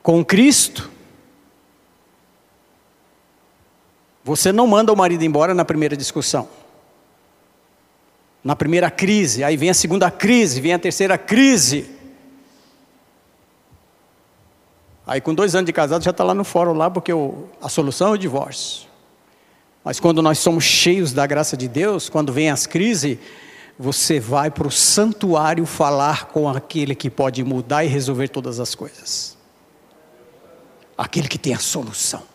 Com 0.02 0.24
Cristo, 0.24 0.90
você 4.24 4.52
não 4.52 4.68
manda 4.68 4.92
o 4.94 4.96
marido 4.96 5.24
embora 5.24 5.54
na 5.54 5.66
primeira 5.66 5.96
discussão 5.98 6.48
na 8.44 8.56
primeira 8.56 8.90
crise, 8.90 9.44
aí 9.44 9.56
vem 9.56 9.70
a 9.70 9.74
segunda 9.74 10.10
crise, 10.10 10.60
vem 10.60 10.74
a 10.74 10.80
terceira 10.80 11.18
crise. 11.18 11.90
Aí 15.06 15.22
com 15.22 15.34
dois 15.34 15.54
anos 15.54 15.66
de 15.66 15.74
casado 15.74 16.04
já 16.04 16.12
está 16.12 16.24
lá 16.24 16.34
no 16.34 16.44
fórum 16.44 16.74
lá, 16.74 16.90
porque 16.90 17.14
o, 17.14 17.50
a 17.62 17.70
solução 17.70 18.10
é 18.10 18.12
o 18.12 18.18
divórcio. 18.18 18.90
Mas 19.84 20.00
quando 20.00 20.22
nós 20.22 20.40
somos 20.40 20.64
cheios 20.64 21.12
da 21.12 21.26
graça 21.26 21.56
de 21.56 21.68
Deus, 21.68 22.10
quando 22.10 22.34
vem 22.34 22.50
as 22.50 22.66
crises, 22.66 23.18
você 23.78 24.20
vai 24.20 24.50
para 24.50 24.68
o 24.68 24.72
santuário 24.72 25.66
falar 25.66 26.26
com 26.26 26.48
aquele 26.48 26.96
que 26.96 27.10
pode 27.10 27.44
mudar 27.44 27.84
e 27.84 27.88
resolver 27.88 28.28
todas 28.30 28.60
as 28.60 28.74
coisas. 28.74 29.38
Aquele 30.98 31.28
que 31.28 31.38
tem 31.38 31.54
a 31.54 31.60
solução. 31.60 32.31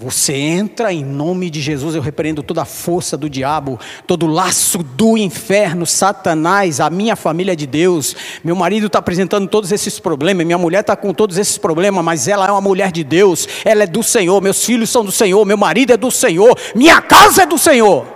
Você 0.00 0.32
entra 0.32 0.92
em 0.92 1.04
nome 1.04 1.50
de 1.50 1.60
Jesus, 1.60 1.96
eu 1.96 2.00
repreendo 2.00 2.40
toda 2.40 2.62
a 2.62 2.64
força 2.64 3.16
do 3.16 3.28
diabo, 3.28 3.80
todo 4.06 4.28
laço 4.28 4.78
do 4.78 5.18
inferno, 5.18 5.84
Satanás, 5.84 6.78
a 6.78 6.88
minha 6.88 7.16
família 7.16 7.54
é 7.54 7.56
de 7.56 7.66
Deus. 7.66 8.14
Meu 8.44 8.54
marido 8.54 8.86
está 8.86 9.00
apresentando 9.00 9.48
todos 9.48 9.72
esses 9.72 9.98
problemas, 9.98 10.46
minha 10.46 10.56
mulher 10.56 10.82
está 10.82 10.94
com 10.94 11.12
todos 11.12 11.36
esses 11.36 11.58
problemas, 11.58 12.04
mas 12.04 12.28
ela 12.28 12.46
é 12.46 12.52
uma 12.52 12.60
mulher 12.60 12.92
de 12.92 13.02
Deus, 13.02 13.48
ela 13.64 13.82
é 13.82 13.86
do 13.88 14.04
Senhor, 14.04 14.40
meus 14.40 14.64
filhos 14.64 14.88
são 14.88 15.04
do 15.04 15.10
Senhor, 15.10 15.44
meu 15.44 15.56
marido 15.56 15.92
é 15.92 15.96
do 15.96 16.12
Senhor, 16.12 16.56
minha 16.76 17.02
casa 17.02 17.42
é 17.42 17.46
do 17.46 17.58
Senhor. 17.58 18.06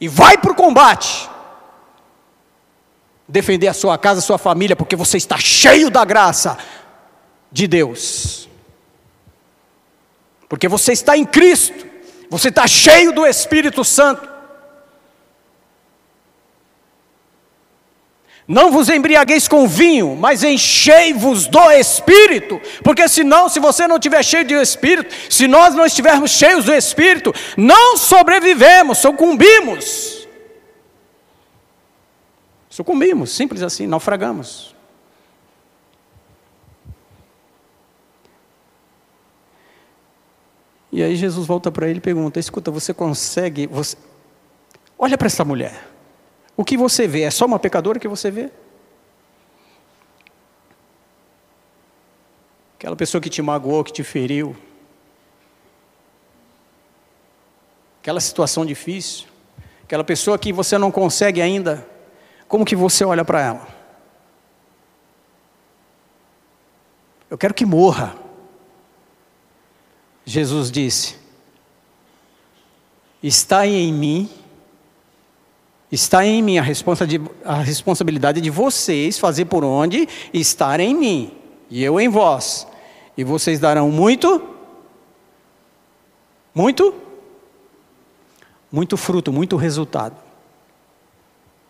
E 0.00 0.08
vai 0.08 0.36
para 0.36 0.50
o 0.50 0.56
combate, 0.56 1.30
defender 3.28 3.68
a 3.68 3.72
sua 3.72 3.96
casa, 3.98 4.18
a 4.18 4.22
sua 4.22 4.36
família, 4.36 4.74
porque 4.74 4.96
você 4.96 5.16
está 5.16 5.38
cheio 5.38 5.90
da 5.90 6.04
graça 6.04 6.58
de 7.52 7.68
Deus. 7.68 8.48
Porque 10.54 10.68
você 10.68 10.92
está 10.92 11.18
em 11.18 11.24
Cristo, 11.24 11.84
você 12.30 12.48
está 12.48 12.64
cheio 12.64 13.10
do 13.10 13.26
Espírito 13.26 13.82
Santo. 13.82 14.28
Não 18.46 18.70
vos 18.70 18.88
embriagueis 18.88 19.48
com 19.48 19.66
vinho, 19.66 20.14
mas 20.14 20.44
enchei-vos 20.44 21.48
do 21.48 21.72
Espírito, 21.72 22.60
porque 22.84 23.08
senão, 23.08 23.48
se 23.48 23.58
você 23.58 23.88
não 23.88 23.96
estiver 23.96 24.22
cheio 24.22 24.46
do 24.46 24.54
Espírito, 24.54 25.12
se 25.28 25.48
nós 25.48 25.74
não 25.74 25.84
estivermos 25.84 26.30
cheios 26.30 26.66
do 26.66 26.72
Espírito, 26.72 27.34
não 27.56 27.96
sobrevivemos, 27.96 28.98
sucumbimos. 28.98 30.28
Sucumbimos, 32.70 33.32
simples 33.32 33.60
assim, 33.60 33.88
naufragamos. 33.88 34.73
E 40.94 41.02
aí 41.02 41.16
Jesus 41.16 41.44
volta 41.44 41.72
para 41.72 41.88
ele 41.88 41.98
e 41.98 42.00
pergunta: 42.00 42.38
Escuta, 42.38 42.70
você 42.70 42.94
consegue. 42.94 43.66
Você... 43.66 43.96
Olha 44.96 45.18
para 45.18 45.26
essa 45.26 45.44
mulher. 45.44 45.88
O 46.56 46.64
que 46.64 46.76
você 46.76 47.08
vê? 47.08 47.22
É 47.22 47.32
só 47.32 47.46
uma 47.46 47.58
pecadora 47.58 47.98
que 47.98 48.06
você 48.06 48.30
vê? 48.30 48.48
Aquela 52.78 52.94
pessoa 52.94 53.20
que 53.20 53.28
te 53.28 53.42
magoou, 53.42 53.82
que 53.82 53.92
te 53.92 54.04
feriu. 54.04 54.56
Aquela 58.00 58.20
situação 58.20 58.64
difícil. 58.64 59.26
Aquela 59.82 60.04
pessoa 60.04 60.38
que 60.38 60.52
você 60.52 60.78
não 60.78 60.92
consegue 60.92 61.42
ainda. 61.42 61.84
Como 62.46 62.64
que 62.64 62.76
você 62.76 63.04
olha 63.04 63.24
para 63.24 63.40
ela? 63.40 63.66
Eu 67.28 67.36
quero 67.36 67.52
que 67.52 67.66
morra. 67.66 68.23
Jesus 70.24 70.70
disse: 70.70 71.16
Está 73.22 73.66
em 73.66 73.92
mim, 73.92 74.28
está 75.90 76.24
em 76.24 76.42
mim 76.42 76.58
a, 76.58 76.62
responsa 76.62 77.06
de, 77.06 77.20
a 77.44 77.56
responsabilidade 77.60 78.40
de 78.40 78.50
vocês 78.50 79.18
fazer 79.18 79.46
por 79.46 79.64
onde 79.64 80.08
estar 80.32 80.80
em 80.80 80.94
mim, 80.94 81.32
e 81.70 81.82
eu 81.82 82.00
em 82.00 82.08
vós. 82.08 82.66
E 83.16 83.22
vocês 83.22 83.60
darão 83.60 83.90
muito, 83.90 84.42
muito, 86.54 86.94
muito 88.72 88.96
fruto, 88.96 89.32
muito 89.32 89.56
resultado. 89.56 90.16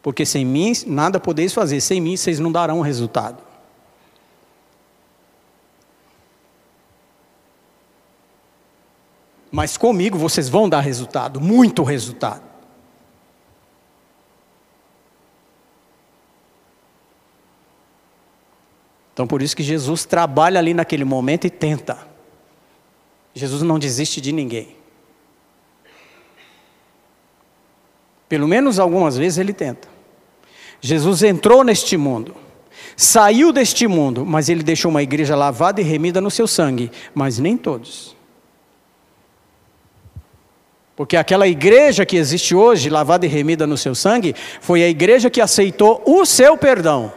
Porque 0.02 0.24
sem 0.24 0.44
mim 0.44 0.72
nada 0.86 1.20
podeis 1.20 1.52
fazer, 1.52 1.80
sem 1.80 2.00
mim 2.00 2.16
vocês 2.16 2.38
não 2.38 2.50
darão 2.50 2.80
resultado. 2.80 3.53
Mas 9.55 9.76
comigo 9.76 10.18
vocês 10.18 10.48
vão 10.48 10.68
dar 10.68 10.80
resultado, 10.80 11.40
muito 11.40 11.84
resultado. 11.84 12.42
Então 19.12 19.28
por 19.28 19.40
isso 19.40 19.55
que 19.55 19.62
Jesus 19.62 20.05
trabalha 20.05 20.59
ali 20.59 20.74
naquele 20.74 21.05
momento 21.05 21.46
e 21.46 21.50
tenta. 21.50 22.05
Jesus 23.32 23.62
não 23.62 23.78
desiste 23.78 24.20
de 24.20 24.32
ninguém. 24.32 24.76
Pelo 28.28 28.48
menos 28.48 28.80
algumas 28.80 29.16
vezes 29.16 29.38
ele 29.38 29.52
tenta. 29.52 29.86
Jesus 30.80 31.22
entrou 31.22 31.62
neste 31.62 31.96
mundo, 31.96 32.34
saiu 32.96 33.52
deste 33.52 33.86
mundo, 33.86 34.26
mas 34.26 34.48
ele 34.48 34.64
deixou 34.64 34.90
uma 34.90 35.05
igreja 35.05 35.36
lavada 35.36 35.80
e 35.80 35.84
remida 35.84 36.20
no 36.20 36.28
seu 36.28 36.48
sangue, 36.48 36.90
mas 37.14 37.38
nem 37.38 37.57
todos. 37.57 38.16
Porque 40.97 41.16
aquela 41.16 41.49
igreja 41.49 42.07
que 42.07 42.16
existe 42.16 42.55
hoje, 42.55 42.88
lavada 42.88 43.26
e 43.26 43.28
remida 43.28 43.66
no 43.66 43.76
seu 43.76 43.95
sangue, 43.95 44.34
foi 44.61 44.82
a 44.82 44.88
igreja 44.88 45.28
que 45.28 45.40
aceitou 45.40 46.03
o 46.07 46.24
seu 46.24 46.57
perdão. 46.57 47.12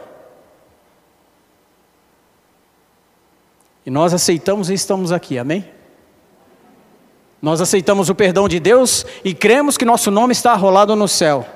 E 3.86 3.90
nós 3.90 4.12
aceitamos 4.12 4.68
e 4.68 4.74
estamos 4.74 5.12
aqui, 5.12 5.38
amém? 5.38 5.64
Nós 7.40 7.60
aceitamos 7.60 8.08
o 8.08 8.14
perdão 8.14 8.48
de 8.48 8.58
Deus 8.58 9.06
e 9.24 9.32
cremos 9.32 9.78
que 9.78 9.84
nosso 9.84 10.10
nome 10.10 10.32
está 10.32 10.52
arrolado 10.52 10.96
no 10.96 11.06
céu. 11.06 11.46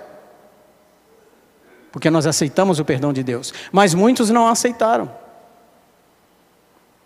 Porque 1.90 2.08
nós 2.08 2.26
aceitamos 2.26 2.78
o 2.78 2.84
perdão 2.84 3.12
de 3.12 3.22
Deus. 3.22 3.52
Mas 3.72 3.92
muitos 3.92 4.30
não 4.30 4.46
aceitaram. 4.46 5.12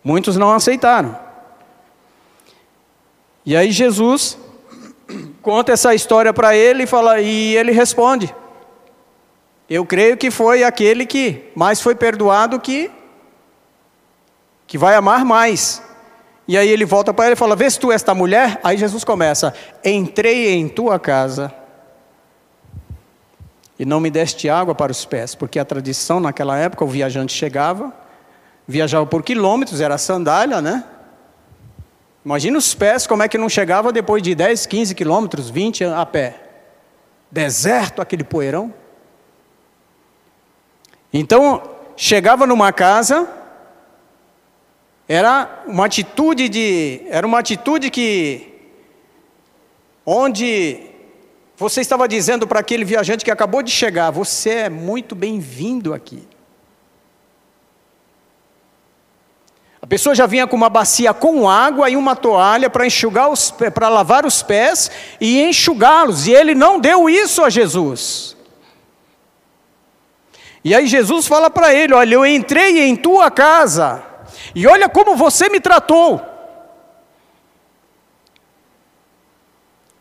Muitos 0.05 0.37
não 0.37 0.53
aceitaram. 0.53 1.19
E 3.45 3.57
aí 3.57 3.73
Jesus 3.73 4.39
conta 5.47 5.71
essa 5.71 5.95
história 5.95 6.35
para 6.35 6.57
ele 6.57 6.83
e, 6.83 6.87
fala, 6.89 7.21
e 7.21 7.57
ele 7.57 7.71
responde: 7.71 8.35
Eu 9.71 9.87
creio 9.87 10.17
que 10.17 10.29
foi 10.29 10.65
aquele 10.65 11.07
que 11.07 11.53
mais 11.55 11.81
foi 11.81 11.95
perdoado 11.95 12.59
que, 12.59 12.91
que 14.67 14.77
vai 14.77 14.97
amar 14.97 15.25
mais. 15.25 15.81
E 16.49 16.59
aí 16.59 16.69
ele 16.69 16.85
volta 16.85 17.15
para 17.15 17.27
ele 17.27 17.35
e 17.35 17.37
fala: 17.37 17.55
Vês 17.55 17.77
tu 17.77 17.93
esta 17.93 18.13
mulher? 18.13 18.59
Aí 18.65 18.77
Jesus 18.77 19.05
começa: 19.05 19.55
Entrei 19.85 20.53
em 20.53 20.69
tua 20.69 20.99
casa 20.99 21.55
e 23.79 23.85
não 23.85 24.01
me 24.01 24.11
deste 24.11 24.49
água 24.49 24.75
para 24.75 24.91
os 24.91 25.05
pés, 25.05 25.37
porque 25.37 25.61
a 25.61 25.65
tradição 25.65 26.19
naquela 26.19 26.59
época 26.59 26.85
o 26.85 26.89
viajante 26.89 27.33
chegava, 27.33 27.95
viajava 28.67 29.07
por 29.07 29.23
quilômetros, 29.23 29.81
era 29.81 29.97
sandália, 29.97 30.61
né? 30.61 30.83
Imagina 32.27 32.59
os 32.59 32.75
pés, 32.75 33.07
como 33.07 33.23
é 33.23 33.29
que 33.29 33.39
não 33.39 33.49
chegava 33.49 33.93
depois 33.93 34.21
de 34.21 34.35
10, 34.35 34.67
15 34.67 34.97
quilômetros, 34.97 35.49
20 35.49 35.85
a 35.85 36.05
pé. 36.05 36.35
Deserto, 37.31 38.03
aquele 38.03 38.25
poeirão. 38.25 38.75
Então, 41.13 41.63
chegava 41.97 42.45
numa 42.45 42.73
casa, 42.73 43.33
era 45.09 45.63
uma 45.69 45.87
atitude 45.87 46.49
de, 46.49 47.03
era 47.09 47.25
uma 47.25 47.39
atitude 47.39 47.93
que, 47.93 48.53
onde 50.05 50.81
você 51.57 51.81
estava 51.81 52.09
dizendo 52.09 52.45
para 52.45 52.59
aquele 52.59 52.85
viajante 52.85 53.25
que 53.25 53.31
acabou 53.31 53.63
de 53.63 53.71
chegar, 53.71 54.11
você 54.11 54.51
é 54.51 54.69
muito 54.69 55.15
bem-vindo 55.15 55.95
aqui. 55.95 56.27
A 59.87 59.89
pessoa 59.89 60.17
já 60.17 60.27
vinha 60.27 60.49
com 60.49 60.57
uma 60.57 60.69
bacia 60.69 61.15
com 61.15 61.49
água 61.49 61.89
e 61.89 61.97
uma 61.97 62.17
toalha 62.17 62.69
para 62.69 62.85
enxugar 62.85 63.31
os 63.31 63.53
para 63.53 63.89
lavar 63.89 64.27
os 64.27 64.43
pés 64.43 64.91
e 65.21 65.41
enxugá-los, 65.41 66.27
e 66.27 66.33
ele 66.33 66.57
não 66.57 66.81
deu 66.81 67.09
isso 67.09 67.45
a 67.45 67.49
Jesus. 67.49 68.37
E 70.65 70.75
aí 70.75 70.89
Jesus 70.89 71.29
fala 71.29 71.49
para 71.49 71.73
ele: 71.73 71.95
"Olha, 71.95 72.15
eu 72.17 72.27
entrei 72.27 72.81
em 72.81 72.97
tua 72.97 73.31
casa 73.31 74.03
e 74.57 74.67
olha 74.67 74.89
como 74.89 75.15
você 75.15 75.49
me 75.49 75.61
tratou". 75.61 76.21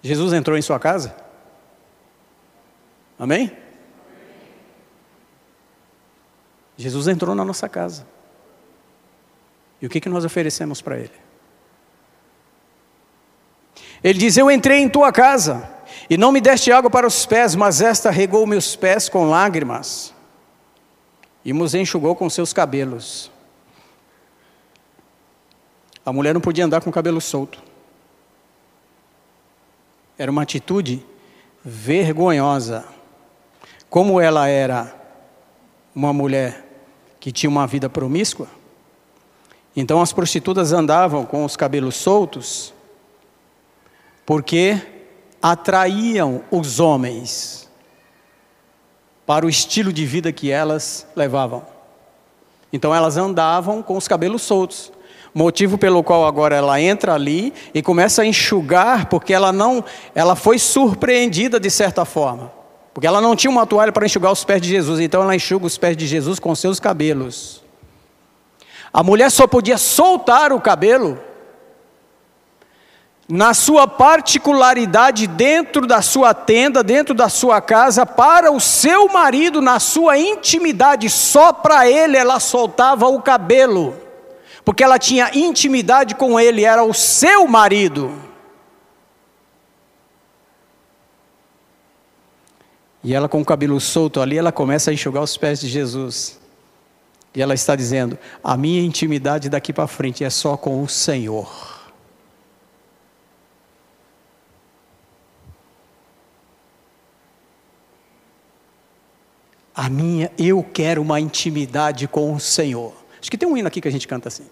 Jesus 0.01 0.33
entrou 0.33 0.57
em 0.57 0.63
sua 0.63 0.79
casa? 0.79 1.15
Amém? 3.19 3.55
Jesus 6.75 7.07
entrou 7.07 7.35
na 7.35 7.45
nossa 7.45 7.69
casa. 7.69 8.14
E 9.85 9.87
o 9.87 9.89
que, 9.89 10.01
que 10.01 10.09
nós 10.09 10.25
oferecemos 10.25 10.81
para 10.81 10.97
Ele? 10.97 11.11
Ele 14.03 14.17
diz: 14.17 14.35
Eu 14.35 14.49
entrei 14.49 14.79
em 14.79 14.89
tua 14.89 15.11
casa 15.11 15.69
e 16.09 16.17
não 16.17 16.31
me 16.31 16.41
deste 16.41 16.71
água 16.71 16.89
para 16.89 17.05
os 17.05 17.23
pés, 17.27 17.53
mas 17.53 17.81
esta 17.81 18.09
regou 18.09 18.47
meus 18.47 18.75
pés 18.75 19.07
com 19.07 19.29
lágrimas 19.29 20.11
e 21.43 21.53
nos 21.53 21.75
enxugou 21.75 22.15
com 22.15 22.27
seus 22.31 22.51
cabelos. 22.51 23.29
A 26.03 26.11
mulher 26.11 26.33
não 26.33 26.41
podia 26.41 26.65
andar 26.65 26.81
com 26.81 26.89
o 26.89 26.93
cabelo 26.93 27.21
solto. 27.21 27.61
Era 30.17 30.31
uma 30.31 30.41
atitude 30.41 31.05
vergonhosa. 31.63 32.85
Como 33.87 34.19
ela 34.19 34.47
era 34.47 34.95
uma 35.93 36.11
mulher 36.11 36.65
que 37.19 37.31
tinha 37.31 37.51
uma 37.51 37.67
vida 37.67 37.87
promíscua, 37.87 38.47
então 39.75 40.01
as 40.01 40.13
prostitutas 40.13 40.71
andavam 40.71 41.25
com 41.25 41.43
os 41.43 41.57
cabelos 41.57 41.95
soltos, 41.95 42.73
porque 44.25 44.79
atraíam 45.41 46.41
os 46.49 46.79
homens 46.79 47.69
para 49.25 49.45
o 49.45 49.49
estilo 49.49 49.91
de 49.91 50.05
vida 50.05 50.31
que 50.31 50.49
elas 50.49 51.05
levavam. 51.15 51.63
Então 52.71 52.95
elas 52.95 53.17
andavam 53.17 53.81
com 53.81 53.97
os 53.97 54.07
cabelos 54.07 54.43
soltos, 54.43 54.91
motivo 55.33 55.77
pelo 55.77 56.03
qual 56.03 56.25
agora 56.25 56.55
ela 56.55 56.79
entra 56.79 57.13
ali 57.13 57.53
e 57.73 57.81
começa 57.81 58.21
a 58.21 58.25
enxugar, 58.25 59.07
porque 59.07 59.33
ela 59.33 59.51
não, 59.51 59.83
ela 60.13 60.35
foi 60.35 60.57
surpreendida 60.57 61.59
de 61.59 61.69
certa 61.69 62.05
forma, 62.05 62.51
porque 62.93 63.07
ela 63.07 63.19
não 63.19 63.35
tinha 63.35 63.51
uma 63.51 63.65
toalha 63.65 63.91
para 63.91 64.05
enxugar 64.05 64.31
os 64.31 64.45
pés 64.45 64.61
de 64.61 64.69
Jesus, 64.69 65.01
então 65.01 65.21
ela 65.21 65.35
enxuga 65.35 65.65
os 65.65 65.77
pés 65.77 65.97
de 65.97 66.07
Jesus 66.07 66.39
com 66.39 66.55
seus 66.55 66.79
cabelos. 66.79 67.64
A 68.95 69.03
mulher 69.03 69.29
só 69.29 69.45
podia 69.45 69.77
soltar 69.77 70.53
o 70.53 70.61
cabelo 70.61 71.19
na 73.27 73.53
sua 73.53 73.85
particularidade 73.89 75.27
dentro 75.27 75.85
da 75.85 76.01
sua 76.01 76.33
tenda, 76.33 76.81
dentro 76.81 77.13
da 77.13 77.27
sua 77.27 77.59
casa, 77.59 78.05
para 78.05 78.53
o 78.53 78.59
seu 78.61 79.09
marido, 79.09 79.61
na 79.61 79.81
sua 79.81 80.17
intimidade, 80.17 81.09
só 81.09 81.51
para 81.51 81.91
ele 81.91 82.15
ela 82.15 82.39
soltava 82.39 83.05
o 83.09 83.21
cabelo, 83.21 83.99
porque 84.63 84.81
ela 84.81 84.97
tinha 84.97 85.29
intimidade 85.33 86.15
com 86.15 86.39
ele, 86.39 86.63
era 86.63 86.81
o 86.81 86.93
seu 86.93 87.45
marido. 87.49 88.13
E 93.03 93.13
ela 93.13 93.27
com 93.27 93.41
o 93.41 93.45
cabelo 93.45 93.77
solto 93.81 94.21
ali, 94.21 94.37
ela 94.37 94.53
começa 94.53 94.89
a 94.89 94.93
enxugar 94.93 95.21
os 95.21 95.35
pés 95.35 95.59
de 95.59 95.67
Jesus. 95.67 96.44
E 97.35 97.41
ela 97.41 97.53
está 97.53 97.75
dizendo: 97.75 98.17
a 98.43 98.55
minha 98.55 98.81
intimidade 98.81 99.49
daqui 99.49 99.73
para 99.73 99.87
frente 99.87 100.23
é 100.23 100.29
só 100.29 100.55
com 100.55 100.81
o 100.81 100.87
Senhor. 100.87 101.75
A 109.75 109.89
minha, 109.89 110.31
eu 110.37 110.63
quero 110.63 111.01
uma 111.01 111.19
intimidade 111.19 112.07
com 112.07 112.33
o 112.33 112.39
Senhor. 112.39 112.93
Acho 113.19 113.29
que 113.29 113.37
tem 113.37 113.47
um 113.47 113.57
hino 113.57 113.67
aqui 113.67 113.81
que 113.81 113.87
a 113.89 113.91
gente 113.91 114.07
canta 114.07 114.29
assim. 114.29 114.45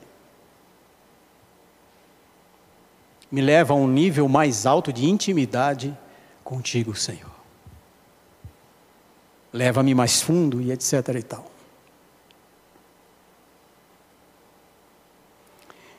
Me 3.32 3.42
leva 3.42 3.74
a 3.74 3.78
um 3.78 3.88
nível 3.88 4.28
mais 4.28 4.66
alto 4.66 4.92
de 4.92 5.10
intimidade 5.10 5.98
contigo, 6.44 6.94
Senhor. 6.94 7.32
Leva-me 9.54 9.96
mais 9.96 10.22
fundo 10.22 10.62
e 10.62 10.72
etc 10.72 11.08
e 11.18 11.24
tal. 11.24 11.53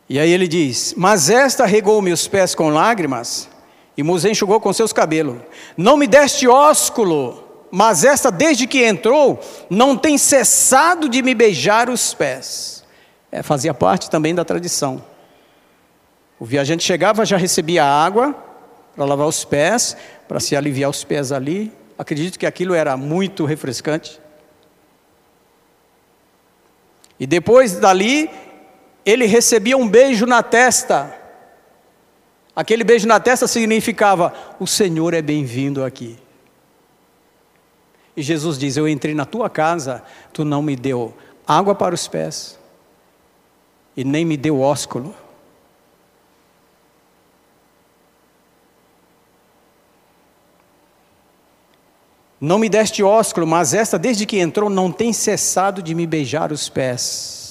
E 0.09 0.19
aí 0.19 0.31
ele 0.31 0.47
diz: 0.47 0.95
Mas 0.97 1.31
esta 1.31 1.65
regou 1.65 2.01
meus 2.03 2.29
pés 2.29 2.55
com 2.55 2.69
lágrimas 2.69 3.49
e 3.97 4.03
nos 4.03 4.25
enxugou 4.25 4.61
com 4.61 4.73
seus 4.73 4.93
cabelos. 4.93 5.39
Não 5.77 5.97
me 5.97 6.07
deste 6.07 6.47
ósculo, 6.49 7.43
mas 7.71 8.05
esta, 8.05 8.31
desde 8.31 8.67
que 8.67 8.85
entrou, 8.85 9.41
não 9.71 9.97
tem 9.97 10.19
cessado 10.19 11.09
de 11.09 11.23
me 11.23 11.35
beijar 11.35 11.89
os 11.89 12.15
pés. 12.15 12.85
É, 13.33 13.43
fazia 13.43 13.75
parte 13.75 14.09
também 14.11 14.35
da 14.35 14.45
tradição. 14.45 15.05
O 16.39 16.45
viajante 16.45 16.85
chegava, 16.85 17.25
já 17.25 17.37
recebia 17.37 17.85
água 17.85 18.35
para 18.95 19.05
lavar 19.05 19.27
os 19.27 19.45
pés, 19.45 19.97
para 20.29 20.39
se 20.39 20.55
aliviar 20.55 20.91
os 20.91 21.03
pés 21.03 21.33
ali. 21.33 21.73
Acredito 21.99 22.39
que 22.39 22.47
aquilo 22.47 22.75
era 22.75 22.97
muito 22.97 23.45
refrescante. 23.45 24.21
E 27.19 27.27
depois 27.27 27.75
dali, 27.75 28.29
ele 29.05 29.27
recebia 29.27 29.77
um 29.77 29.89
beijo 29.89 30.27
na 30.27 30.43
testa. 30.43 31.15
Aquele 32.57 32.85
beijo 32.85 33.07
na 33.07 33.21
testa 33.21 33.47
significava: 33.47 34.33
O 34.59 34.67
Senhor 34.67 35.13
é 35.13 35.21
bem-vindo 35.21 35.85
aqui. 35.85 36.17
E 38.17 38.23
Jesus 38.23 38.59
diz: 38.59 38.77
Eu 38.77 38.89
entrei 38.89 39.15
na 39.15 39.25
tua 39.25 39.51
casa, 39.51 40.03
tu 40.33 40.45
não 40.45 40.63
me 40.63 40.75
deu 40.75 41.15
água 41.47 41.75
para 41.75 41.95
os 41.95 42.09
pés, 42.09 42.59
e 43.97 44.05
nem 44.05 44.25
me 44.25 44.37
deu 44.37 44.61
ósculo. 44.61 45.15
Não 52.41 52.59
me 52.59 52.69
deste 52.69 53.03
ósculo, 53.03 53.47
mas 53.47 53.73
esta, 53.73 53.99
desde 53.99 54.27
que 54.27 54.39
entrou, 54.39 54.69
não 54.69 54.93
tem 54.93 55.15
cessado 55.15 55.83
de 55.83 55.95
me 55.95 56.07
beijar 56.07 56.53
os 56.53 56.69
pés. 56.69 57.44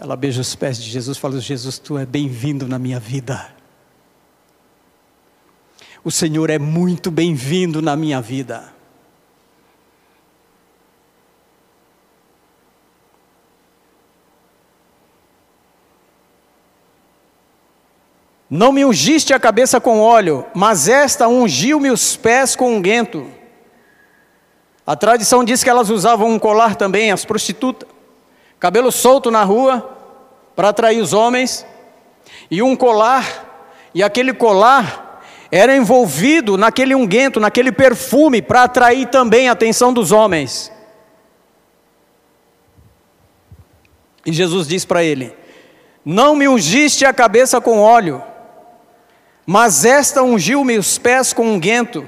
Ela 0.00 0.16
beija 0.16 0.40
os 0.40 0.56
pés 0.56 0.82
de 0.82 0.88
Jesus 0.88 1.18
e 1.18 1.20
fala: 1.20 1.38
Jesus, 1.38 1.78
tu 1.78 1.98
é 1.98 2.06
bem-vindo 2.06 2.66
na 2.66 2.78
minha 2.78 2.98
vida. 2.98 3.54
O 6.02 6.10
Senhor 6.10 6.48
é 6.48 6.58
muito 6.58 7.10
bem-vindo 7.10 7.82
na 7.82 7.94
minha 7.94 8.18
vida. 8.18 8.72
Não 18.48 18.72
me 18.72 18.86
ungiste 18.86 19.34
a 19.34 19.38
cabeça 19.38 19.78
com 19.78 20.00
óleo, 20.00 20.46
mas 20.54 20.88
esta 20.88 21.28
ungiu-me 21.28 21.90
os 21.90 22.16
pés 22.16 22.56
com 22.56 22.74
unguento. 22.74 23.30
A 24.86 24.96
tradição 24.96 25.44
diz 25.44 25.62
que 25.62 25.68
elas 25.68 25.90
usavam 25.90 26.30
um 26.30 26.38
colar 26.38 26.74
também, 26.74 27.12
as 27.12 27.26
prostitutas 27.26 27.86
cabelo 28.60 28.92
solto 28.92 29.30
na 29.30 29.42
rua 29.42 29.96
para 30.54 30.68
atrair 30.68 31.00
os 31.00 31.14
homens, 31.14 31.66
e 32.50 32.62
um 32.62 32.76
colar, 32.76 33.70
e 33.94 34.02
aquele 34.02 34.34
colar 34.34 35.22
era 35.50 35.74
envolvido 35.74 36.58
naquele 36.58 36.94
unguento, 36.94 37.40
naquele 37.40 37.72
perfume, 37.72 38.42
para 38.42 38.64
atrair 38.64 39.08
também 39.08 39.48
a 39.48 39.52
atenção 39.52 39.92
dos 39.92 40.12
homens. 40.12 40.70
E 44.26 44.32
Jesus 44.32 44.68
diz 44.68 44.84
para 44.84 45.02
ele: 45.02 45.34
Não 46.04 46.36
me 46.36 46.46
ungiste 46.46 47.06
a 47.06 47.12
cabeça 47.12 47.58
com 47.60 47.80
óleo, 47.80 48.22
mas 49.46 49.86
esta 49.86 50.22
ungiu-me 50.22 50.76
os 50.76 50.98
pés 50.98 51.32
com 51.32 51.54
unguento. 51.54 52.06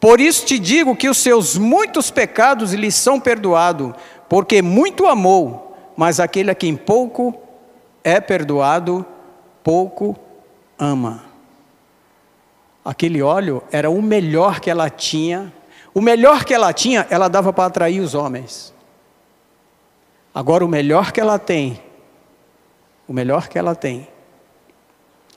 Por 0.00 0.20
isso 0.20 0.46
te 0.46 0.58
digo 0.58 0.96
que 0.96 1.08
os 1.08 1.18
seus 1.18 1.58
muitos 1.58 2.10
pecados 2.10 2.72
lhe 2.72 2.90
são 2.90 3.20
perdoados, 3.20 3.92
porque 4.28 4.62
muito 4.62 5.06
amou 5.06 5.64
mas 5.96 6.20
aquele 6.20 6.50
a 6.50 6.54
quem 6.54 6.76
pouco 6.76 7.34
é 8.02 8.20
perdoado, 8.20 9.04
pouco 9.62 10.16
ama. 10.78 11.24
Aquele 12.84 13.22
óleo 13.22 13.62
era 13.72 13.88
o 13.88 14.02
melhor 14.02 14.60
que 14.60 14.70
ela 14.70 14.90
tinha. 14.90 15.52
O 15.94 16.00
melhor 16.00 16.44
que 16.44 16.52
ela 16.52 16.72
tinha, 16.72 17.06
ela 17.08 17.28
dava 17.28 17.52
para 17.52 17.66
atrair 17.66 18.00
os 18.00 18.14
homens. 18.14 18.74
Agora, 20.34 20.64
o 20.64 20.68
melhor 20.68 21.12
que 21.12 21.20
ela 21.20 21.38
tem, 21.38 21.80
o 23.08 23.12
melhor 23.12 23.48
que 23.48 23.58
ela 23.58 23.74
tem, 23.74 24.08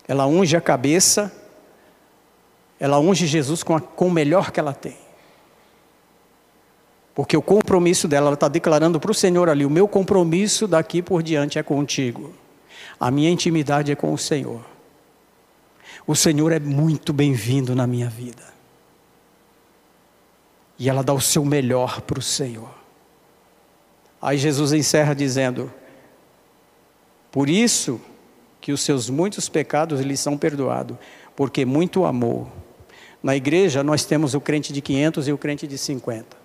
ela 0.08 0.26
unge 0.26 0.58
a 0.58 0.62
cabeça, 0.62 1.32
ela 2.80 3.00
unge 3.00 3.28
Jesus 3.28 3.62
com, 3.62 3.76
a, 3.76 3.82
com 3.82 4.08
o 4.08 4.12
melhor 4.12 4.52
que 4.52 4.60
ela 4.60 4.74
tem. 4.74 4.98
Porque 7.18 7.36
o 7.36 7.42
compromisso 7.42 8.08
dela, 8.08 8.28
ela 8.28 8.36
está 8.36 8.48
declarando 8.48 9.00
para 9.00 9.10
o 9.10 9.14
Senhor 9.14 9.50
ali: 9.50 9.66
o 9.66 9.72
meu 9.72 9.88
compromisso 9.88 10.68
daqui 10.68 11.02
por 11.02 11.24
diante 11.24 11.58
é 11.58 11.64
contigo, 11.64 12.32
a 13.00 13.10
minha 13.10 13.32
intimidade 13.32 13.92
é 13.92 13.96
com 13.96 14.14
o 14.14 14.18
Senhor. 14.20 14.64
O 16.06 16.16
Senhor 16.16 16.52
é 16.52 16.60
muito 16.60 17.12
bem-vindo 17.12 17.74
na 17.76 17.88
minha 17.88 18.08
vida. 18.08 18.44
E 20.78 20.88
ela 20.88 21.04
dá 21.04 21.12
o 21.12 21.20
seu 21.20 21.44
melhor 21.44 22.02
para 22.02 22.20
o 22.20 22.22
Senhor. 22.22 22.70
Aí 24.22 24.38
Jesus 24.38 24.72
encerra 24.72 25.16
dizendo: 25.16 25.74
Por 27.32 27.50
isso 27.50 28.00
que 28.62 28.72
os 28.72 28.82
seus 28.82 29.10
muitos 29.10 29.50
pecados 29.50 30.02
lhe 30.02 30.16
são 30.16 30.38
perdoados, 30.38 30.96
porque 31.36 31.66
muito 31.66 32.06
amou. 32.06 32.48
Na 33.24 33.36
igreja 33.36 33.82
nós 33.82 34.06
temos 34.06 34.36
o 34.36 34.40
crente 34.40 34.72
de 34.72 34.84
500 34.84 35.28
e 35.28 35.34
o 35.34 35.38
crente 35.40 35.66
de 35.66 35.80
50. 35.80 36.37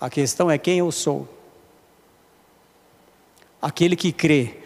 A 0.00 0.08
questão 0.08 0.50
é 0.50 0.56
quem 0.56 0.78
eu 0.78 0.90
sou. 0.90 1.28
Aquele 3.60 3.94
que 3.94 4.12
crê 4.12 4.58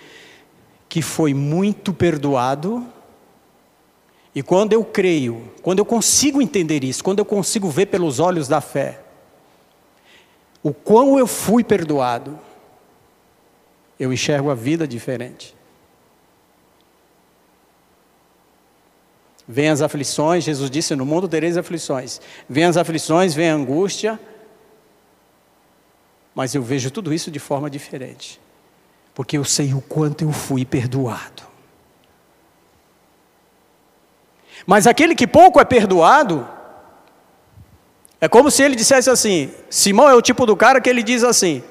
que 0.88 1.02
foi 1.02 1.34
muito 1.34 1.92
perdoado. 1.92 2.86
E 4.32 4.42
quando 4.42 4.72
eu 4.72 4.84
creio, 4.84 5.52
quando 5.60 5.80
eu 5.80 5.84
consigo 5.84 6.40
entender 6.40 6.84
isso, 6.84 7.02
quando 7.02 7.18
eu 7.18 7.24
consigo 7.24 7.68
ver 7.68 7.86
pelos 7.86 8.20
olhos 8.20 8.46
da 8.46 8.60
fé, 8.60 9.00
o 10.62 10.72
quão 10.72 11.18
eu 11.18 11.26
fui 11.26 11.64
perdoado, 11.64 12.38
eu 13.98 14.12
enxergo 14.12 14.50
a 14.50 14.54
vida 14.54 14.86
diferente. 14.86 15.54
Vem 19.46 19.68
as 19.68 19.82
aflições, 19.82 20.44
Jesus 20.44 20.70
disse: 20.70 20.94
No 20.94 21.04
mundo 21.04 21.28
tereis 21.28 21.56
aflições. 21.56 22.20
Vem 22.48 22.64
as 22.64 22.76
aflições, 22.76 23.34
vem 23.34 23.50
a 23.50 23.54
angústia, 23.54 24.18
mas 26.34 26.54
eu 26.54 26.62
vejo 26.62 26.90
tudo 26.90 27.12
isso 27.12 27.30
de 27.30 27.38
forma 27.38 27.70
diferente 27.70 28.40
porque 29.14 29.38
eu 29.38 29.44
sei 29.44 29.72
o 29.72 29.80
quanto 29.80 30.22
eu 30.22 30.32
fui 30.32 30.64
perdoado. 30.64 31.44
Mas 34.66 34.86
aquele 34.86 35.14
que 35.14 35.26
pouco 35.26 35.60
é 35.60 35.64
perdoado, 35.64 36.48
é 38.20 38.28
como 38.28 38.50
se 38.50 38.62
ele 38.62 38.74
dissesse 38.74 39.08
assim: 39.08 39.52
Simão 39.70 40.08
é 40.08 40.14
o 40.14 40.22
tipo 40.22 40.44
do 40.44 40.56
cara 40.56 40.80
que 40.80 40.90
ele 40.90 41.02
diz 41.02 41.22
assim: 41.22 41.62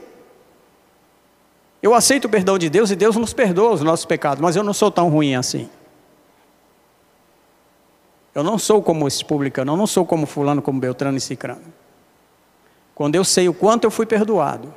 Eu 1.81 1.93
aceito 1.93 2.25
o 2.25 2.29
perdão 2.29 2.57
de 2.57 2.69
Deus 2.69 2.91
e 2.91 2.95
Deus 2.95 3.15
nos 3.15 3.33
perdoa 3.33 3.71
os 3.71 3.81
nossos 3.81 4.05
pecados, 4.05 4.41
mas 4.41 4.55
eu 4.55 4.63
não 4.63 4.73
sou 4.73 4.89
tão 4.89 5.09
ruim 5.09 5.35
assim. 5.35 5.69
Eu 8.33 8.43
não 8.43 8.57
sou 8.57 8.81
como 8.81 9.07
esse 9.07 9.23
publicano, 9.23 9.73
eu 9.73 9.77
não 9.77 9.85
sou 9.85 10.05
como 10.05 10.25
fulano, 10.25 10.61
como 10.61 10.79
Beltrano 10.79 11.17
e 11.17 11.21
Cicrano. 11.21 11.61
Quando 12.95 13.15
eu 13.15 13.23
sei 13.23 13.49
o 13.49 13.53
quanto 13.53 13.85
eu 13.85 13.91
fui 13.91 14.05
perdoado, 14.05 14.73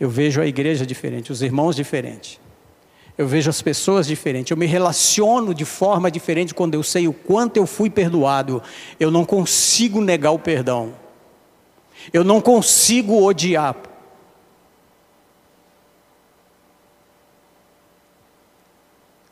eu 0.00 0.08
vejo 0.08 0.40
a 0.40 0.46
igreja 0.46 0.86
diferente, 0.86 1.32
os 1.32 1.42
irmãos 1.42 1.76
diferentes. 1.76 2.40
Eu 3.16 3.26
vejo 3.26 3.50
as 3.50 3.60
pessoas 3.60 4.06
diferentes, 4.06 4.52
eu 4.52 4.56
me 4.56 4.66
relaciono 4.66 5.52
de 5.52 5.64
forma 5.64 6.08
diferente 6.10 6.54
quando 6.54 6.74
eu 6.74 6.84
sei 6.84 7.08
o 7.08 7.12
quanto 7.12 7.56
eu 7.56 7.66
fui 7.66 7.90
perdoado. 7.90 8.62
Eu 8.98 9.10
não 9.10 9.24
consigo 9.24 10.00
negar 10.00 10.30
o 10.30 10.38
perdão. 10.38 10.94
Eu 12.12 12.22
não 12.22 12.40
consigo 12.40 13.24
odiar. 13.24 13.74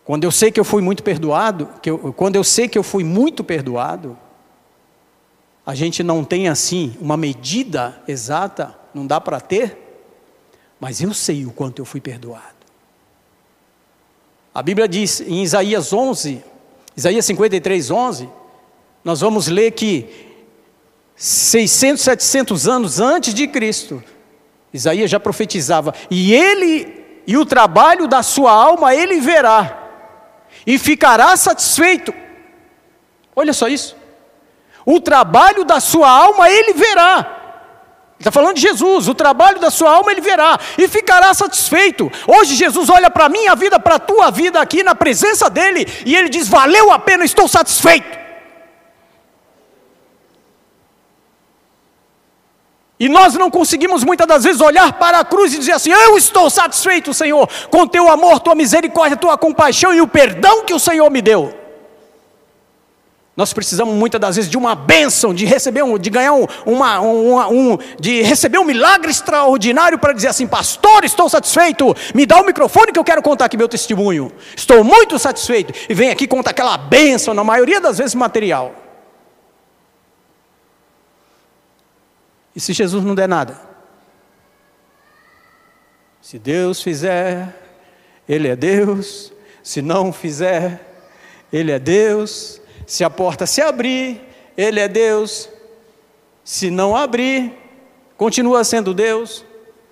Quando 0.04 0.24
eu 0.24 0.30
sei 0.30 0.50
que 0.50 0.58
eu 0.58 0.64
fui 0.64 0.82
muito 0.82 1.02
perdoado, 1.02 1.68
eu, 1.84 2.12
quando 2.12 2.36
eu 2.36 2.44
sei 2.44 2.68
que 2.68 2.78
eu 2.78 2.82
fui 2.82 3.02
muito 3.02 3.42
perdoado, 3.42 4.18
a 5.66 5.74
gente 5.74 6.04
não 6.04 6.22
tem 6.22 6.46
assim 6.46 6.96
uma 7.00 7.16
medida 7.16 8.00
exata, 8.06 8.78
não 8.94 9.04
dá 9.04 9.20
para 9.20 9.40
ter, 9.40 9.76
mas 10.78 11.00
eu 11.00 11.12
sei 11.12 11.44
o 11.44 11.50
quanto 11.50 11.82
eu 11.82 11.84
fui 11.84 12.00
perdoado. 12.00 12.54
A 14.54 14.62
Bíblia 14.62 14.86
diz 14.86 15.20
em 15.20 15.42
Isaías 15.42 15.92
11, 15.92 16.42
Isaías 16.96 17.26
53, 17.26 17.90
11, 17.90 18.28
nós 19.04 19.20
vamos 19.20 19.48
ler 19.48 19.72
que 19.72 20.08
600, 21.16 22.02
700 22.02 22.68
anos 22.68 23.00
antes 23.00 23.34
de 23.34 23.48
Cristo, 23.48 24.02
Isaías 24.72 25.10
já 25.10 25.18
profetizava, 25.18 25.92
e 26.08 26.32
ele 26.32 27.04
e 27.26 27.36
o 27.36 27.44
trabalho 27.44 28.06
da 28.06 28.22
sua 28.22 28.52
alma 28.52 28.94
ele 28.94 29.18
verá, 29.18 29.82
e 30.64 30.78
ficará 30.78 31.36
satisfeito. 31.36 32.14
Olha 33.34 33.52
só 33.52 33.66
isso. 33.66 33.96
O 34.86 35.00
trabalho 35.00 35.64
da 35.64 35.80
sua 35.80 36.08
alma 36.08 36.48
ele 36.48 36.72
verá, 36.72 37.36
Está 38.18 38.30
falando 38.30 38.54
de 38.54 38.62
Jesus, 38.62 39.08
o 39.08 39.14
trabalho 39.14 39.58
da 39.58 39.70
sua 39.70 39.90
alma 39.90 40.10
ele 40.10 40.22
verá 40.22 40.58
e 40.78 40.88
ficará 40.88 41.34
satisfeito. 41.34 42.10
Hoje 42.26 42.54
Jesus 42.54 42.88
olha 42.88 43.10
para 43.10 43.26
a 43.26 43.28
minha 43.28 43.54
vida, 43.54 43.78
para 43.78 43.96
a 43.96 43.98
tua 43.98 44.30
vida 44.30 44.58
aqui 44.58 44.82
na 44.82 44.94
presença 44.94 45.50
dele 45.50 45.86
e 46.04 46.16
ele 46.16 46.30
diz: 46.30 46.48
Valeu 46.48 46.90
a 46.90 46.98
pena, 46.98 47.24
estou 47.24 47.46
satisfeito. 47.46 48.26
E 52.98 53.10
nós 53.10 53.34
não 53.34 53.50
conseguimos 53.50 54.02
muitas 54.02 54.26
das 54.26 54.44
vezes 54.44 54.62
olhar 54.62 54.94
para 54.94 55.18
a 55.18 55.24
cruz 55.24 55.52
e 55.52 55.58
dizer 55.58 55.72
assim: 55.72 55.90
Eu 55.90 56.16
estou 56.16 56.48
satisfeito, 56.48 57.12
Senhor, 57.12 57.46
com 57.70 57.86
teu 57.86 58.08
amor, 58.08 58.40
tua 58.40 58.54
misericórdia, 58.54 59.18
tua 59.18 59.36
compaixão 59.36 59.92
e 59.92 60.00
o 60.00 60.08
perdão 60.08 60.64
que 60.64 60.72
o 60.72 60.80
Senhor 60.80 61.10
me 61.10 61.20
deu. 61.20 61.65
Nós 63.36 63.52
precisamos 63.52 63.94
muitas 63.94 64.18
das 64.18 64.36
vezes 64.36 64.50
de 64.50 64.56
uma 64.56 64.74
bênção, 64.74 65.34
de 65.34 65.44
receber 65.44 65.82
um, 65.82 65.98
de 65.98 66.08
ganhar 66.08 66.32
um, 66.32 66.46
uma, 66.64 67.00
um, 67.00 67.76
de 68.00 68.22
receber 68.22 68.56
um 68.56 68.64
milagre 68.64 69.10
extraordinário 69.10 69.98
para 69.98 70.14
dizer 70.14 70.28
assim, 70.28 70.46
pastor, 70.46 71.04
estou 71.04 71.28
satisfeito, 71.28 71.94
me 72.14 72.24
dá 72.24 72.40
o 72.40 72.46
microfone 72.46 72.92
que 72.92 72.98
eu 72.98 73.04
quero 73.04 73.20
contar 73.20 73.44
aqui 73.44 73.56
meu 73.58 73.68
testemunho. 73.68 74.32
Estou 74.56 74.82
muito 74.82 75.18
satisfeito. 75.18 75.74
E 75.86 75.92
vem 75.92 76.08
aqui 76.08 76.26
contar 76.26 76.52
aquela 76.52 76.78
bênção, 76.78 77.34
na 77.34 77.44
maioria 77.44 77.78
das 77.78 77.98
vezes 77.98 78.14
material. 78.14 78.74
E 82.54 82.60
se 82.60 82.72
Jesus 82.72 83.04
não 83.04 83.14
der 83.14 83.28
nada? 83.28 83.60
Se 86.22 86.38
Deus 86.38 86.82
fizer, 86.82 87.54
Ele 88.26 88.48
é 88.48 88.56
Deus. 88.56 89.30
Se 89.62 89.82
não 89.82 90.10
fizer, 90.10 90.80
Ele 91.52 91.70
é 91.70 91.78
Deus. 91.78 92.62
Se 92.86 93.02
a 93.02 93.10
porta 93.10 93.46
se 93.46 93.60
abrir, 93.60 94.20
Ele 94.56 94.78
é 94.78 94.86
Deus. 94.86 95.48
Se 96.44 96.70
não 96.70 96.96
abrir, 96.96 97.52
continua 98.16 98.62
sendo 98.62 98.94
Deus. 98.94 99.44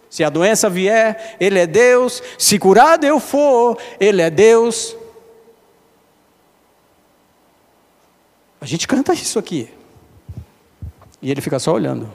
Se 0.09 0.23
a 0.23 0.31
doença 0.31 0.71
vier, 0.71 1.37
Ele 1.41 1.59
é 1.59 1.67
Deus. 1.67 2.23
Se 2.39 2.59
curado 2.59 3.05
eu 3.05 3.19
for, 3.19 3.77
Ele 3.99 4.23
é 4.23 4.31
Deus. 4.31 4.97
A 8.61 8.67
gente 8.67 8.87
canta 8.87 9.13
isso 9.13 9.39
aqui. 9.39 9.69
E 11.21 11.31
ele 11.31 11.41
fica 11.41 11.59
só 11.59 11.73
olhando. 11.73 12.13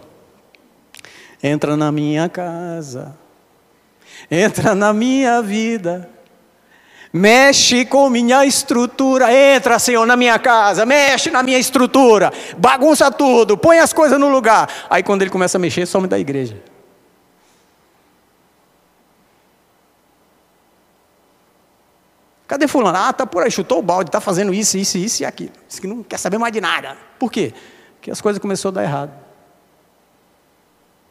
Entra 1.43 1.75
na 1.75 1.91
minha 1.91 2.27
casa, 2.30 3.17
entra 4.30 4.75
na 4.75 4.93
minha 4.93 5.41
vida 5.41 6.09
Mexe 7.12 7.86
com 7.86 8.10
minha 8.10 8.45
estrutura. 8.45 9.34
Entra, 9.34 9.80
Senhor, 9.80 10.05
na 10.05 10.16
minha 10.16 10.38
casa. 10.38 10.86
Mexe 10.86 11.32
na 11.32 11.41
minha 11.41 11.57
estrutura. 11.57 12.32
Bagunça 12.57 13.12
tudo. 13.12 13.57
Põe 13.57 13.80
as 13.80 13.91
coisas 13.91 14.20
no 14.20 14.30
lugar. 14.30 14.70
Aí 14.89 15.01
quando 15.01 15.24
ele 15.24 15.32
começa 15.32 15.57
a 15.57 15.60
mexer, 15.60 15.86
some 15.86 16.07
da 16.07 16.20
igreja. 16.20 16.62
Cadê 22.49 22.68
fulano? 22.68 22.97
Ah, 22.97 23.14
tá 23.14 23.28
por 23.28 23.43
aí, 23.43 23.51
chutou 23.51 23.78
o 23.78 23.82
balde, 23.84 24.10
tá 24.10 24.20
fazendo 24.20 24.51
isso, 24.51 24.76
isso, 24.76 24.97
isso 24.97 25.22
e 25.22 25.26
aquilo. 25.26 25.51
Diz 25.68 25.78
que 25.78 25.86
não 25.86 26.01
quer 26.01 26.18
saber 26.18 26.39
mais 26.39 26.51
de 26.51 26.60
nada. 26.60 26.97
Por 27.20 27.32
quê? 27.32 27.53
Porque 27.93 28.10
as 28.10 28.20
coisas 28.20 28.41
começaram 28.41 28.72
a 28.72 28.82
dar 28.82 28.84
errado. 28.84 29.12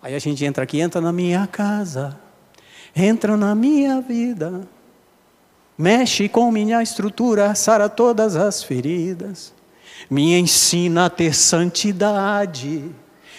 Aí 0.03 0.16
a 0.16 0.18
gente 0.18 0.44
entra 0.44 0.64
aqui, 0.64 0.80
entra 0.80 1.01
na 1.01 1.12
minha 1.12 1.46
casa, 1.46 2.18
entra 2.94 3.36
na 3.36 3.55
minha 3.55 4.01
vida. 4.01 4.66
Mexe 5.79 6.29
com 6.29 6.51
minha 6.51 6.83
estrutura, 6.83 7.55
sara 7.55 7.89
todas 7.89 8.35
as 8.35 8.64
feridas. 8.64 9.55
Me 10.11 10.37
ensina 10.37 11.07
a 11.07 11.11
ter 11.11 11.33
santidade. 11.33 12.91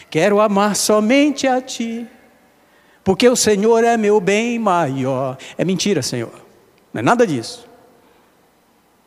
Quero 0.09 0.39
amar 0.39 0.75
somente 0.75 1.45
a 1.45 1.61
ti. 1.61 2.07
porque 3.03 3.27
o 3.27 3.35
Senhor 3.35 3.83
é 3.83 3.97
meu 3.97 4.21
bem 4.21 4.59
maior. 4.59 5.37
É 5.57 5.65
mentira, 5.65 6.01
Senhor. 6.01 6.31
Não 6.93 6.99
é 6.99 7.01
nada 7.01 7.25
disso. 7.25 7.67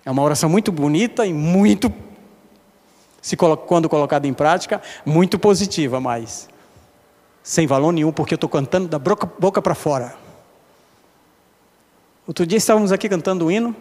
É 0.04 0.10
uma 0.10 0.22
oração 0.22 0.50
muito 0.50 0.72
bonita 0.72 1.24
e 1.24 1.32
muito, 1.32 1.92
se 3.20 3.36
quando 3.36 3.88
colocada 3.88 4.26
em 4.26 4.34
prática, 4.34 4.82
muito 5.06 5.38
positiva, 5.38 6.00
mas 6.00 6.48
sem 7.44 7.64
valor 7.66 7.92
nenhum, 7.92 8.10
porque 8.10 8.34
eu 8.34 8.36
estou 8.36 8.50
cantando 8.50 8.88
da 8.88 8.98
boca, 8.98 9.30
boca 9.38 9.62
para 9.62 9.74
fora. 9.74 10.21
Outro 12.26 12.46
dia 12.46 12.58
estávamos 12.58 12.92
aqui 12.92 13.08
cantando 13.08 13.46
o 13.46 13.50
hino, 13.50 13.74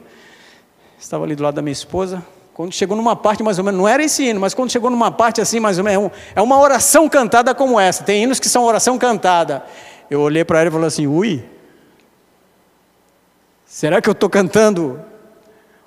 estava 1.00 1.24
ali 1.24 1.36
do 1.36 1.44
lado 1.44 1.56
da 1.56 1.62
minha 1.62 1.72
esposa, 1.72 2.24
quando 2.54 2.74
chegou 2.74 2.98
numa 2.98 3.16
parte 3.16 3.42
mais 3.42 3.58
ou 3.58 3.64
menos, 3.64 3.80
não 3.80 3.88
era 3.88 4.04
esse 4.04 4.24
hino, 4.24 4.40
mas 4.40 4.54
quando 4.54 4.72
chegou 4.72 4.90
numa 4.90 5.12
parte 5.12 5.40
assim, 5.42 5.60
mais 5.60 5.78
ou 5.78 5.84
menos, 5.84 6.12
é 6.36 6.42
uma 6.42 6.60
oração 6.60 7.08
cantada 7.08 7.56
como 7.56 7.80
essa. 7.80 8.04
Tem 8.04 8.24
hinos 8.24 8.40
que 8.40 8.50
são 8.50 8.64
oração 8.64 8.98
cantada. 8.98 9.66
Eu 10.10 10.22
olhei 10.22 10.44
para 10.44 10.60
ela 10.60 10.70
e 10.70 10.72
falei 10.72 10.88
assim: 10.88 11.08
ui, 11.08 11.44
será 13.66 14.02
que 14.02 14.08
eu 14.08 14.12
estou 14.12 14.30
cantando 14.30 15.00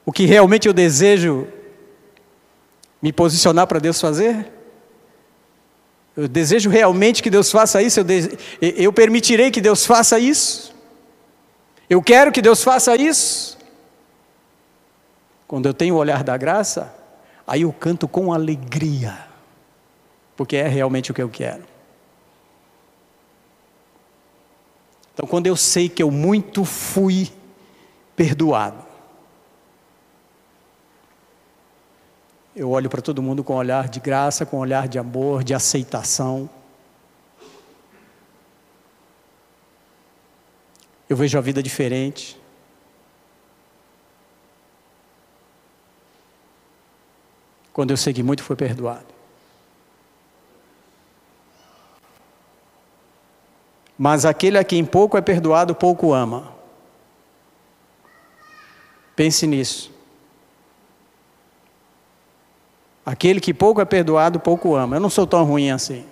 o 0.05 0.13
que 0.13 0.27
realmente 0.27 0.67
eu 0.67 0.73
desejo 0.73 1.47
me 3.01 3.13
posicionar 3.13 3.67
para 3.67 3.79
Deus 3.79 4.01
fazer? 4.01 4.51
Eu 6.17 6.27
desejo 6.27 6.71
realmente 6.71 7.23
que 7.23 7.31
Deus 7.31 7.53
faça 7.53 7.83
isso, 7.83 8.01
eu, 8.01 8.07
eu 8.61 8.93
permitirei 8.93 9.51
que 9.51 9.61
Deus 9.61 9.87
faça 9.87 10.19
isso, 10.19 10.74
eu 11.89 12.03
quero 12.03 12.33
que 12.33 12.43
Deus 12.43 12.63
faça 12.63 12.97
isso. 12.97 13.59
Quando 15.47 15.67
eu 15.67 15.75
tenho 15.75 15.95
o 15.95 15.99
olhar 15.99 16.25
da 16.25 16.37
graça, 16.37 16.95
aí 17.47 17.63
eu 17.63 17.73
canto 17.73 18.09
com 18.09 18.33
alegria, 18.33 19.27
porque 20.37 20.57
é 20.57 20.67
realmente 20.67 21.11
o 21.11 21.15
que 21.15 21.23
eu 21.23 21.29
quero. 21.29 21.65
Então, 25.13 25.27
quando 25.29 25.47
eu 25.47 25.55
sei 25.55 25.89
que 25.89 26.03
eu 26.03 26.11
muito 26.11 26.65
fui 26.65 27.31
perdoado, 28.17 28.85
eu 32.57 32.71
olho 32.71 32.89
para 32.89 33.03
todo 33.03 33.23
mundo 33.23 33.43
com 33.45 33.55
olhar 33.55 33.89
de 33.89 34.01
graça, 34.01 34.47
com 34.47 34.59
olhar 34.59 34.89
de 34.89 34.99
amor, 34.99 35.45
de 35.45 35.55
aceitação. 35.55 36.49
Eu 41.15 41.17
vejo 41.17 41.39
a 41.39 41.41
vida 41.41 41.63
diferente. 41.63 42.37
Quando 47.73 47.93
eu 47.93 47.97
sei 47.97 48.13
que 48.13 48.21
muito 48.21 48.43
foi 48.43 48.57
perdoado. 48.57 49.07
Mas 53.97 54.25
aquele 54.25 54.59
a 54.59 54.65
quem 54.65 54.85
pouco 54.85 55.17
é 55.17 55.21
perdoado, 55.21 55.73
pouco 55.73 56.13
ama. 56.13 56.53
Pense 59.15 59.47
nisso. 59.47 59.93
Aquele 63.07 63.41
que 63.41 63.55
pouco 63.55 63.81
é 63.81 63.85
perdoado, 63.85 64.41
pouco 64.41 64.75
ama. 64.75 64.97
Eu 64.97 65.01
não 65.01 65.11
sou 65.11 65.29
tão 65.29 65.45
ruim 65.45 65.71
assim. 65.71 66.05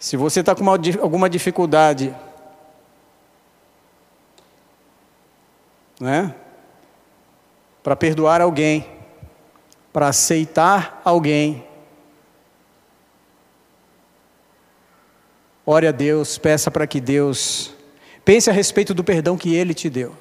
Se 0.00 0.16
você 0.16 0.40
está 0.40 0.54
com 0.54 0.62
uma, 0.62 0.72
alguma 1.00 1.30
dificuldade, 1.30 2.12
né? 6.00 6.34
Para 7.82 7.94
perdoar 7.94 8.40
alguém, 8.40 8.84
para 9.92 10.08
aceitar 10.08 11.00
alguém, 11.04 11.64
Ore 15.66 15.86
a 15.86 15.92
Deus, 15.92 16.36
peça 16.36 16.68
para 16.68 16.84
que 16.84 17.00
Deus 17.00 17.72
pense 18.24 18.50
a 18.50 18.52
respeito 18.52 18.92
do 18.92 19.04
perdão 19.04 19.36
que 19.36 19.54
Ele 19.54 19.72
te 19.72 19.88
deu. 19.88 20.16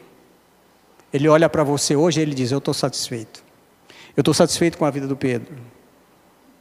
Ele 1.12 1.28
olha 1.28 1.50
para 1.50 1.64
você 1.64 1.96
hoje 1.96 2.20
e 2.20 2.24
ele 2.24 2.36
diz: 2.36 2.52
Eu 2.52 2.60
estou 2.60 2.74
satisfeito. 2.74 3.44
Eu 4.16 4.22
estou 4.22 4.34
satisfeito 4.34 4.78
com 4.78 4.86
a 4.86 4.92
vida 4.92 5.08
do 5.08 5.16
Pedro. 5.16 5.56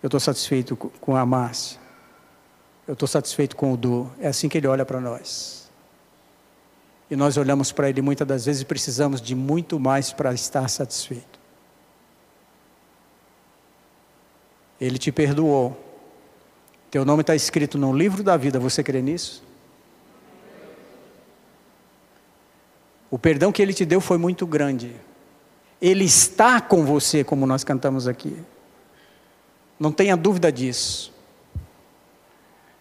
Eu 0.03 0.07
estou 0.07 0.19
satisfeito 0.19 0.75
com 0.75 1.14
a 1.14 1.27
Márcia. 1.27 1.88
Eu 2.89 2.95
estou 2.95 3.07
satisfeito 3.07 3.55
com 3.55 3.74
o 3.74 3.76
Du. 3.76 4.11
É 4.18 4.28
assim 4.28 4.49
que 4.49 4.57
ele 4.57 4.66
olha 4.66 4.82
para 4.82 4.99
nós. 4.99 5.70
E 7.11 7.14
nós 7.14 7.36
olhamos 7.36 7.70
para 7.70 7.91
ele 7.91 8.01
muitas 8.01 8.26
das 8.26 8.47
vezes 8.47 8.62
e 8.62 8.64
precisamos 8.64 9.20
de 9.20 9.34
muito 9.34 9.78
mais 9.78 10.11
para 10.11 10.32
estar 10.32 10.66
satisfeito. 10.68 11.39
Ele 14.80 14.97
te 14.97 15.12
perdoou. 15.12 15.78
Teu 16.91 17.05
nome 17.05 17.20
está 17.20 17.34
escrito 17.34 17.76
no 17.76 17.95
livro 17.95 18.22
da 18.22 18.39
vida, 18.39 18.59
você 18.59 18.82
crê 18.82 19.03
nisso? 19.03 19.43
O 23.11 23.18
perdão 23.18 23.53
que 23.53 23.61
ele 23.61 23.74
te 23.74 23.84
deu 23.84 24.01
foi 24.01 24.16
muito 24.16 24.47
grande. 24.47 24.97
Ele 25.80 26.05
está 26.05 26.59
com 26.59 26.86
você, 26.86 27.22
como 27.22 27.47
nós 27.47 27.64
cantamos 27.64 28.09
aqui. 28.09 28.34
Não 29.78 29.93
tenha 29.93 30.16
dúvida 30.16 30.51
disso. 30.51 31.18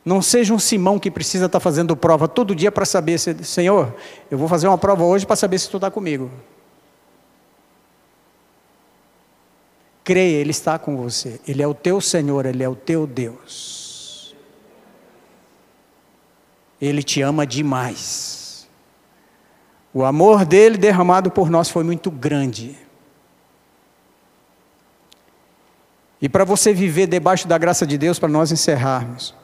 Não 0.08 0.22
seja 0.22 0.54
um 0.54 0.60
Simão 0.60 0.98
que 0.98 1.12
precisa 1.12 1.48
estar 1.48 1.60
fazendo 1.60 1.94
prova 1.94 2.30
todo 2.30 2.56
dia 2.56 2.72
para 2.72 2.86
saber 2.86 3.18
se, 3.18 3.44
Senhor, 3.44 3.94
eu 4.32 4.38
vou 4.38 4.48
fazer 4.48 4.66
uma 4.66 4.78
prova 4.78 5.04
hoje 5.04 5.26
para 5.26 5.36
saber 5.36 5.60
se 5.60 5.70
tu 5.70 5.76
está 5.76 5.92
comigo. 5.92 6.32
Creia, 10.06 10.38
Ele 10.38 10.52
está 10.52 10.80
com 10.80 10.96
você. 10.96 11.42
Ele 11.46 11.62
é 11.62 11.68
o 11.68 11.74
teu 11.74 12.00
Senhor, 12.00 12.46
Ele 12.46 12.64
é 12.64 12.70
o 12.70 12.74
teu 12.74 13.06
Deus. 13.06 14.34
Ele 16.80 17.04
te 17.04 17.22
ama 17.22 17.46
demais. 17.46 18.66
O 19.94 20.06
amor 20.06 20.46
dele 20.46 20.78
derramado 20.78 21.30
por 21.30 21.50
nós 21.50 21.70
foi 21.70 21.84
muito 21.84 22.10
grande. 22.10 22.78
E 26.22 26.30
para 26.30 26.46
você 26.46 26.72
viver 26.72 27.08
debaixo 27.08 27.46
da 27.46 27.58
graça 27.58 27.86
de 27.86 27.98
Deus, 27.98 28.18
para 28.18 28.30
nós 28.30 28.54
encerrarmos, 28.54 29.36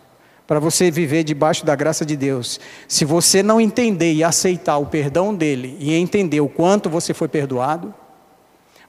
para 0.46 0.60
você 0.60 0.92
viver 0.92 1.24
debaixo 1.24 1.66
da 1.66 1.76
graça 1.76 2.06
de 2.06 2.16
Deus, 2.16 2.60
se 2.88 3.06
você 3.06 3.42
não 3.42 3.62
entender 3.62 4.14
e 4.14 4.24
aceitar 4.24 4.78
o 4.78 4.86
perdão 4.86 5.34
dele 5.34 5.78
e 5.80 5.94
entender 5.94 6.42
o 6.42 6.50
quanto 6.50 6.90
você 6.90 7.14
foi 7.14 7.28
perdoado, 7.28 7.94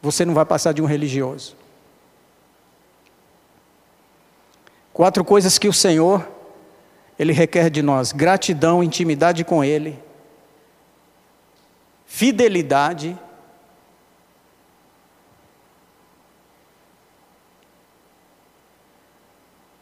você 0.02 0.24
não 0.24 0.34
vai 0.34 0.44
passar 0.44 0.72
de 0.72 0.82
um 0.82 0.86
religioso. 0.86 1.56
Quatro 4.92 5.24
coisas 5.24 5.58
que 5.58 5.68
o 5.68 5.72
Senhor 5.72 6.34
ele 7.18 7.32
requer 7.32 7.70
de 7.70 7.82
nós. 7.82 8.12
Gratidão, 8.12 8.82
intimidade 8.82 9.44
com 9.44 9.62
Ele, 9.62 9.98
fidelidade, 12.06 13.16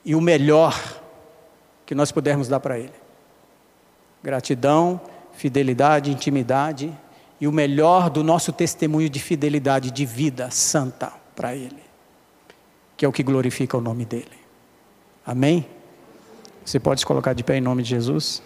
e 0.05 0.15
o 0.15 0.21
melhor 0.21 1.02
que 1.93 1.95
nós 1.95 2.11
pudermos 2.11 2.49
dar 2.49 2.59
para 2.59 2.79
Ele. 2.79 2.95
Gratidão, 4.23 4.99
fidelidade, 5.35 6.11
intimidade 6.11 6.91
e 7.39 7.47
o 7.47 7.53
melhor 7.53 8.09
do 8.09 8.25
nosso 8.25 8.51
testemunho 8.51 9.11
de 9.11 9.21
fidelidade, 9.21 9.91
de 9.91 10.07
vida 10.07 10.51
santa 10.51 11.13
para 11.37 11.55
Ele, 11.55 11.83
que 12.97 13.05
é 13.05 13.09
o 13.09 13.13
que 13.13 13.23
glorifica 13.23 13.77
o 13.77 13.81
nome 13.83 14.07
dEle. 14.07 14.41
Amém? 15.27 15.67
Você 16.65 16.81
pode 16.81 17.01
se 17.01 17.07
colocar 17.07 17.35
de 17.35 17.45
pé 17.45 17.59
em 17.59 17.61
nome 17.61 17.83
de 17.83 17.91
Jesus? 17.91 18.43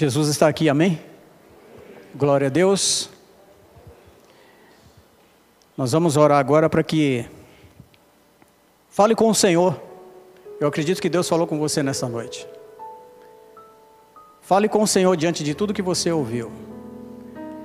Jesus 0.00 0.28
está 0.28 0.48
aqui, 0.48 0.66
amém? 0.66 0.98
Glória 2.14 2.46
a 2.46 2.50
Deus. 2.50 3.10
Nós 5.76 5.92
vamos 5.92 6.16
orar 6.16 6.38
agora 6.38 6.70
para 6.70 6.82
que 6.82 7.26
fale 8.88 9.14
com 9.14 9.28
o 9.28 9.34
Senhor. 9.34 9.78
Eu 10.58 10.68
acredito 10.68 11.02
que 11.02 11.08
Deus 11.10 11.28
falou 11.28 11.46
com 11.46 11.58
você 11.58 11.82
nessa 11.82 12.08
noite. 12.08 12.48
Fale 14.40 14.70
com 14.70 14.82
o 14.82 14.86
Senhor 14.86 15.14
diante 15.18 15.44
de 15.44 15.54
tudo 15.54 15.74
que 15.74 15.82
você 15.82 16.10
ouviu. 16.10 16.50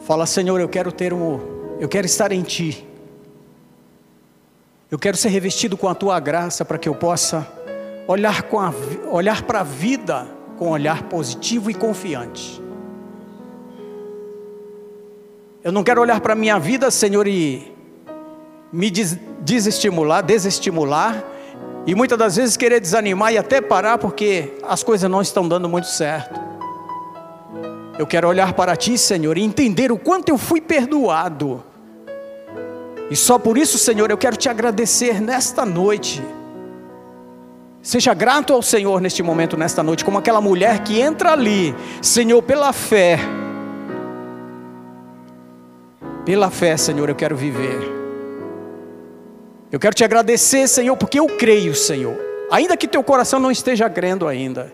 Fala, 0.02 0.26
Senhor, 0.26 0.60
eu 0.60 0.68
quero 0.68 0.92
ter 0.92 1.14
um, 1.14 1.78
eu 1.80 1.88
quero 1.88 2.06
estar 2.06 2.34
em 2.34 2.44
Ti. 2.44 2.86
Eu 4.92 5.00
quero 5.00 5.16
ser 5.16 5.30
revestido 5.30 5.78
com 5.78 5.88
a 5.88 5.96
Tua 5.96 6.20
graça 6.20 6.66
para 6.66 6.78
que 6.78 6.90
eu 6.90 6.96
possa 6.96 7.48
olhar 8.10 8.44
com 8.44 8.60
a, 8.60 8.74
olhar 9.10 9.44
para 9.44 9.62
a 9.62 9.64
vida 9.64 10.35
com 10.58 10.68
um 10.68 10.72
olhar 10.72 11.04
positivo 11.04 11.70
e 11.70 11.74
confiante. 11.74 12.62
Eu 15.64 15.72
não 15.72 15.84
quero 15.84 16.00
olhar 16.00 16.22
para 16.22 16.34
a 16.34 16.36
minha 16.36 16.60
vida, 16.60 16.92
Senhor, 16.92 17.28
e 17.28 17.74
me 18.72 18.92
des, 18.92 19.18
desestimular, 19.42 20.24
desestimular, 20.24 21.24
e 21.88 21.96
muitas 21.96 22.18
das 22.18 22.36
vezes 22.36 22.58
querer 22.58 22.80
desanimar 22.80 23.34
e 23.34 23.38
até 23.38 23.62
parar 23.62 23.98
porque 23.98 24.54
as 24.64 24.84
coisas 24.84 25.10
não 25.10 25.22
estão 25.22 25.48
dando 25.48 25.70
muito 25.70 25.88
certo. 25.88 26.40
Eu 27.98 28.06
quero 28.06 28.28
olhar 28.28 28.54
para 28.54 28.76
ti, 28.76 28.98
Senhor, 28.98 29.38
e 29.38 29.44
entender 29.44 29.92
o 29.92 29.98
quanto 29.98 30.30
eu 30.30 30.38
fui 30.38 30.60
perdoado. 30.60 31.64
E 33.10 33.16
só 33.16 33.40
por 33.40 33.58
isso, 33.58 33.78
Senhor, 33.78 34.10
eu 34.10 34.18
quero 34.18 34.36
te 34.36 34.50
agradecer 34.50 35.22
nesta 35.22 35.66
noite. 35.66 36.24
Seja 37.86 38.16
grato 38.16 38.52
ao 38.52 38.64
Senhor 38.64 39.00
neste 39.00 39.22
momento, 39.22 39.56
nesta 39.56 39.84
noite, 39.84 40.04
como 40.04 40.18
aquela 40.18 40.42
mulher 40.42 40.80
que 40.80 41.00
entra 41.00 41.34
ali, 41.34 41.76
Senhor, 42.02 42.42
pela 42.42 42.74
fé. 42.74 43.20
Pela 46.26 46.50
fé, 46.50 46.76
Senhor, 46.78 47.08
eu 47.08 47.14
quero 47.14 47.38
viver. 47.38 47.78
Eu 49.72 49.80
quero 49.80 49.94
te 49.94 50.04
agradecer, 50.04 50.68
Senhor, 50.68 50.98
porque 50.98 51.20
eu 51.20 51.28
creio, 51.28 51.76
Senhor. 51.76 52.18
Ainda 52.50 52.76
que 52.76 52.88
teu 52.88 53.04
coração 53.04 53.40
não 53.40 53.52
esteja 53.52 53.88
crendo 53.88 54.28
ainda. 54.28 54.74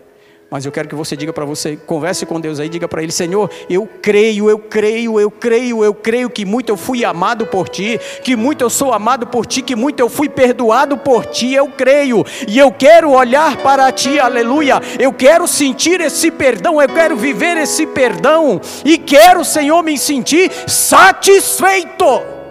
Mas 0.52 0.66
eu 0.66 0.70
quero 0.70 0.86
que 0.86 0.94
você 0.94 1.16
diga 1.16 1.32
para 1.32 1.46
você, 1.46 1.78
converse 1.78 2.26
com 2.26 2.38
Deus 2.38 2.60
aí, 2.60 2.68
diga 2.68 2.86
para 2.86 3.02
Ele: 3.02 3.10
Senhor, 3.10 3.50
eu 3.70 3.88
creio, 4.02 4.50
eu 4.50 4.58
creio, 4.58 5.18
eu 5.18 5.30
creio, 5.30 5.82
eu 5.82 5.94
creio 5.94 6.28
que 6.28 6.44
muito 6.44 6.68
eu 6.68 6.76
fui 6.76 7.06
amado 7.06 7.46
por 7.46 7.70
Ti, 7.70 7.98
que 8.22 8.36
muito 8.36 8.60
eu 8.60 8.68
sou 8.68 8.92
amado 8.92 9.26
por 9.26 9.46
Ti, 9.46 9.62
que 9.62 9.74
muito 9.74 10.00
eu 10.00 10.10
fui 10.10 10.28
perdoado 10.28 10.98
por 10.98 11.24
Ti, 11.24 11.54
eu 11.54 11.68
creio, 11.68 12.22
e 12.46 12.58
eu 12.58 12.70
quero 12.70 13.12
olhar 13.12 13.56
para 13.62 13.90
Ti, 13.92 14.20
aleluia. 14.20 14.78
Eu 14.98 15.14
quero 15.14 15.48
sentir 15.48 16.02
esse 16.02 16.30
perdão, 16.30 16.82
eu 16.82 16.88
quero 16.90 17.16
viver 17.16 17.56
esse 17.56 17.86
perdão, 17.86 18.60
e 18.84 18.98
quero, 18.98 19.42
Senhor, 19.46 19.82
me 19.82 19.96
sentir 19.96 20.52
satisfeito. 20.66 22.41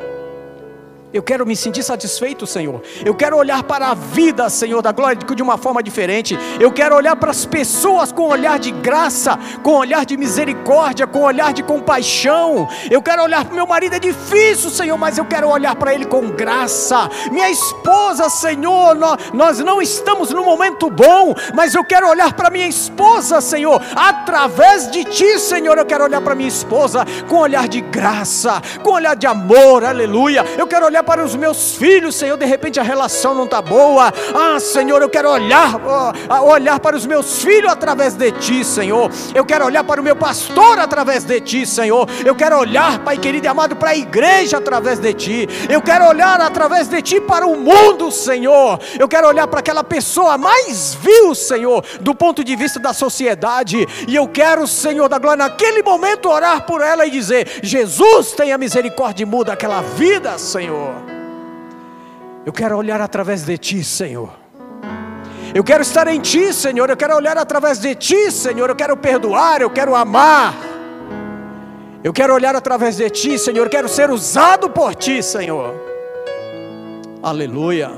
Eu 1.14 1.22
quero 1.22 1.46
me 1.46 1.58
sentir 1.58 1.84
satisfeito, 1.84 2.48
Senhor. 2.48 2.82
Eu 3.06 3.14
quero 3.14 3.36
olhar 3.36 3.62
para 3.64 3.88
a 3.88 3.94
vida, 3.94 4.50
Senhor, 4.50 4.82
da 4.82 4.94
glória 4.94 5.18
de 5.18 5.44
uma 5.44 5.58
forma 5.58 5.84
diferente. 5.84 6.40
Eu 6.58 6.72
quero 6.72 6.96
olhar 6.96 7.18
para 7.18 7.32
as 7.32 7.46
pessoas 7.46 8.14
com 8.14 8.30
olhar 8.30 8.58
de 8.58 8.72
graça, 8.72 9.38
com 9.62 9.72
olhar 9.74 10.06
de 10.06 10.16
misericórdia, 10.16 11.06
com 11.06 11.20
olhar 11.20 11.52
de 11.52 11.64
compaixão. 11.64 12.66
Eu 12.90 13.02
quero 13.02 13.24
olhar 13.24 13.44
para 13.44 13.54
meu 13.54 13.68
marido, 13.68 13.96
é 13.96 14.00
difícil, 14.00 14.70
Senhor, 14.70 14.98
mas 14.98 15.18
eu 15.18 15.26
quero 15.26 15.50
olhar 15.50 15.76
para 15.76 15.94
ele 15.94 16.06
com 16.06 16.30
graça. 16.30 17.10
Minha 17.30 17.50
esposa, 17.50 18.30
Senhor, 18.30 18.96
nós 19.34 19.60
não 19.60 19.82
estamos 19.82 20.30
no 20.30 20.46
momento 20.46 20.90
bom, 20.90 21.36
mas 21.54 21.76
eu 21.76 21.84
quero 21.84 22.08
olhar 22.08 22.32
para 22.32 22.50
minha 22.50 22.68
esposa, 22.68 23.42
Senhor, 23.42 23.82
através 23.98 24.90
de 24.90 25.04
Ti, 25.04 25.40
Senhor. 25.40 25.78
Eu 25.78 25.86
quero 25.86 26.06
olhar 26.06 26.22
para 26.22 26.36
minha 26.36 26.48
esposa 26.48 27.06
com 27.28 27.36
olhar 27.36 27.68
de 27.68 27.82
graça, 27.82 28.62
com 28.82 28.92
olhar 28.92 29.16
de 29.18 29.28
amor, 29.28 29.84
aleluia. 29.84 30.46
Eu 30.58 30.68
quero 30.68 30.86
olhar 30.86 31.01
para 31.04 31.24
os 31.24 31.36
meus 31.36 31.76
filhos, 31.76 32.16
Senhor, 32.16 32.38
de 32.38 32.46
repente 32.46 32.80
a 32.80 32.84
relação 32.84 33.34
não 33.34 33.46
está 33.46 33.62
boa. 33.62 34.14
Ah, 34.34 34.60
Senhor, 34.60 35.02
eu 35.02 35.10
quero 35.10 35.30
olhar, 35.30 35.80
olhar 36.44 36.80
para 36.80 36.96
os 36.96 37.06
meus 37.06 37.42
filhos 37.42 37.72
através 37.72 38.14
de 38.14 38.32
Ti, 38.32 38.64
Senhor. 38.64 39.10
Eu 39.34 39.46
quero 39.46 39.66
olhar 39.66 39.84
para 39.84 40.02
o 40.02 40.04
meu 40.04 40.16
pastor 40.16 40.80
através 40.80 41.24
de 41.24 41.40
Ti, 41.40 41.66
Senhor. 41.66 42.08
Eu 42.26 42.36
quero 42.36 42.58
olhar, 42.58 43.00
Pai 43.00 43.18
querido 43.18 43.46
e 43.46 43.48
amado, 43.48 43.76
para 43.76 43.92
a 43.92 43.96
igreja 43.96 44.58
através 44.58 45.00
de 45.00 45.14
Ti. 45.14 45.50
Eu 45.70 45.82
quero 45.82 46.08
olhar 46.08 46.40
através 46.42 46.88
de 46.88 47.02
Ti 47.02 47.22
para 47.22 47.46
o 47.46 47.58
mundo, 47.58 48.12
Senhor. 48.12 48.80
Eu 49.00 49.08
quero 49.08 49.28
olhar 49.28 49.48
para 49.48 49.60
aquela 49.60 49.84
pessoa 49.84 50.38
mais 50.38 50.94
vil, 50.96 51.34
Senhor, 51.36 51.84
do 52.02 52.16
ponto 52.16 52.44
de 52.44 52.56
vista 52.56 52.80
da 52.80 52.94
sociedade. 52.94 53.88
E 54.08 54.16
eu 54.16 54.28
quero, 54.28 54.68
Senhor 54.68 55.08
da 55.08 55.20
glória, 55.20 55.44
naquele 55.44 55.84
momento 55.84 56.30
orar 56.30 56.66
por 56.66 56.82
ela 56.82 57.06
e 57.06 57.12
dizer: 57.12 57.60
Jesus, 57.62 58.32
tenha 58.32 58.58
misericórdia 58.58 59.24
e 59.24 59.26
muda 59.26 59.54
aquela 59.54 59.82
vida, 59.82 60.38
Senhor. 60.38 60.91
Eu 62.44 62.52
quero 62.52 62.76
olhar 62.76 63.00
através 63.00 63.44
de 63.44 63.56
Ti, 63.56 63.84
Senhor. 63.84 64.32
Eu 65.54 65.64
quero 65.64 65.84
estar 65.84 66.08
em 66.08 66.20
Ti, 66.20 66.52
Senhor. 66.52 66.90
Eu 66.90 66.98
quero 66.98 67.16
olhar 67.16 67.38
através 67.38 67.78
de 67.78 67.94
Ti, 67.94 68.32
Senhor. 68.32 68.68
Eu 68.68 68.76
quero 68.76 68.98
perdoar, 68.98 69.62
eu 69.62 69.70
quero 69.70 69.94
amar. 69.94 70.56
Eu 72.04 72.12
quero 72.12 72.34
olhar 72.34 72.56
através 72.56 72.98
de 72.98 73.08
Ti, 73.12 73.38
Senhor. 73.38 73.66
Eu 73.66 73.70
quero 73.70 73.88
ser 73.88 74.10
usado 74.10 74.72
por 74.72 74.96
Ti, 74.96 75.22
Senhor. 75.22 75.76
Aleluia. 77.22 77.92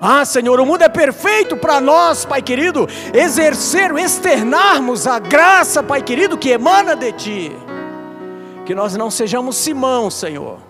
Ah, 0.00 0.24
Senhor, 0.24 0.58
o 0.58 0.64
mundo 0.64 0.82
é 0.82 0.88
perfeito 0.88 1.56
para 1.58 1.78
nós, 1.78 2.24
Pai 2.24 2.40
querido, 2.40 2.88
exercer, 3.12 3.94
externarmos 3.96 5.06
a 5.06 5.18
graça, 5.18 5.82
Pai 5.82 6.00
querido, 6.00 6.38
que 6.38 6.50
emana 6.50 6.96
de 6.96 7.12
Ti. 7.12 7.52
Que 8.64 8.74
nós 8.74 8.96
não 8.96 9.10
sejamos 9.10 9.56
Simão, 9.56 10.10
Senhor 10.10 10.65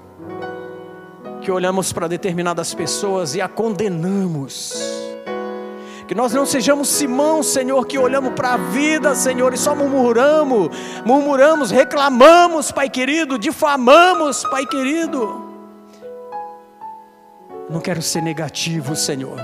que 1.47 1.53
olhamos 1.53 1.93
para 1.93 2.09
determinadas 2.09 2.75
pessoas 2.75 3.37
e 3.37 3.41
a 3.41 3.49
condenamos. 3.49 4.75
Que 6.09 6.13
nós 6.13 6.35
não 6.35 6.45
sejamos 6.45 6.89
Simão, 6.89 7.41
Senhor, 7.41 7.87
que 7.87 7.97
olhamos 7.97 8.33
para 8.35 8.55
a 8.55 8.57
vida, 8.57 9.15
Senhor, 9.15 9.55
e 9.55 9.57
só 9.57 9.73
murmuramos, 9.73 10.77
murmuramos, 11.05 11.71
reclamamos, 11.71 12.73
Pai 12.73 12.91
querido, 12.91 13.39
difamamos, 13.39 14.43
Pai 14.51 14.67
querido. 14.67 15.41
Não 17.71 17.79
quero 17.79 18.03
ser 18.03 18.23
negativo, 18.23 18.97
Senhor. 18.97 19.39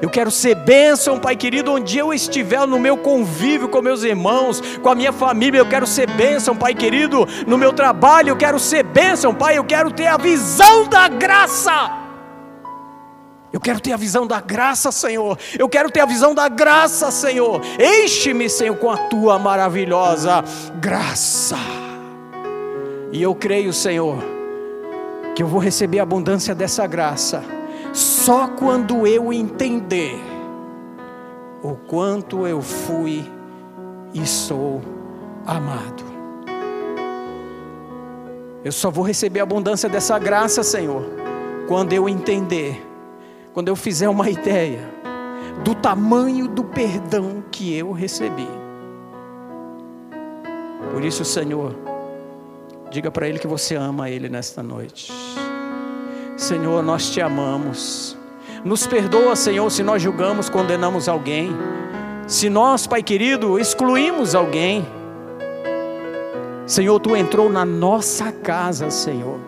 Eu 0.00 0.10
quero 0.10 0.30
ser 0.30 0.54
bênção, 0.54 1.18
Pai 1.18 1.34
querido, 1.34 1.72
onde 1.72 1.98
eu 1.98 2.12
estiver 2.12 2.66
no 2.66 2.78
meu 2.78 2.96
convívio 2.96 3.68
com 3.68 3.80
meus 3.80 4.02
irmãos, 4.02 4.60
com 4.82 4.88
a 4.88 4.94
minha 4.94 5.12
família, 5.12 5.58
eu 5.58 5.68
quero 5.68 5.86
ser 5.86 6.08
bênção, 6.10 6.54
Pai 6.54 6.74
querido, 6.74 7.26
no 7.46 7.56
meu 7.56 7.72
trabalho, 7.72 8.30
eu 8.30 8.36
quero 8.36 8.58
ser 8.58 8.84
bênção, 8.84 9.34
Pai, 9.34 9.58
eu 9.58 9.64
quero 9.64 9.90
ter 9.90 10.06
a 10.06 10.16
visão 10.16 10.86
da 10.88 11.08
graça. 11.08 11.90
Eu 13.50 13.60
quero 13.60 13.80
ter 13.80 13.92
a 13.92 13.96
visão 13.96 14.26
da 14.26 14.40
graça, 14.40 14.92
Senhor. 14.92 15.38
Eu 15.58 15.68
quero 15.70 15.90
ter 15.90 16.00
a 16.00 16.06
visão 16.06 16.34
da 16.34 16.48
graça, 16.48 17.10
Senhor. 17.10 17.62
Enche-me, 17.80 18.48
Senhor, 18.48 18.76
com 18.76 18.90
a 18.90 18.96
tua 19.08 19.38
maravilhosa 19.38 20.44
graça. 20.74 21.56
E 23.10 23.22
eu 23.22 23.34
creio, 23.34 23.72
Senhor, 23.72 24.22
que 25.34 25.42
eu 25.42 25.46
vou 25.46 25.60
receber 25.60 25.98
a 25.98 26.02
abundância 26.02 26.54
dessa 26.54 26.86
graça 26.86 27.57
só 27.92 28.48
quando 28.48 29.06
eu 29.06 29.32
entender 29.32 30.20
o 31.62 31.74
quanto 31.74 32.46
eu 32.46 32.62
fui 32.62 33.24
e 34.14 34.26
sou 34.26 34.80
amado. 35.46 36.04
Eu 38.64 38.72
só 38.72 38.90
vou 38.90 39.04
receber 39.04 39.40
a 39.40 39.44
abundância 39.44 39.88
dessa 39.88 40.18
graça, 40.18 40.62
Senhor, 40.62 41.04
quando 41.66 41.92
eu 41.92 42.08
entender, 42.08 42.84
quando 43.54 43.68
eu 43.68 43.76
fizer 43.76 44.08
uma 44.08 44.28
ideia 44.28 44.80
do 45.64 45.74
tamanho 45.74 46.48
do 46.48 46.64
perdão 46.64 47.42
que 47.50 47.74
eu 47.74 47.92
recebi. 47.92 48.48
Por 50.92 51.04
isso, 51.04 51.24
Senhor, 51.24 51.74
diga 52.90 53.10
para 53.10 53.28
Ele 53.28 53.38
que 53.38 53.46
você 53.46 53.74
ama 53.74 54.10
Ele 54.10 54.28
nesta 54.28 54.62
noite. 54.62 55.12
Senhor, 56.38 56.84
nós 56.84 57.10
te 57.10 57.20
amamos. 57.20 58.16
Nos 58.64 58.86
perdoa, 58.86 59.34
Senhor, 59.34 59.68
se 59.70 59.82
nós 59.82 60.00
julgamos, 60.00 60.48
condenamos 60.48 61.08
alguém. 61.08 61.50
Se 62.28 62.48
nós, 62.48 62.86
Pai 62.86 63.02
querido, 63.02 63.58
excluímos 63.58 64.36
alguém. 64.36 64.86
Senhor, 66.64 67.00
tu 67.00 67.16
entrou 67.16 67.50
na 67.50 67.64
nossa 67.64 68.30
casa, 68.30 68.88
Senhor. 68.88 69.40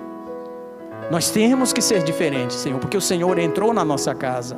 Nós 1.12 1.31
temos 1.31 1.73
que 1.73 1.81
ser 1.81 2.03
diferentes, 2.03 2.57
Senhor, 2.57 2.81
porque 2.81 2.97
o 2.97 3.01
Senhor 3.01 3.39
entrou 3.39 3.73
na 3.73 3.85
nossa 3.85 4.12
casa. 4.12 4.57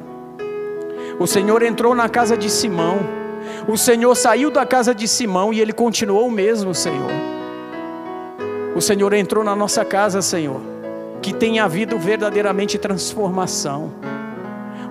O 1.19 1.27
Senhor 1.27 1.63
entrou 1.63 1.95
na 1.95 2.09
casa 2.09 2.35
de 2.35 2.49
Simão. 2.49 3.01
O 3.69 3.77
Senhor 3.77 4.15
saiu 4.15 4.51
da 4.51 4.65
casa 4.65 4.95
de 4.95 5.07
Simão 5.07 5.53
e 5.53 5.61
ele 5.61 5.73
continuou 5.73 6.29
o 6.29 6.31
mesmo, 6.31 6.75
Senhor. 6.75 7.11
O 8.75 8.81
Senhor 8.81 9.13
entrou 9.13 9.45
na 9.45 9.55
nossa 9.55 9.85
casa, 9.85 10.23
Senhor 10.23 10.72
que 11.23 11.32
tenha 11.32 11.65
havido 11.65 11.99
verdadeiramente 11.99 12.77
transformação. 12.77 13.93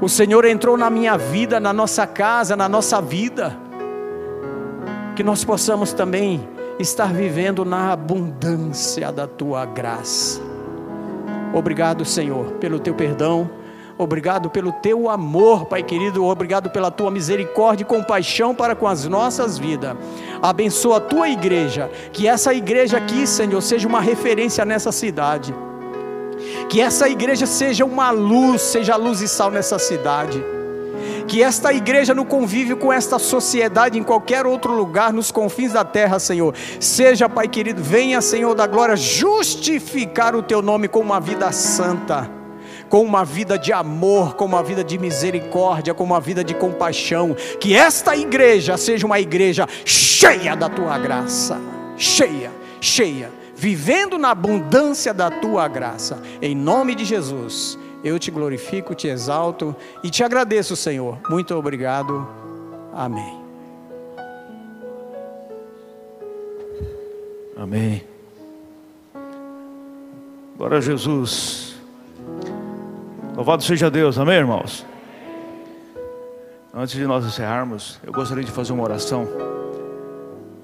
O 0.01 0.07
Senhor 0.09 0.45
entrou 0.45 0.77
na 0.77 0.89
minha 0.89 1.17
vida, 1.17 1.59
na 1.59 1.73
nossa 1.73 2.07
casa, 2.07 2.55
na 2.55 2.67
nossa 2.67 3.01
vida. 3.01 3.55
Que 5.15 5.23
nós 5.23 5.43
possamos 5.43 5.93
também 5.93 6.47
estar 6.79 7.13
vivendo 7.13 7.63
na 7.65 7.91
abundância 7.91 9.11
da 9.11 9.27
tua 9.27 9.65
graça. 9.65 10.41
Obrigado, 11.53 12.05
Senhor, 12.05 12.53
pelo 12.53 12.79
teu 12.79 12.95
perdão. 12.95 13.49
Obrigado 13.97 14.49
pelo 14.49 14.71
teu 14.71 15.09
amor, 15.09 15.65
Pai 15.65 15.83
querido. 15.83 16.25
Obrigado 16.25 16.71
pela 16.71 16.89
tua 16.89 17.11
misericórdia 17.11 17.83
e 17.83 17.85
compaixão 17.85 18.55
para 18.55 18.73
com 18.73 18.87
as 18.87 19.05
nossas 19.05 19.59
vidas. 19.59 19.95
Abençoa 20.41 20.97
a 20.97 21.01
tua 21.01 21.29
igreja. 21.29 21.91
Que 22.11 22.27
essa 22.27 22.53
igreja 22.53 22.97
aqui, 22.97 23.27
Senhor, 23.27 23.61
seja 23.61 23.87
uma 23.87 24.01
referência 24.01 24.65
nessa 24.65 24.91
cidade. 24.91 25.53
Que 26.69 26.81
essa 26.81 27.07
igreja 27.09 27.45
seja 27.45 27.85
uma 27.85 28.11
luz, 28.11 28.61
seja 28.61 28.95
luz 28.95 29.21
e 29.21 29.27
sal 29.27 29.51
nessa 29.51 29.77
cidade. 29.79 30.43
Que 31.27 31.41
esta 31.41 31.73
igreja, 31.73 32.13
no 32.13 32.25
convívio 32.25 32.77
com 32.77 32.91
esta 32.91 33.17
sociedade, 33.17 33.97
em 33.97 34.03
qualquer 34.03 34.45
outro 34.45 34.73
lugar, 34.73 35.13
nos 35.13 35.31
confins 35.31 35.73
da 35.73 35.83
terra, 35.83 36.19
Senhor, 36.19 36.53
seja, 36.79 37.29
Pai 37.29 37.47
querido, 37.47 37.81
venha, 37.81 38.21
Senhor 38.21 38.53
da 38.53 38.67
glória, 38.67 38.95
justificar 38.95 40.35
o 40.35 40.43
Teu 40.43 40.61
nome 40.61 40.87
com 40.87 40.99
uma 40.99 41.19
vida 41.19 41.51
santa, 41.51 42.29
com 42.89 43.01
uma 43.01 43.23
vida 43.23 43.57
de 43.57 43.71
amor, 43.71 44.35
com 44.35 44.45
uma 44.45 44.61
vida 44.61 44.83
de 44.83 44.97
misericórdia, 44.97 45.93
com 45.93 46.03
uma 46.03 46.19
vida 46.19 46.43
de 46.43 46.53
compaixão. 46.53 47.35
Que 47.59 47.75
esta 47.75 48.15
igreja 48.15 48.75
seja 48.75 49.05
uma 49.05 49.19
igreja 49.19 49.67
cheia 49.85 50.55
da 50.55 50.67
Tua 50.67 50.97
graça 50.97 51.71
cheia, 52.01 52.51
cheia, 52.79 53.31
vivendo 53.61 54.17
na 54.17 54.31
abundância 54.31 55.13
da 55.13 55.29
tua 55.29 55.67
graça. 55.67 56.19
Em 56.41 56.55
nome 56.55 56.95
de 56.95 57.05
Jesus, 57.05 57.77
eu 58.03 58.17
te 58.17 58.31
glorifico, 58.31 58.95
te 58.95 59.07
exalto 59.07 59.75
e 60.03 60.09
te 60.09 60.23
agradeço, 60.23 60.75
Senhor. 60.75 61.19
Muito 61.29 61.53
obrigado. 61.53 62.27
Amém. 62.91 63.39
Amém. 67.55 68.03
Glória 70.57 70.79
a 70.79 70.81
Jesus. 70.81 71.75
Louvado 73.35 73.61
seja 73.61 73.91
Deus, 73.91 74.17
amém, 74.17 74.38
irmãos? 74.38 74.83
Antes 76.73 76.95
de 76.95 77.05
nós 77.05 77.23
encerrarmos, 77.27 77.99
eu 78.03 78.11
gostaria 78.11 78.43
de 78.43 78.51
fazer 78.51 78.73
uma 78.73 78.81
oração 78.81 79.27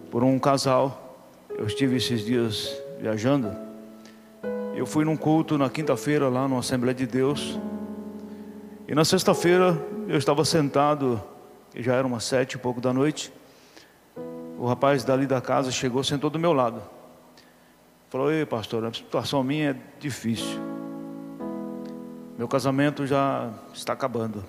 por 0.10 0.24
um 0.24 0.40
casal. 0.40 1.16
Eu 1.56 1.68
estive 1.68 1.98
esses 1.98 2.26
dias 2.26 2.87
viajando. 3.00 3.56
Eu 4.76 4.86
fui 4.86 5.04
num 5.04 5.18
culto 5.18 5.58
na 5.58 5.70
quinta-feira 5.70 6.30
lá 6.30 6.48
na 6.48 6.60
Assembleia 6.60 6.94
de 6.94 7.08
Deus. 7.08 7.60
E 8.88 8.94
na 8.94 9.04
sexta-feira 9.04 9.78
eu 10.08 10.18
estava 10.18 10.46
sentado, 10.46 11.22
já 11.76 11.96
era 11.96 12.06
umas 12.06 12.24
sete 12.24 12.54
e 12.54 12.58
pouco 12.58 12.80
da 12.80 12.94
noite. 12.94 13.34
O 14.58 14.66
rapaz 14.66 15.04
dali 15.04 15.28
da 15.28 15.42
casa 15.42 15.72
chegou, 15.72 16.04
sentou 16.04 16.30
do 16.30 16.40
meu 16.40 16.54
lado. 16.54 16.82
Falou: 18.10 18.32
Ei, 18.32 18.46
pastor, 18.46 18.86
a 18.86 18.94
situação 18.94 19.44
minha 19.44 19.72
é 19.72 19.76
difícil. 20.00 20.60
Meu 22.38 22.48
casamento 22.48 23.06
já 23.06 23.52
está 23.74 23.94
acabando. 23.94 24.46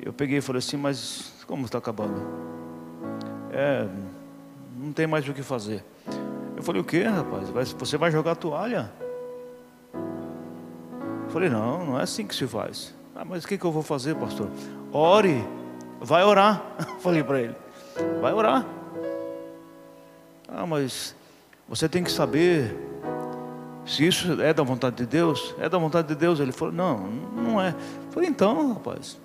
Eu 0.00 0.12
peguei 0.12 0.38
e 0.38 0.40
falei 0.40 0.58
assim: 0.58 0.76
Mas 0.76 1.44
como 1.46 1.64
está 1.64 1.78
acabando? 1.78 2.20
É, 3.52 3.86
não 4.84 4.92
tem 4.92 5.06
mais 5.06 5.26
o 5.28 5.32
que 5.32 5.42
fazer. 5.42 5.82
Eu 6.56 6.62
falei: 6.62 6.80
O 6.80 6.84
que, 6.84 7.02
rapaz? 7.02 7.48
Você 7.78 7.96
vai 7.96 8.10
jogar 8.10 8.36
toalha? 8.36 8.92
Eu 9.94 11.30
falei: 11.30 11.48
Não, 11.48 11.86
não 11.86 11.98
é 11.98 12.02
assim 12.02 12.26
que 12.26 12.34
se 12.34 12.46
faz. 12.46 12.94
Ah, 13.14 13.24
mas 13.24 13.44
o 13.44 13.48
que, 13.48 13.56
que 13.56 13.64
eu 13.64 13.72
vou 13.72 13.82
fazer, 13.82 14.14
pastor? 14.16 14.48
Ore, 14.92 15.44
vai 16.00 16.22
orar. 16.24 16.62
Falei 17.00 17.22
para 17.22 17.40
ele: 17.40 17.56
Vai 18.20 18.32
orar. 18.32 18.66
Ah, 20.48 20.66
mas 20.66 21.16
você 21.68 21.88
tem 21.88 22.04
que 22.04 22.10
saber 22.12 22.76
se 23.86 24.06
isso 24.06 24.40
é 24.40 24.52
da 24.52 24.62
vontade 24.62 24.96
de 24.96 25.06
Deus. 25.06 25.54
É 25.58 25.68
da 25.68 25.78
vontade 25.78 26.08
de 26.08 26.14
Deus. 26.14 26.40
Ele 26.40 26.52
falou: 26.52 26.74
Não, 26.74 26.98
não 27.08 27.60
é. 27.60 27.70
Eu 27.70 28.12
falei: 28.12 28.28
Então, 28.28 28.74
rapaz. 28.74 29.23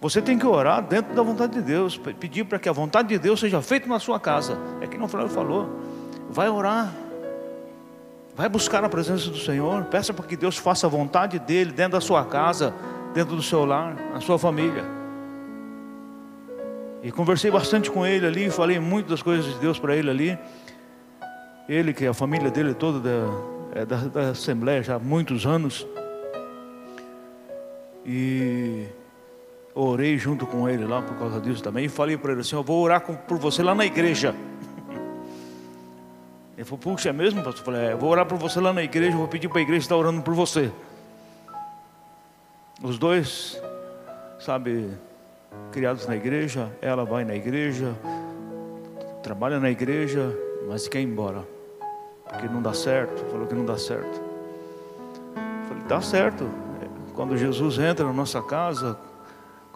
Você 0.00 0.22
tem 0.22 0.38
que 0.38 0.46
orar 0.46 0.80
dentro 0.82 1.12
da 1.14 1.22
vontade 1.22 1.54
de 1.54 1.62
Deus, 1.62 1.96
pedir 1.96 2.44
para 2.44 2.58
que 2.58 2.68
a 2.68 2.72
vontade 2.72 3.08
de 3.08 3.18
Deus 3.18 3.40
seja 3.40 3.60
feita 3.60 3.88
na 3.88 3.98
sua 3.98 4.20
casa. 4.20 4.56
É 4.80 4.86
que 4.86 4.96
não 4.96 5.08
falou. 5.08 5.68
Vai 6.30 6.48
orar. 6.48 6.94
Vai 8.36 8.48
buscar 8.48 8.84
a 8.84 8.88
presença 8.88 9.28
do 9.28 9.38
Senhor. 9.38 9.84
Peça 9.86 10.14
para 10.14 10.24
que 10.24 10.36
Deus 10.36 10.56
faça 10.56 10.86
a 10.86 10.90
vontade 10.90 11.40
dele 11.40 11.72
dentro 11.72 11.92
da 11.92 12.00
sua 12.00 12.24
casa, 12.24 12.72
dentro 13.12 13.34
do 13.34 13.42
seu 13.42 13.64
lar, 13.64 13.96
na 14.12 14.20
sua 14.20 14.38
família. 14.38 14.84
E 17.02 17.10
conversei 17.10 17.50
bastante 17.50 17.90
com 17.90 18.06
ele 18.06 18.26
ali, 18.26 18.50
falei 18.50 18.78
muito 18.78 19.08
das 19.08 19.22
coisas 19.22 19.52
de 19.52 19.58
Deus 19.58 19.80
para 19.80 19.96
ele 19.96 20.10
ali. 20.10 20.38
Ele, 21.68 21.92
que 21.92 22.06
a 22.06 22.14
família 22.14 22.50
dele 22.50 22.72
toda 22.72 23.00
da, 23.00 23.80
é 23.80 23.84
da, 23.84 23.96
da 23.96 24.20
Assembleia 24.30 24.80
já 24.80 24.94
há 24.94 24.98
muitos 24.98 25.44
anos. 25.44 25.84
E 28.06 28.86
orei 29.84 30.18
junto 30.18 30.46
com 30.46 30.68
ele 30.68 30.84
lá 30.84 31.00
por 31.00 31.16
causa 31.16 31.40
disso 31.40 31.62
também. 31.62 31.84
E 31.84 31.88
falei 31.88 32.16
para 32.16 32.32
ele 32.32 32.40
assim: 32.40 32.56
Eu 32.56 32.62
vou 32.62 32.82
orar 32.82 33.00
por 33.00 33.38
você 33.38 33.62
lá 33.62 33.74
na 33.74 33.86
igreja. 33.86 34.34
Ele 36.56 36.64
falou: 36.64 36.78
Puxa, 36.78 37.10
é 37.10 37.12
mesmo, 37.12 37.42
pastor? 37.42 37.60
Eu 37.60 37.64
falei: 37.64 37.86
é, 37.92 37.94
vou 37.94 38.10
orar 38.10 38.26
por 38.26 38.36
você 38.36 38.60
lá 38.60 38.72
na 38.72 38.82
igreja. 38.82 39.16
Vou 39.16 39.28
pedir 39.28 39.48
para 39.48 39.58
a 39.58 39.62
igreja 39.62 39.84
estar 39.84 39.96
orando 39.96 40.22
por 40.22 40.34
você. 40.34 40.72
Os 42.82 42.98
dois, 42.98 43.60
sabe, 44.40 44.90
criados 45.72 46.06
na 46.06 46.16
igreja, 46.16 46.70
ela 46.80 47.04
vai 47.04 47.24
na 47.24 47.34
igreja, 47.34 47.94
trabalha 49.22 49.58
na 49.58 49.70
igreja, 49.70 50.32
mas 50.68 50.86
quer 50.86 51.00
ir 51.00 51.04
embora, 51.04 51.44
porque 52.28 52.46
não 52.46 52.62
dá 52.62 52.72
certo. 52.72 53.24
Falou 53.30 53.46
que 53.46 53.54
não 53.54 53.64
dá 53.64 53.78
certo. 53.78 54.20
falei: 55.68 55.82
Dá 55.86 56.00
certo. 56.00 56.48
Quando 57.14 57.36
Jesus 57.36 57.78
entra 57.80 58.06
na 58.06 58.12
nossa 58.12 58.40
casa, 58.40 58.96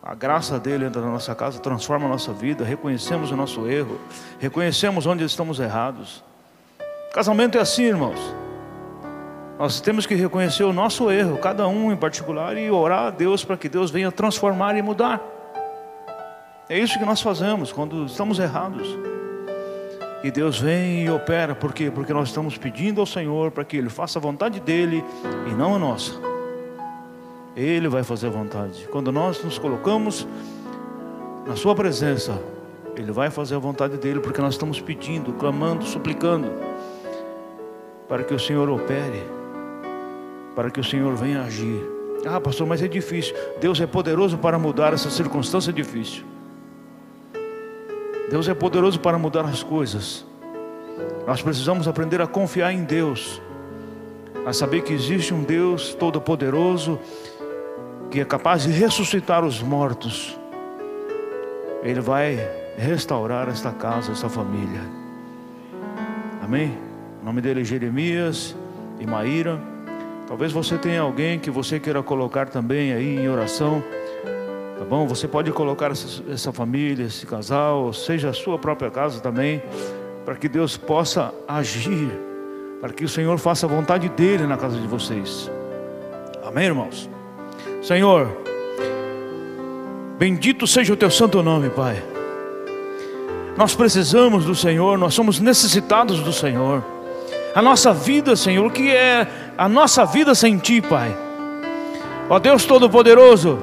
a 0.02 0.16
graça 0.16 0.58
dele 0.58 0.86
entra 0.86 1.00
na 1.00 1.12
nossa 1.12 1.32
casa, 1.32 1.60
transforma 1.60 2.06
a 2.06 2.08
nossa 2.08 2.32
vida, 2.32 2.64
reconhecemos 2.64 3.30
o 3.30 3.36
nosso 3.36 3.68
erro, 3.68 4.00
reconhecemos 4.40 5.06
onde 5.06 5.22
estamos 5.22 5.60
errados. 5.60 6.24
Casamento 7.14 7.56
é 7.56 7.60
assim, 7.60 7.84
irmãos. 7.84 8.18
Nós 9.58 9.80
temos 9.80 10.04
que 10.04 10.16
reconhecer 10.16 10.64
o 10.64 10.72
nosso 10.72 11.08
erro, 11.08 11.38
cada 11.38 11.68
um 11.68 11.92
em 11.92 11.96
particular, 11.96 12.56
e 12.56 12.68
orar 12.68 13.04
a 13.06 13.10
Deus 13.10 13.44
para 13.44 13.56
que 13.56 13.68
Deus 13.68 13.92
venha 13.92 14.10
transformar 14.10 14.76
e 14.76 14.82
mudar. 14.82 15.20
É 16.68 16.76
isso 16.76 16.98
que 16.98 17.04
nós 17.04 17.20
fazemos 17.22 17.70
quando 17.70 18.06
estamos 18.06 18.40
errados. 18.40 18.88
E 20.24 20.32
Deus 20.32 20.58
vem 20.58 21.04
e 21.04 21.10
opera, 21.10 21.54
por 21.54 21.72
quê? 21.72 21.92
Porque 21.94 22.12
nós 22.12 22.28
estamos 22.28 22.58
pedindo 22.58 23.00
ao 23.00 23.06
Senhor 23.06 23.52
para 23.52 23.64
que 23.64 23.76
Ele 23.76 23.88
faça 23.88 24.18
a 24.18 24.22
vontade 24.22 24.58
dEle 24.58 25.04
e 25.48 25.54
não 25.54 25.76
a 25.76 25.78
nossa. 25.78 26.31
Ele 27.56 27.88
vai 27.88 28.02
fazer 28.02 28.28
a 28.28 28.30
vontade. 28.30 28.88
Quando 28.90 29.12
nós 29.12 29.42
nos 29.44 29.58
colocamos 29.58 30.26
na 31.46 31.54
Sua 31.54 31.74
presença, 31.74 32.40
Ele 32.96 33.12
vai 33.12 33.30
fazer 33.30 33.56
a 33.56 33.58
vontade 33.58 33.96
dele, 33.98 34.20
porque 34.20 34.40
nós 34.40 34.54
estamos 34.54 34.80
pedindo, 34.80 35.32
clamando, 35.34 35.84
suplicando, 35.84 36.50
para 38.08 38.24
que 38.24 38.32
o 38.32 38.38
Senhor 38.38 38.68
opere, 38.70 39.22
para 40.56 40.70
que 40.70 40.80
o 40.80 40.84
Senhor 40.84 41.14
venha 41.14 41.42
agir. 41.42 41.82
Ah, 42.26 42.40
pastor, 42.40 42.66
mas 42.66 42.82
é 42.82 42.88
difícil. 42.88 43.34
Deus 43.60 43.80
é 43.80 43.86
poderoso 43.86 44.38
para 44.38 44.58
mudar 44.58 44.94
essa 44.94 45.10
circunstância 45.10 45.72
difícil. 45.72 46.24
Deus 48.30 48.48
é 48.48 48.54
poderoso 48.54 48.98
para 48.98 49.18
mudar 49.18 49.44
as 49.44 49.62
coisas. 49.62 50.24
Nós 51.26 51.42
precisamos 51.42 51.86
aprender 51.86 52.20
a 52.22 52.26
confiar 52.26 52.72
em 52.72 52.84
Deus, 52.84 53.42
a 54.46 54.52
saber 54.52 54.82
que 54.82 54.92
existe 54.92 55.34
um 55.34 55.42
Deus 55.42 55.94
todo-poderoso 55.94 56.98
que 58.12 58.20
é 58.20 58.24
capaz 58.26 58.64
de 58.64 58.70
ressuscitar 58.70 59.42
os 59.42 59.62
mortos, 59.62 60.38
Ele 61.82 62.00
vai 62.00 62.38
restaurar 62.76 63.48
esta 63.48 63.72
casa, 63.72 64.12
esta 64.12 64.28
família. 64.28 64.82
Amém? 66.42 66.76
O 67.22 67.24
nome 67.24 67.40
dele 67.40 67.62
é 67.62 67.64
Jeremias 67.64 68.54
e 69.00 69.06
Maíra. 69.06 69.58
Talvez 70.28 70.52
você 70.52 70.76
tenha 70.76 71.00
alguém 71.00 71.38
que 71.38 71.50
você 71.50 71.80
queira 71.80 72.02
colocar 72.02 72.50
também 72.50 72.92
aí 72.92 73.16
em 73.16 73.28
oração. 73.30 73.82
Tá 74.78 74.84
bom? 74.84 75.06
Você 75.06 75.26
pode 75.26 75.50
colocar 75.50 75.90
essa, 75.90 76.22
essa 76.30 76.52
família, 76.52 77.06
esse 77.06 77.24
casal, 77.24 77.94
seja 77.94 78.28
a 78.28 78.34
sua 78.34 78.58
própria 78.58 78.90
casa 78.90 79.20
também, 79.20 79.62
para 80.22 80.34
que 80.34 80.50
Deus 80.50 80.76
possa 80.76 81.32
agir, 81.48 82.10
para 82.78 82.92
que 82.92 83.04
o 83.04 83.08
Senhor 83.08 83.38
faça 83.38 83.64
a 83.64 83.68
vontade 83.70 84.10
dele 84.10 84.46
na 84.46 84.58
casa 84.58 84.78
de 84.78 84.86
vocês. 84.86 85.50
Amém, 86.44 86.66
irmãos? 86.66 87.08
Senhor, 87.82 88.28
bendito 90.18 90.66
seja 90.66 90.92
o 90.92 90.96
teu 90.96 91.10
santo 91.10 91.42
nome, 91.42 91.70
Pai. 91.70 92.02
Nós 93.56 93.74
precisamos 93.74 94.44
do 94.44 94.54
Senhor, 94.54 94.96
nós 94.96 95.14
somos 95.14 95.40
necessitados 95.40 96.20
do 96.20 96.32
Senhor. 96.32 96.82
A 97.54 97.60
nossa 97.60 97.92
vida, 97.92 98.34
Senhor, 98.34 98.66
o 98.66 98.70
que 98.70 98.90
é 98.90 99.26
a 99.58 99.68
nossa 99.68 100.04
vida 100.04 100.34
sem 100.34 100.56
Ti, 100.56 100.80
Pai? 100.80 101.14
Ó 102.30 102.38
Deus 102.38 102.64
Todo-Poderoso, 102.64 103.58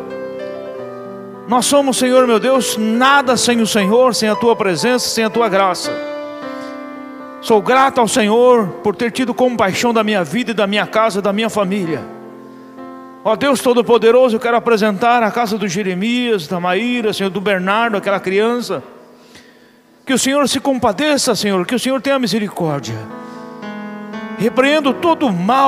nós 1.48 1.66
somos, 1.66 1.98
Senhor, 1.98 2.28
meu 2.28 2.40
Deus, 2.40 2.78
nada 2.78 3.36
sem 3.36 3.60
o 3.60 3.66
Senhor, 3.66 4.14
sem 4.14 4.30
a 4.30 4.36
Tua 4.36 4.56
presença, 4.56 5.10
sem 5.10 5.24
a 5.24 5.30
Tua 5.32 5.50
graça. 5.50 5.92
Sou 7.42 7.60
grato 7.60 8.00
ao 8.00 8.08
Senhor 8.08 8.68
por 8.84 8.96
ter 8.96 9.12
tido 9.12 9.34
compaixão 9.34 9.92
da 9.92 10.04
minha 10.04 10.24
vida 10.24 10.52
e 10.52 10.54
da 10.54 10.68
minha 10.68 10.86
casa, 10.86 11.24
da 11.24 11.34
minha 11.34 11.50
família. 11.50 12.19
Ó 13.30 13.35
Deus 13.35 13.61
Todo-Poderoso, 13.61 14.38
eu 14.38 14.39
quero 14.39 14.57
apresentar 14.57 15.22
a 15.22 15.30
casa 15.30 15.56
do 15.56 15.68
Jeremias, 15.68 16.47
da 16.47 16.60
Maíra, 16.60 17.14
Senhor, 17.14 17.30
do 17.30 17.39
Bernardo, 17.39 17.95
aquela 17.95 18.19
criança. 18.19 18.81
Que 20.03 20.11
o 20.11 20.18
Senhor 20.18 20.49
se 20.49 20.60
compadeça, 20.60 21.35
Senhor, 21.35 21.64
que 21.64 21.76
o 21.76 21.80
Senhor 21.80 22.01
tenha 22.01 22.18
misericórdia. 22.18 22.97
Repreendo 24.39 24.95
todo 24.95 25.27
o 25.27 25.31
mal. 25.31 25.68